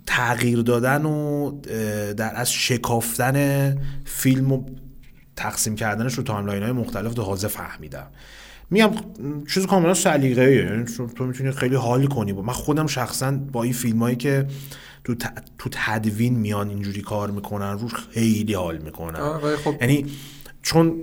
[0.07, 1.51] تغییر دادن و
[2.12, 4.65] در از شکافتن فیلم و
[5.39, 8.06] تقسیم کردنش رو timeline های مختلف تازه فهمیدم
[8.70, 8.90] میگم
[9.55, 10.85] چیز کاملا سلیقه‌ایه یعنی
[11.16, 14.47] تو می‌تونی خیلی حال کنی با من خودم شخصا با این فیلم هایی که
[15.05, 15.15] تو,
[15.59, 19.74] تو تدوین میان اینجوری کار می‌کنن روش خیلی حال می‌کنن خب.
[20.62, 20.94] چون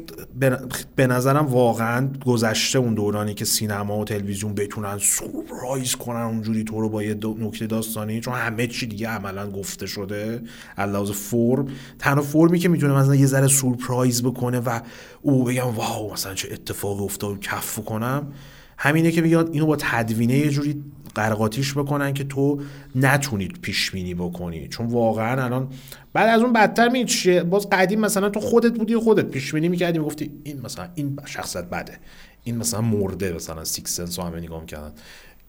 [0.95, 6.81] به نظرم واقعا گذشته اون دورانی که سینما و تلویزیون بتونن سورپرایز کنن اونجوری تو
[6.81, 10.41] رو با یه نکته داستانی چون همه چی دیگه عملا گفته شده
[10.77, 11.67] علاوه فرم.
[11.99, 14.79] تنها فرمی که می‌تونه مثلا یه ذره سورپرایز بکنه و
[15.21, 18.33] او بگم wow مثلا چه اتفاقی افتاد کف کنم
[18.77, 20.83] همینه که میاد اینو با تدوینه یه جوری
[21.15, 22.61] قر و قاتیش بکنن که تو
[22.95, 24.67] نتونید پیش بینی بکنی.
[24.67, 25.69] چون واقعا الان
[26.13, 29.69] بعد از اون بدتر می چیه؟ باز قدیم مثلا تو خودت بودی خودت پیش بینی
[29.69, 31.99] می‌کردی می‌گفتی این مثلا این شخصت بده.
[32.43, 34.91] این مثلا مرده مثلا Sixth Sense همه نگاه می‌کردن.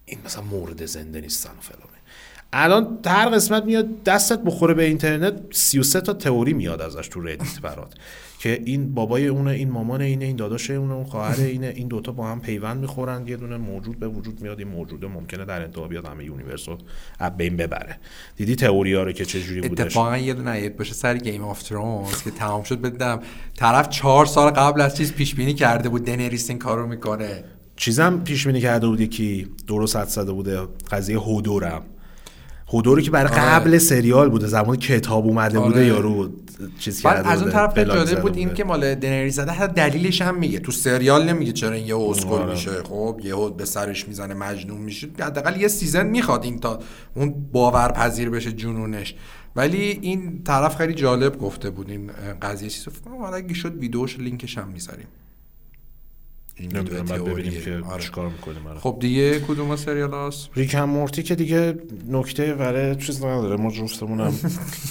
[0.05, 1.89] این مثلا مرده زنده نیستن و فلان
[2.53, 7.61] الان هر قسمت میاد دستت بخوره به اینترنت 33 تا تئوری میاد ازش تو Reddit
[7.63, 7.95] برات.
[8.39, 12.13] که این بابای اونه این مامان اینه این داداش اونه اون خواهر اینه این دوتا
[12.13, 15.89] با هم پیوند می‌خورن یه دونه موجود به وجود میاد این موجوده ممکنه در انتها
[15.89, 16.79] بیاد همه universe رو
[17.31, 17.99] بین ببره.
[18.37, 21.45] دیدی تئوری ها رو که چه جوری بودش؟ اتفاقا یه دونه یادت باشه سر Game
[21.45, 23.21] of Thrones که تمام شد بدم.
[23.57, 27.45] طرف چهار سال قبل از چیز پیش بینی کرده بود دنریس این کارو می‌کنه.
[27.77, 30.61] چیزم پیش بینی کرده بود که درست حدس زده بوده
[30.91, 31.83] قضیه هودورم.
[32.77, 33.41] هودوری که برای آره.
[33.41, 35.87] قبل سریال بوده زمان کتاب اومده بوده آره.
[35.87, 36.31] یارو
[36.79, 40.39] چیز کرده از اون طرف جالب بود این که مال دنریس زده حتی دلیلش هم
[40.39, 40.59] میگه.
[40.59, 42.51] تو سریال نمیگه چرا این یه اسکل آره.
[42.53, 42.71] میشه.
[42.83, 45.09] خب یهو به سرش می‌زنه مجنون میشه.
[45.21, 46.79] حداقل یه season می‌خواد این تا
[47.15, 49.15] اون باورپذیر بشه جنونش.
[49.57, 52.11] ولی این طرف خیلی جالب گفته بود این
[52.43, 52.69] قضیه.
[52.69, 52.91] چیزو
[53.21, 55.07] حالا اگه شد ویدیوش لینکش هم می‌ذاریم.
[56.61, 58.03] نمی‌دونم بعد ببینیم که آره.
[58.03, 61.75] چیکار می‌کنیم خب دیگه کدوم سریال هست Rick and Morty که دیگه
[62.09, 64.33] نکته برای چیز نداره ما جفتمون هم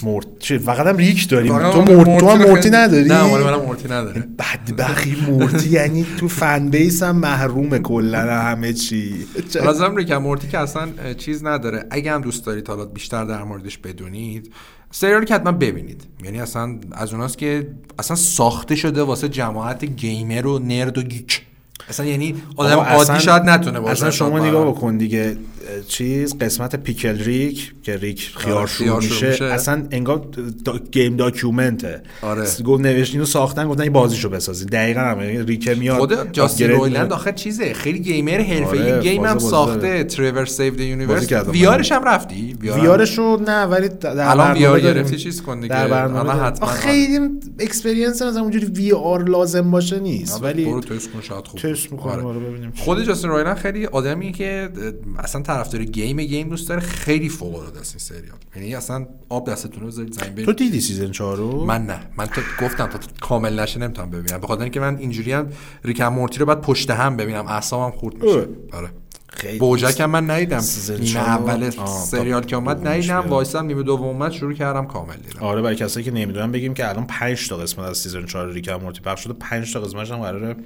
[0.02, 1.70] مورت چی فقط هم ریک داریم.
[1.70, 4.24] تو مورت تو هم مورتی نداری؟ نه مال منم مورتی نداره.
[4.38, 9.26] بدبخی مورتی یعنی تو fan base هم محروم کلا همه چی.
[9.54, 10.88] لازم Rick and Morty که اصلا
[11.18, 11.86] چیز نداره.
[11.90, 14.52] اگه هم دوست دارید حالا بیشتر در موردش بدونید
[14.90, 16.04] سریال که حتما ببینید.
[16.24, 17.68] یعنی اصلا از اوناست که
[17.98, 21.42] اصلا ساخته شده واسه جماعت gamer و nerd و geek.
[21.88, 23.92] اصلا یعنی آدم عادی شاید نتونه باشه.
[23.92, 25.36] اصلا شما نگاه بکن دیگه.
[25.88, 29.30] چیز قسمت Pickle Rick که ریک خیار شروع میشه.
[29.30, 29.44] میشه.
[29.44, 30.28] اصلا انگار
[30.64, 32.02] the game document ه.
[32.22, 32.46] آره.
[32.64, 34.68] گفت نوشت اینو ساختن گفتن این بازیشو بسازین.
[34.68, 37.74] دقیقاً هم یعنی ریک میاد خود جاستین رویلند آخر چیزه.
[37.74, 38.92] خیلی gamer حرفه‌ای.
[38.92, 43.62] آره game هم ساخته Trover Saves the Universe VR ش هم رفتی؟ VR شو نه
[43.62, 45.74] ولی الان VR گرفتی چیز کن دیگه.
[45.74, 47.20] حتما خیلی
[47.60, 50.42] experience از اونجوری VR لازم باشه نیست.
[50.42, 52.72] ولی برو تست کن شاید خوب تست می‌کنم ببینیم.
[52.76, 54.68] خود جاستین رویلند خیلی آدمی که
[55.18, 58.36] اصلا طرفدار game game دوست داره خیلی فوق العاده است این سریال.
[58.56, 62.00] یعنی اصلا آب دستتون رو بذارید زمین تو دیدی season 4 رو من نه.
[62.16, 64.40] من تو گفتم تا کامل نشه نمی‌تونم ببینم.
[64.40, 65.48] به خاطر اینکه من اینجوری هم
[65.84, 67.46] Rick and Morty رو بعد پشت هم ببینم.
[67.46, 68.46] اعصابم خورد میشه.
[68.72, 68.90] آره.
[69.28, 70.62] خیلی BoJack هم من ندیدم.
[71.00, 71.70] نیمه اول
[72.04, 73.18] سریال که اومد ندیدم.
[73.18, 75.40] وایسم نیمه دوم اومد شروع کردم کامل دیدم.
[75.40, 78.68] آره برای کسایی که نمی‌دونن بگیم که الان 5 تا قسمت از season 4 Rick
[78.68, 80.56] Morty پخش شده 5 تا قسمتش هم قراره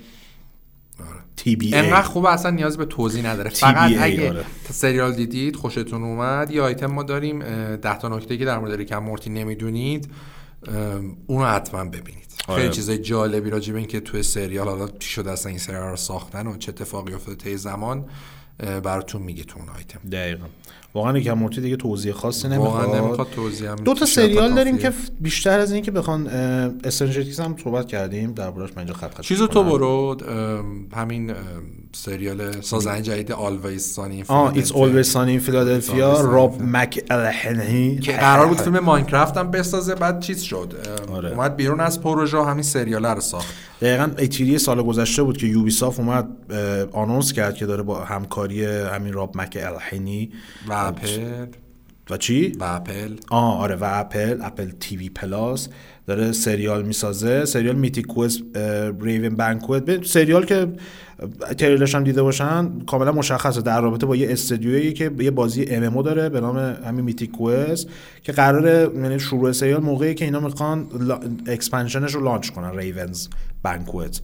[1.37, 3.51] تی بی انقدر خوبه اصلا نیاز به توضیح نداره.
[3.51, 4.45] فقط اگه آره.
[4.71, 7.39] سریال دیدید خوشتون اومد یه آیتم ما داریم
[7.77, 10.11] 10 تا نکته که در مورد ریک مورتی نمی‌دونید
[11.27, 12.31] اونو حتما ببینید.
[12.49, 12.63] آره.
[12.63, 15.97] خیلی چیزای جالبی راجع به اینکه توی سریال حالا چی شده اصلا این سریال رو
[15.97, 18.05] ساختن و چه اتفاقی افتاده طی زمان
[18.59, 20.47] براتون میگه تو اون آیتم دقیقاً.
[20.95, 23.31] واقعا یک مورتی دیگه توضیح خاصی نمی‌خواد.
[23.35, 26.27] توضیح دو تا سریال داریم که بیشتر از این که بخوان
[26.85, 30.17] Stranger هم صحبت کردیم دربارش من اینجا خط خط چیزو تو برو
[30.95, 31.35] همین
[31.93, 38.47] سریال سازنده جدید Always Sunny آه It's Always Sunny فیلادلفیا راب مک الهنی که قرار
[38.47, 40.75] بود فیلم Minecraft هم بسازه بعد چیز شد.
[41.13, 41.31] آره.
[41.31, 43.55] اومد بیرون از پروژه همین سریال رو ساخت.
[43.81, 46.29] دقیقا E3 سال گذشته بود که Ubisoft اومد
[46.93, 50.31] announce کرد که داره با همکاری همین راب مک الهنی
[50.69, 51.47] و اپل
[52.11, 55.69] و چی؟ و اپل آه آره و Apple Apple TV Plus
[56.07, 57.45] داره سریال می‌سازه.
[57.45, 58.43] سریال Mythic Quest
[59.01, 60.67] Raven's Banquet سریال که
[61.59, 63.63] تریلرش هم دیده باشن کاملا مشخصه.
[63.63, 67.89] در رابطه با یه استدیویی که یه بازی ام داره به نام همین Mythic Quest
[68.23, 70.87] که قراره یعنی شروع سریال موقعی که اینا می‌خوان
[71.47, 73.29] expansion ش رو launch کنن Raven's
[73.63, 74.21] Banquet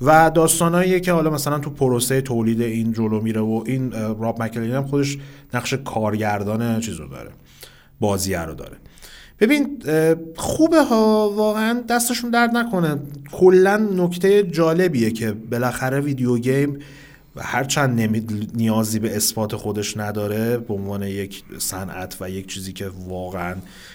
[0.00, 4.55] و داستانایی که حالا مثلا تو پروسه تولید این جلو میره و این راب مک
[4.55, 5.18] الهنی هم خودش
[5.54, 7.30] نقش کارگردان چیز رو داره
[8.00, 8.76] بازیه رو داره.
[9.40, 9.82] ببین
[10.36, 12.98] خوبه ها واقعا دستشون درد نکنه.
[13.32, 16.78] کلا نکته جالبیه که بالاخره ویدیو گیم
[17.36, 18.00] و هرچند
[18.54, 23.54] نیازی به اثبات خودش نداره به عنوان یک صنعت و یک چیزی که واقعا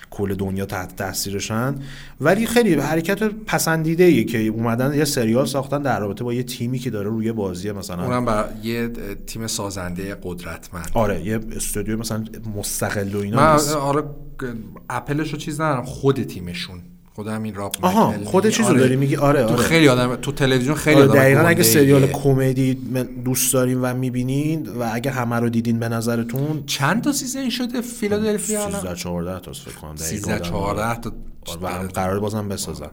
[0.10, 1.76] کل دنیا تحت تاثیرشن.
[2.22, 6.80] ولی خیلی حرکت پسندیده ای که اومدن یه سریال ساختن در رابطه با یه تیمی
[6.80, 8.06] که داره روی بازی مثلا.
[8.06, 8.92] اونم با یه
[9.28, 10.92] تیم سازنده قدرتمند.
[10.94, 12.24] آره یه استودیو مثلا
[12.58, 14.04] مستقل و اینا من آره
[14.90, 16.82] اپلش رو چیز ندارم خود تیمشون.
[17.22, 18.80] خود همین راب آها خود چیزو آره.
[18.80, 19.56] داری میگی؟ آره آره.
[19.56, 22.74] تو خیلی آدم تو تلویزیون خیلی آره دقیقاً اگه سریال کمدی
[23.26, 27.82] دوست دارین و می‌بینین و اگه همه رو دیدین به نظرتون چند تا season شده
[27.82, 31.12] فیلادلفیا 13 14 تا فکر کنم 13 14 تا
[31.64, 32.90] آره قرار بازم بسازن.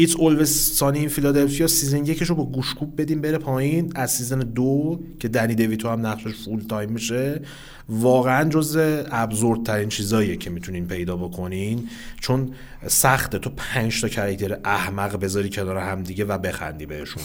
[0.00, 3.92] It's Always Sunny in Philadelphia season یکش رو با گوشکوب بدیم بره پایین.
[3.94, 7.40] از season دو که دنی دیویتو هم نقشش full time میشه.
[7.88, 8.78] واقعا جز
[9.10, 11.88] absurd ترین چیزاییه که می‌تونین پیدا بکنین.
[12.20, 12.54] چون
[12.86, 17.22] سخته تو پنج تا character احمق بذاری کنار هم دیگه و بخندی بهشون.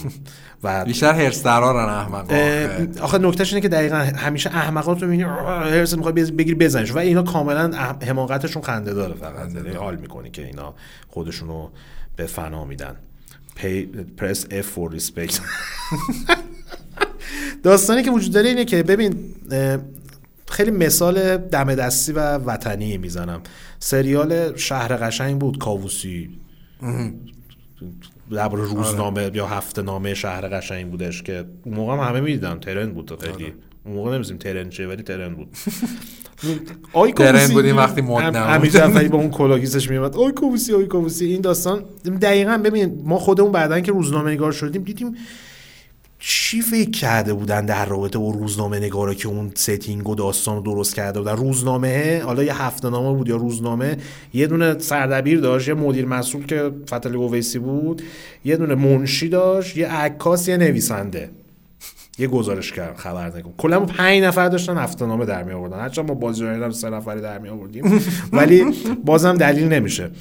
[0.64, 2.32] و بیشتر حرص درارن احمق
[3.02, 6.92] آخه نکتهش اینه که دقیقا همیشه احمقات رو می‌بینی حرص می‌خوای بگیر بزنش.
[6.92, 7.72] و اینا کاملا
[8.08, 9.56] حماقتشون خنده داره فقط.
[9.56, 10.74] یعنی حال می‌کنی که اینا
[11.08, 11.70] خودشونو
[12.16, 12.96] به فنا میدن.
[14.18, 15.40] press F for respect
[17.64, 19.16] داستانی که وجود داره اینه که ببین
[20.48, 23.42] خیلی مثال دم دستی و وطنی می‌زنم.
[23.80, 26.30] سریال شهر قشنگ بود کاووسی.
[28.32, 29.36] در روزنامه آره.
[29.38, 33.34] یا هفته نامه شهر قشنگ بودش که اون موقع هم همه می‌دیدن trend بود خیلی.
[33.34, 33.54] آره.
[33.86, 35.48] اون موقع نمیزیم trend چه ولی trend بود.
[37.16, 38.70] trend بودیم وقتی مد نبود.
[38.70, 41.84] جعفری با اون کلاه‌گیسش میومد آی کاووسی آی کاووسی این داستان
[42.22, 45.16] دقیقا ببین ما خودمون بعدا که روزنامه نگار شدیم دیدیم
[46.26, 50.62] چی فکر کرده بودن در رابطه با روزنامه نگارا که اون setting و داستان رو
[50.62, 51.38] درست کرده بودن.
[51.38, 53.98] روزنامه حالا یه هفته نامه بود یا روزنامه.
[54.34, 58.02] یه دونه سردبیر داشت یه مدیر مسئول که فتحعلی اویسی بود.
[58.46, 61.30] یه دونه منشی داشت یه عکاس یه نویسنده.
[62.18, 65.80] یه گزارش کرد خبر نگم کلا ما 5 نفر داشتن هفته نامه در می آوردن
[65.80, 68.02] هرچند ما بازی رو سه نفری در می آوردیم
[68.34, 68.66] ولی
[69.06, 70.12] بازم دلیل نمیشه.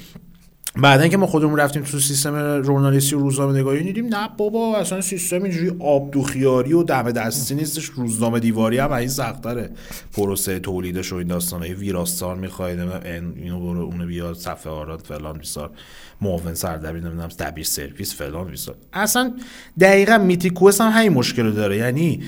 [0.75, 5.43] بعدا که ما خودمون رفتیم تو سیستم ژورنالیستی روزنامه نگاری دیدیم نه بابا اصلا سیستم
[5.43, 7.85] اینجوری آبدوغ‌خیاری و دم دستی نیستش.
[7.85, 9.69] روزنامه دیواری هم این سختره
[10.13, 15.71] پروسه تولیدش و این داستانه ویراستار می‌خواید اینو برو اونو بیاد صفحه آرا فلان بیسار.
[16.21, 18.75] معاون سردبیر نمی‌دونم دبیر سرویس فلان بیسار.
[18.93, 19.33] اصلا
[19.79, 21.77] دقیقا Mythic Quest هم همین مشکل داره.
[21.77, 22.23] یعنی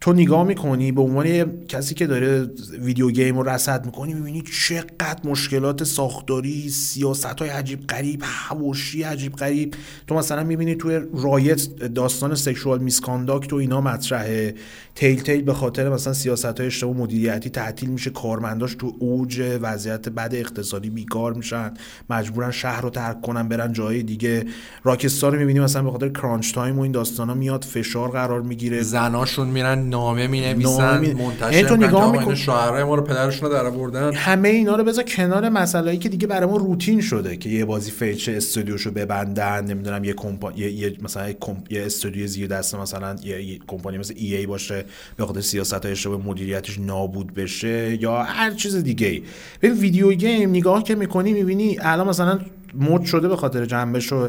[0.00, 2.50] تو نگاه می‌کنی به عنوان کسی که داره
[2.80, 9.32] video game رو رصد می‌کنی می‌بینی چقدر مشکلات ساختاری سیاست های عجیب غریب حواشی عجیب
[9.32, 9.74] غریب.
[10.06, 14.54] تو مثلا می‌بینی توی Riot داستان sexual misconduct و اینا مطرحه.
[14.94, 20.34] Telltale به خاطر مثلا سیاست های اشتباه مدیریتی تعطیل میشه کارمنداش تو اوج وضعیت بد
[20.34, 21.74] اقتصادی بیکار میشن.
[22.10, 24.44] مجبورن شهر رو ترک کنن برن جای دیگه.
[24.84, 28.82] Rockstar رو می‌بینی مثلا به خاطر crunch time و این داستانا میاد فشار قرار می‌گیره.
[28.82, 31.14] زناشون میرن نامه می نویسن می...
[31.14, 34.14] منتشر تو نگاه می‌کنی شوهرای ما رو پدرشون رو در آوردن.
[34.14, 37.90] همه اینا رو بذار کنار مسائلی که دیگه برای ما روتین شده که یه بازی
[37.90, 41.72] fail شه استودیوشو ببندن نمی‌دونم یه کمپانی یه, یه مثلا کمپ...
[41.72, 44.84] یه استودیو زیر دست مثلا یه, کمپانی مثل EA باشه
[45.16, 49.22] به خاطر سیاست های مدیریتش نابود بشه یا هر چیز دیگه ای
[49.62, 52.38] ببین video game نگاه که می‌کنی می‌بینی الان مثلا
[52.78, 54.28] مد شده به خاطر جنبش و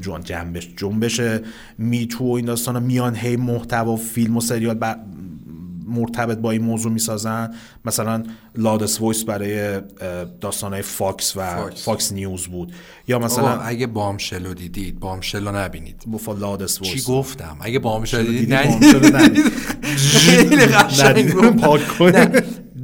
[0.00, 1.20] جون جنبش جنبش
[1.78, 2.80] Me Too و این داستانا.
[2.80, 4.78] میان هی محتوا فیلم و سریال
[5.88, 7.54] مرتبط با این موضوع می‌سازن.
[7.84, 8.22] مثلا
[8.56, 9.80] Loudest Voice برای
[10.40, 12.72] داستانهای Fox و Fox, Fox News بود.
[13.08, 16.04] یا مثلا اگه Bombshell و دیدید Bombshell و نبینید.
[16.12, 18.94] بفا Loudest Voice چی گفتم؟ اگه Bombshell و دیدید ندید
[19.96, 21.32] خیلی قشنگ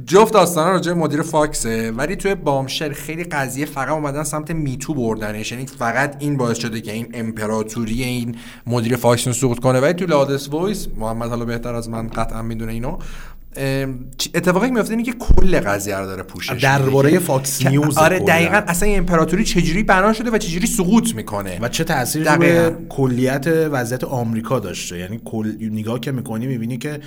[0.05, 4.68] جفت داستانا راجع مدیر Fox ه ولی توی Bombshell خیلی قضیه فقط اومدن سمت Me
[4.68, 5.51] Too بردنش.
[5.51, 8.35] یعنی فقط این باعث شده که این امپراتوری این
[8.67, 9.79] مدیر Fox رو سقوط کنه.
[9.79, 12.97] ولی تو Loudest Voice محمد حالا بهتر از من قطعا می‌دونه اینو
[14.35, 18.89] اتفاقی میفته اینه که کل قضیه رو داره پوشش درباره Fox News آره دقیقا اصلا
[18.89, 24.03] این امپراتوری چجوری بنا شده و چجوری سقوط می‌کنه؟ و چه تاثیری روی کلیت وضعیت
[24.03, 26.99] آمریکا داشته؟ یعنی کل نگاه که می‌کنی می‌بینی که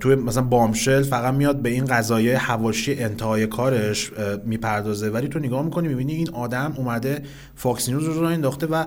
[0.00, 4.10] توی مثلا Bombshell فقط میاد به این قضایه حواشی انتهای کارش
[4.44, 5.10] می‌پردازه.
[5.10, 7.22] ولی تو نگاه می‌کنی می‌بینی این آدم اومده
[7.54, 8.84] Fox News رو انداخته و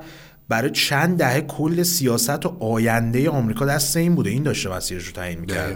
[0.49, 4.29] برای چند دهه کل سیاست و آینده آمریکا دست این بوده.
[4.29, 5.75] این داشته مسیرش رو تعیین می‌کرده.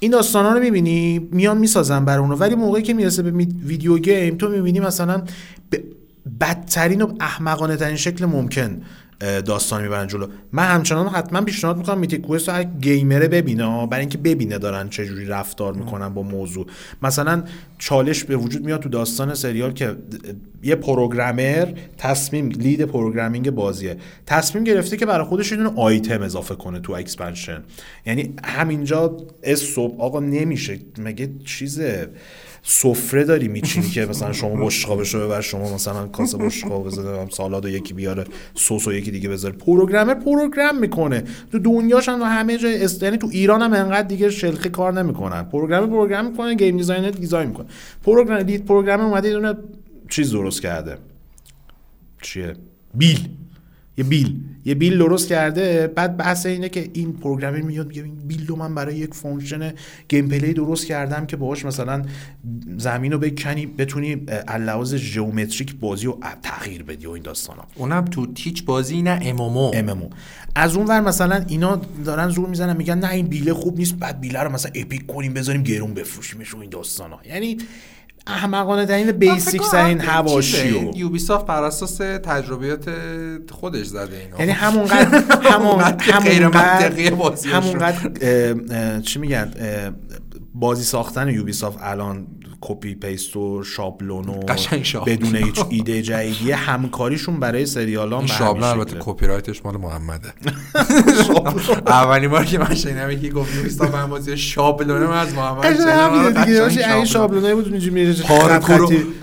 [0.00, 2.36] این داستان ها رو می‌بینی میان می‌سازن برای اونو.
[2.36, 3.30] ولی موقعی که می‌رسه به
[3.66, 5.22] video game تو می‌بینی مثلا
[5.70, 5.82] به
[6.40, 8.82] بدترین و احمقانه ترین شکل ممکن.
[9.22, 10.26] داستان می‌برن جلو.
[10.52, 14.88] من همچنان حتما پیشنهاد می‌کنم Mythic Quest رو gamer ه ببینه برای اینکه ببینه دارن
[14.88, 16.66] چجوری رفتار می‌کنن با موضوع.
[17.02, 17.42] مثلا
[17.78, 19.96] چالش به وجود میاد تو داستان سریال که
[20.62, 21.68] یه programmer
[21.98, 23.96] تصمیم lead programming بازیه.
[24.26, 27.62] تصمیم گرفته که برای خودش یه آیتم اضافه کنه تو expansion.
[28.06, 29.16] یعنی همینجا
[29.54, 32.08] صبح آقا نمیشه مگه چیزه؟
[32.62, 37.94] سفره داری میچینی که مثلا شما بشقابشو ببر شما مثلا کاسه بشقاب بزنه سالاد یکی
[37.94, 38.24] بیاره
[38.54, 39.54] سس و یکی دیگه بذاره.
[39.54, 41.24] programmer program می‌کنه.
[41.52, 45.42] تو دنیاش هم همه جای است یعنی تو ایران هم انقدر دیگه شلختگی کار نمی‌کنن.
[45.42, 47.66] programmer program می‌کنه game designer design می‌کنه.
[48.02, 49.54] program lead programmer اومده یه دونه
[50.08, 50.98] چیز درست کرده.
[52.22, 52.56] چیه؟
[52.94, 53.28] بیل.
[53.96, 54.40] یه بیل.
[54.64, 55.86] یه بیل درست کرده.
[55.86, 59.72] بعد بحث اینه که این programmer میاد میگه این بیل رو من برای یک function
[60.08, 62.02] gameplay درست کردم که باهاش مثلا
[62.76, 64.14] زمین رو بکنی بتونی
[64.58, 67.62] لحاظ geometric بازی رو تغییر بدی و این داستانا.
[67.74, 70.08] اونم تو تیپ بازی نه MMO MMO
[70.54, 73.94] از اون ور مثلا اینا دارن زور می‌زنن میگن نه این بیله خوب نیست.
[73.94, 77.18] بعد بیله رو مثلا epic کنیم بذاریم گرون بفروشیمش و این داستانا.
[77.28, 77.58] یعنی
[78.26, 82.90] احمقانه ترین basic ترین حواشی و Ubisoft بر اساس تجربیات
[83.50, 84.38] خودش زده اینا.
[84.38, 85.22] یعنی همونقدر
[85.52, 86.92] همونقدر همونقدر
[87.46, 89.52] همونقدر چی میگن؟
[90.54, 92.26] بازی ساختن Ubisoft الان
[92.62, 94.40] copy paste و شابلون و
[95.06, 100.32] بدون هیچ ایده جدیدی همکاریشون برای سریال این شابلون البته کپی رایتش مال محمده.
[101.86, 105.76] اولین بار که من شنیدم یکی گفت نیستا من بازی شابلونه من از محمد
[106.70, 106.96] شنیدم.
[106.96, 108.14] این شابلونه بود اونجوری میره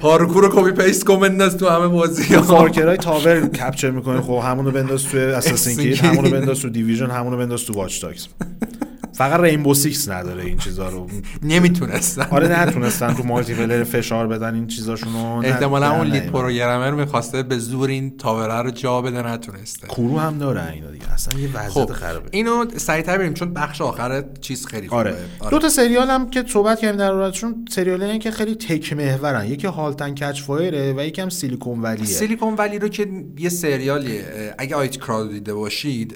[0.02, 4.42] پارکور رو copy paste کن بنداز تو همه بازی Far Cry tower capture می‌کنه خب
[4.46, 8.28] همونو بنداز تو Assassin's Creed همونو بنداز تو Division همونو بنداز تو Watch Dogs
[9.20, 11.08] فقط Rainbow Six نداره این چیزا رو.
[11.44, 12.28] نمی‌تونستن.
[12.32, 15.42] آره نتونستن تو multiplayer فشار بدن این چیزاشونو.
[15.44, 19.88] احتمالا اون lead programmer می‌خواسته به زور این tower ه رو جا بده نتونسته.
[19.88, 21.14] Crew هم داره اینا دیگه.
[21.14, 21.92] اصلا یه وضعیت خب.
[21.92, 22.30] خرابه.
[22.32, 25.00] اینو سریعتر بریم چون بخش آخر چیز خیلی خوبه.
[25.00, 25.16] آره.
[25.40, 25.52] آره.
[25.52, 29.68] دو تا سریال هم که صحبت کردیم در موردشون سریالی که خیلی tech محورن یکی
[29.68, 33.08] Halt and Catch Fire ه و یکی هم Silicon Valley ه Silicon Valley رو که
[33.38, 34.56] یه سریالیه.
[34.58, 36.16] اگه IT Crowd دیده باشید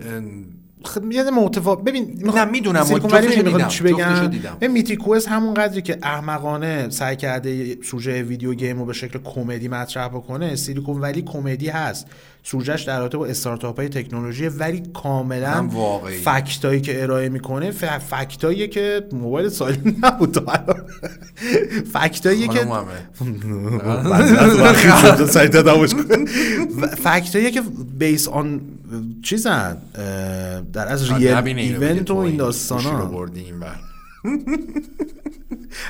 [0.85, 1.23] خب یه
[1.85, 8.23] ببین نه می‌دونم دیدم چی بگم؟ میتی کوست همون قدری که احمقانه سعی کرده سوژه
[8.23, 12.07] ویدیو گیم رو به شکل کمدی مطرح بکنه سیلیکون ولی کمدی هست.
[12.43, 15.69] سوژهش در رابطه با استارتاپ های تکنولوژی ولی کاملا
[16.23, 20.49] فکتایی که ارائه می‌کنه فکتایی که موبایل سالی نبود
[21.93, 22.67] فکتایی که
[27.03, 27.61] فکتایی که
[27.99, 28.61] بیس آن
[29.21, 29.77] چیزن
[30.73, 33.27] در از ریل ایونت و این داستان ها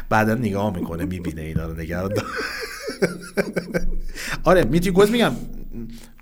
[0.10, 2.12] بعدا نگاه می‌کنه می‌بینه اینا رو نگران
[4.44, 5.32] آره میتی گوز میگم.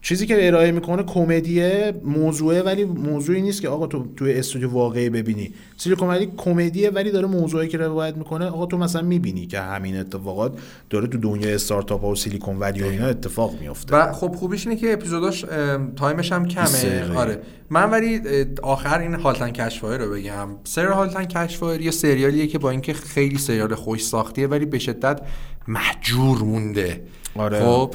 [0.03, 5.09] چیزی که ارائه می‌کنه کمدیه موضوعه ولی موضوعی نیست که آقا تو توی استودیو واقعی
[5.09, 5.53] ببینی.
[5.77, 9.97] سیلیکون ولی کمدیه ولی داره موضوعی که روایت می‌کنه آقا تو مثلا می‌بینی که همین
[9.97, 10.59] اتفاقات
[10.89, 14.67] داره تو دنیای استارتاپ ها و سیلیکون ولی و اینا اتفاق میفته و خب خوبیش
[14.67, 15.45] اینه که اپیزوداش
[15.95, 17.15] time ش هم کمه.
[17.15, 17.41] آره.
[17.69, 18.21] من ولی
[18.61, 20.47] آخر این Halt and Catch Fire رو بگم.
[20.63, 24.65] سر Halt and Catch Fire یه سریالیه که با اینکه خیلی سریال خوش ساختیه ولی
[24.65, 25.21] به شدت
[25.67, 27.01] مهجور مونده.
[27.35, 27.59] آره.
[27.59, 27.93] خب؟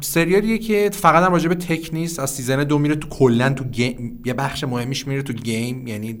[0.00, 3.64] سریالیه که فقط هم راجع به tech نیست از season دو میره تو کلا تو
[3.64, 6.18] game یه بخش مهمیش میره تو game یعنی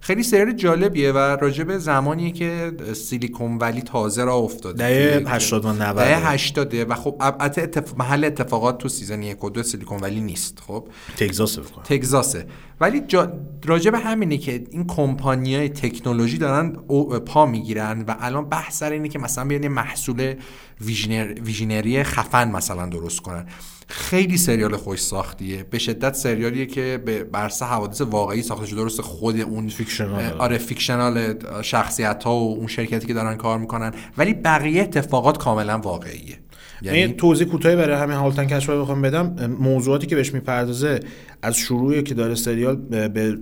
[0.00, 4.78] خیلی سریال جالبیه و راجع به زمانیه که سیلیکون ولی تازه را افتاده.
[5.18, 7.94] دهه 80 و 90 دهه 80 و خب البته اتف...
[7.98, 12.46] محل اتفاقات تو season یک و دو سیلیکون ولی نیست خب؟ تگزاسه تگزاسه.
[12.82, 13.32] ولی جا...
[13.64, 16.72] راجع به همینه که این کمپانیای تکنولوژی دارن
[17.26, 20.34] پا می‌گیرن و الان بحث سر اینه که مثلا بیان محصول
[20.80, 21.34] visionar...
[21.44, 23.46] visionary خفن مثلا درست کنن.
[23.88, 25.62] خیلی سریال خوش ساختیه.
[25.62, 28.76] به شدت سریالیه که بر اساس حوادث واقعی ساخته شده.
[28.76, 33.92] درست خود اون fictional آره fictional شخصیت ها و اون شرکتی که دارن کار می‌کنن.
[34.18, 36.38] ولی بقیه اتفاقات کاملا واقعیه.
[36.82, 41.00] یعنی توضیح کوتاهی برای همین Halt and Catch بخوام بدم موضوعاتی که بهش می‌پردازه
[41.42, 43.36] از شروعی که داره سریال به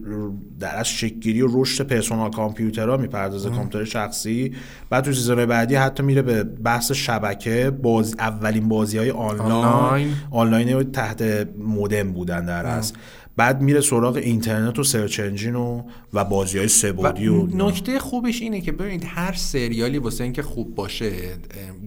[0.60, 4.52] در از شکلگیری و رشد personal computer ها می‌پردازه کامپیوتر شخصی.
[4.90, 10.08] بعد تو season بعدی حتی میره به بحث شبکه باز اولین بازی های آنلاین.
[10.30, 12.92] آنلاین تحت مودم بودن در از
[13.40, 18.42] بعد میره سراغ اینترنت و سرچ انجین و و بازی های سبودی و, نکته خوبش
[18.42, 21.12] اینه که ببینید هر سریالی واسه اینکه خوب باشه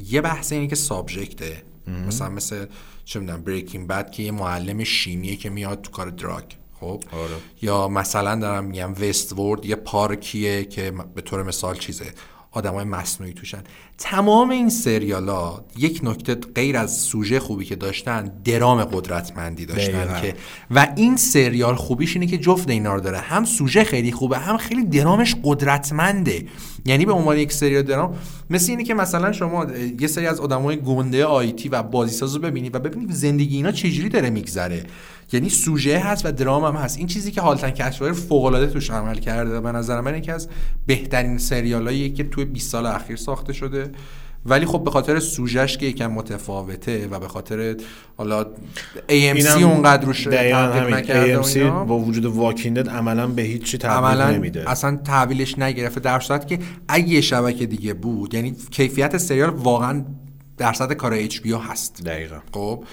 [0.10, 1.62] یه بحث اینه که سابجکته
[2.08, 2.66] مثلا مثل
[3.06, 6.44] چه می‌دونم بریکینگ بد که یه معلم شیمیه که میاد تو کار دراگ
[6.80, 7.36] خب؟ آره.
[7.62, 12.06] یا مثلا دارم میگم وست ورد یه پارکیه که به طور مثال چیزه.
[12.54, 13.64] آدمای مصنوعی توشن.
[13.98, 20.22] تمام این سریال ها یک نکته غیر از سوژه خوبی که داشتن درام قدرتمندی داشتن
[20.22, 20.36] که
[20.72, 23.18] و این سریال خوبیش اینه که جفت اینا رو داره.
[23.18, 26.46] هم سوژه خیلی خوبه هم خیلی درامش قدرتمنده.
[26.86, 28.16] یعنی به عنوان یک سریال درام
[28.50, 29.68] مثل اینه که مثلا شما
[30.00, 34.10] یه سری از آدمای گنده آیتی و بازیساز رو ببینید و ببینید زندگی اینا چجوری
[34.10, 34.84] داره میگذره.
[35.34, 36.98] یعنی سوژه هست و درام هم هست.
[36.98, 40.48] این چیزی که هالتن کشور فوق العاده توش عمل کرده به نظر من یکی از
[40.86, 43.92] بهترین سریالایی که توی 20 سال اخیر ساخته شده.
[44.46, 47.76] ولی خب به خاطر سوژش که یکم متفاوته و به خاطر
[48.18, 48.46] حالا
[49.10, 54.70] AMC اونقدر روش نکرده AMC با وجود واکیندد عملا به هیچ چی تحویل نمیده.
[54.70, 60.06] اصلا تحویلش نگرفته در صورت که اگه شبکه دیگه بود یعنی کیفیت سریال واقعا
[60.58, 62.04] درصد کار HBO هست.
[62.06, 62.38] دقیقا.
[62.52, 62.84] خب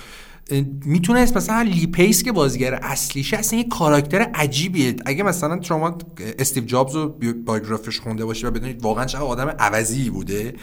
[0.85, 4.97] می‌تونست مثلا لی پیس که بازیگر اصلیشه اصلا یه کاراکتر عجیبیه.
[5.07, 5.99] اگه مثلا شما
[6.39, 10.55] استیو جابز رو بایوگرافیش خونده باشی و بدونید واقعا چه آدم عوضی بوده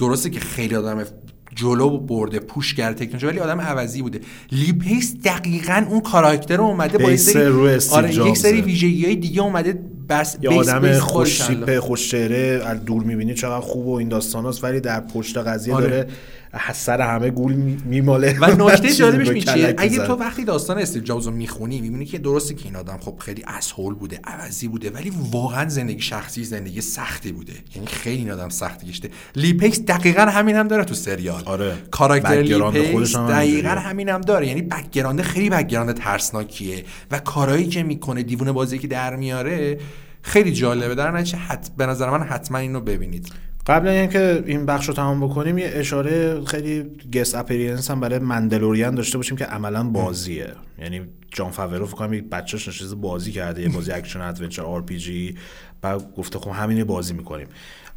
[0.00, 1.04] درسته که خیلی آدم
[1.54, 4.20] جلو برده پوش کرده تکنولوژی ولی آدم عوضی بوده.
[4.52, 7.46] لی پیس دقیقا اون کاراکتر رو اومده با سری
[7.90, 13.02] آره یک سری ویژگی های دیگه اومده بس یه آدم خوش شیپه خوش از دور
[13.02, 15.88] می‌بینی چقدر خوب و این داستاناست ولی در پشت قضیه آره.
[15.88, 16.06] داره
[16.72, 17.52] سر همه گول
[17.84, 18.38] میماله.
[18.40, 22.54] و نکته جالبش میچیه اگه تو وقتی داستان استیو جابز رو می‌خونی می‌بینی که درسته
[22.54, 27.32] که این آدم خب خیلی اسهول بوده عوضی بوده ولی واقعا زندگی شخصی زندگی سختی
[27.32, 27.52] بوده.
[27.74, 31.42] یعنی خیلی این آدم سختی گشته لیپکس دقیقا همین هم داره تو سریال.
[31.44, 31.74] آره.
[31.90, 34.46] کاراکتر لیپکس دقیقا همین هم داره.
[34.46, 36.84] یعنی background خیلی background ترسناکیه.
[37.10, 39.78] و کارهایی که می‌کنه دیوونه بازی که در میاره
[40.22, 40.94] خیلی جالبه.
[40.94, 41.70] در نتیجه حت...
[41.76, 43.32] به نظر من حتما اینو ببینید.
[43.66, 46.84] قبل اینکه این بخش رو تمام بکنیم یه اشاره خیلی
[47.14, 50.52] guest appearance هم برای Mandalorian داشته باشیم که عملا بازیه.
[50.78, 55.36] یعنی جان فاورو فکر کنم یک بچه‌ش نشسته بازی کرده یه بازی action adventure RPG
[55.82, 57.46] بعد گفته خب همین بازی می‌کنیم.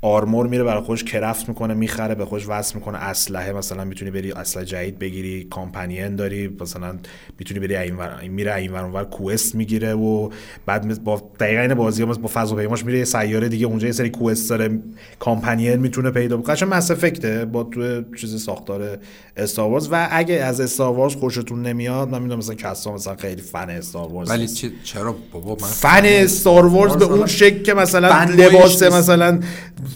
[0.03, 2.97] آرمور میره برای خودش کرفت می‌کنه می‌خره به خودش وصل می‌کنه.
[2.97, 6.95] اسلحه مثلا می‌تونی بری اسلحه جدید بگیری کامپانین داری مثلا
[7.39, 10.29] می‌تونی بری این ور میره این ور کوست می‌گیره و
[10.65, 14.49] بعد با دقیقا این بازی با فضاپیماش میره یه سیاره دیگه اونجا یه سری کوست
[14.49, 14.79] داره
[15.19, 18.97] کامپانین می‌تونه پیدا کنه قشنگ مس افکته با تو چیز ساختار
[19.37, 24.13] استار و اگه از استار خوشتون نمیاد من می‌دونم مثلا کسا مثلا خیلی فن استار
[24.13, 24.47] ولی
[24.83, 29.39] چرا بابا من فن استار به اون شکل که مثلا لباس مثلا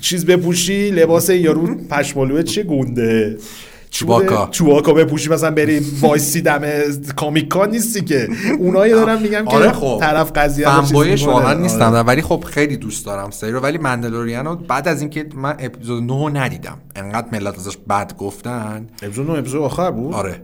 [0.01, 3.37] چیز بپوشی لباس یارو پشمالوه چه گونده
[3.89, 6.61] چوباکا چوباکا بپوشی مثلا بری وایسی دم
[7.15, 8.27] کامیکا نیستی که.
[8.59, 9.97] اونایی دارم میگم که آره خب.
[10.01, 11.93] طرف قضیه فنبایش واقعا نیستم.
[11.93, 11.99] آره.
[11.99, 13.59] ولی خب خیلی دوست دارم سری رو.
[13.59, 16.77] ولی مندلوریانو بعد از اینکه من اپیزود 9 ندیدم.
[16.95, 18.87] انقدر ملت ازش بد گفتن.
[19.01, 20.41] اپیزود 9 اپیزود آخر بود؟ آره.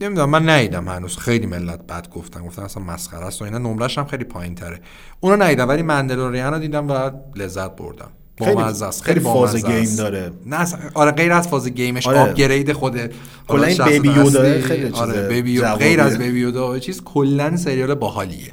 [0.00, 1.16] نمی‌دونم من ندیدم هنوز.
[1.16, 2.46] خیلی ملت بد گفتن.
[2.46, 3.58] گفتن اصلا مسخره است و اینا.
[3.58, 4.80] نمرش هم خیلی پایین تره
[5.20, 8.10] اونو ندیدم ولی Mandalorian رو دیدم و لذت بردم.
[8.36, 9.02] با مزه است.
[9.02, 10.32] خیلی فاز game داره.
[10.46, 12.18] نه آره غیر از فاز game ش آره.
[12.18, 13.00] upgrade خود
[13.48, 18.52] کلا این Baby Yoda خیلی آره Baby غیر از Baby Yoda چیز کلا سریال باحالیه.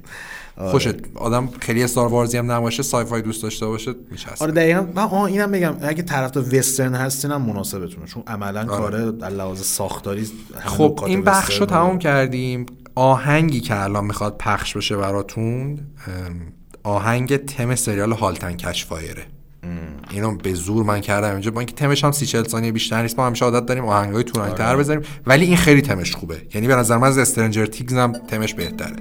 [0.60, 0.72] آره.
[0.72, 4.36] خوشت آدم خیلی Star Wars ی هم نباشه sci-fi دوست داشته باشه میچسبه.
[4.40, 4.88] آره دقیقاً.
[4.96, 8.06] من آه اینم بگم اگه طرف وسترن هستین هم مناسبتونه.
[8.06, 8.68] چون عملا آره.
[8.68, 10.30] کار در لحاظ ساختاری
[10.66, 12.66] خب این بخش رو تمام کردیم.
[12.96, 15.80] آهنگی که الان می‌خواد پخش بشه براتون
[16.84, 19.24] آهنگ تم سریال هالتن کشفایره.
[20.12, 21.52] اینو به زور من کردم اینجا.
[21.52, 24.54] با اینکه تمش هم 30 40 ثانیه بیشتر نیست ما همیشه عادت داریم آهنگای طولانی
[24.54, 24.78] تر آره.
[24.78, 25.04] بذاریم.
[25.26, 26.42] ولی این خیلی تمش خوبه.
[26.54, 28.96] یعنی به نظر من از استرنجر تیگز هم تمش بهتره.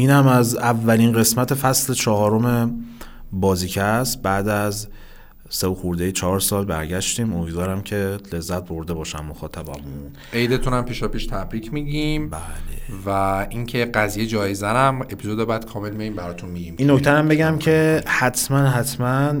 [0.00, 2.74] اینم از اولین قسمت فصل چهارم
[3.32, 4.88] بازی‌کست بعد از
[5.48, 7.32] سه و خورده چهار سال برگشتیم.
[7.32, 10.10] امیدوارم که لذت برده باشن مخاطبمون.
[10.32, 12.30] عیدتون هم پیشا پیش تبریک میگیم.
[12.30, 12.40] بله.
[13.06, 13.10] و
[13.50, 16.74] اینکه قضیه جایزه هم اپیزود بعد کامل میگیم براتون میگیم.
[16.78, 19.40] این نکته هم بگم که حتما حتما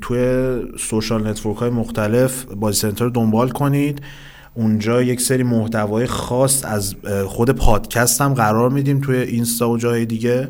[0.00, 4.02] توی social network های مختلف بازی سنتر رو دنبال کنید.
[4.54, 6.94] اونجا یک سری محتوای خاص از
[7.26, 10.48] خود پادکست هم قرار میدیم توی اینستا و جای دیگه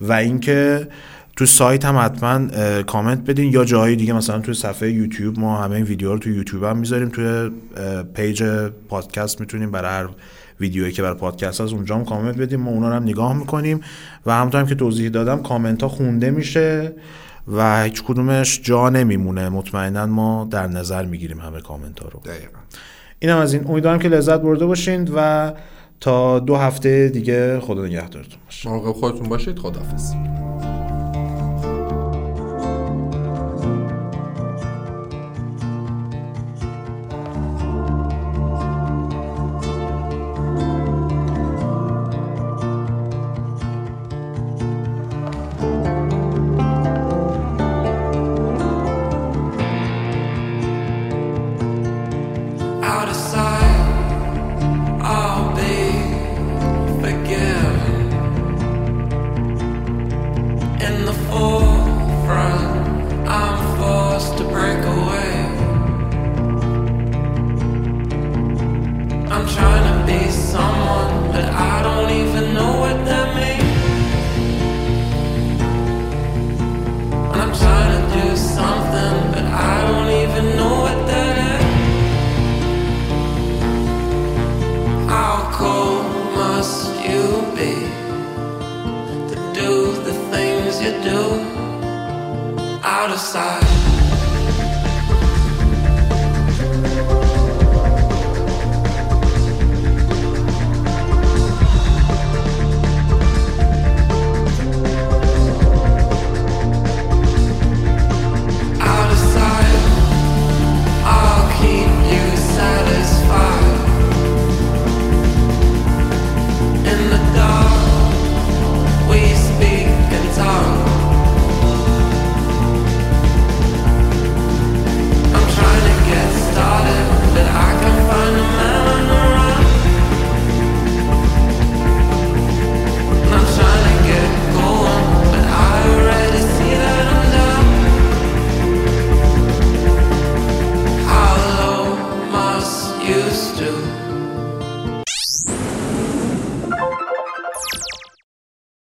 [0.00, 0.88] و اینکه
[1.36, 2.48] تو سایت هم حتما
[2.82, 6.34] کامنت بدین یا جای دیگه مثلا توی صفحه یوتیوب ما همه این ویدیو رو توی
[6.34, 7.50] یوتیوب هم می‌ذاریم توی
[8.14, 8.42] page
[8.88, 10.08] پادکست می‌تونیم برای هر
[10.60, 13.80] ویدیویی که برای پادکست از اونجا هم کامنت بدیم ما اونا رو هم نگاه می‌کنیم
[14.26, 16.92] و همونطور هم که توضیح دادم کامنت ها خونده میشه
[17.48, 22.58] و هیچ کدومش جا نمیمونه مطمئنا ما در نظر می‌گیریم همه کامنت ها رو دقیقا.
[23.24, 23.66] اینم از این.
[23.68, 25.52] امیدوارم که لذت برده باشین و
[26.00, 28.68] تا دو هفته دیگه خدا نگهدارتون باشه.
[28.68, 30.14] مراقب خودتون باشید خداحافظ.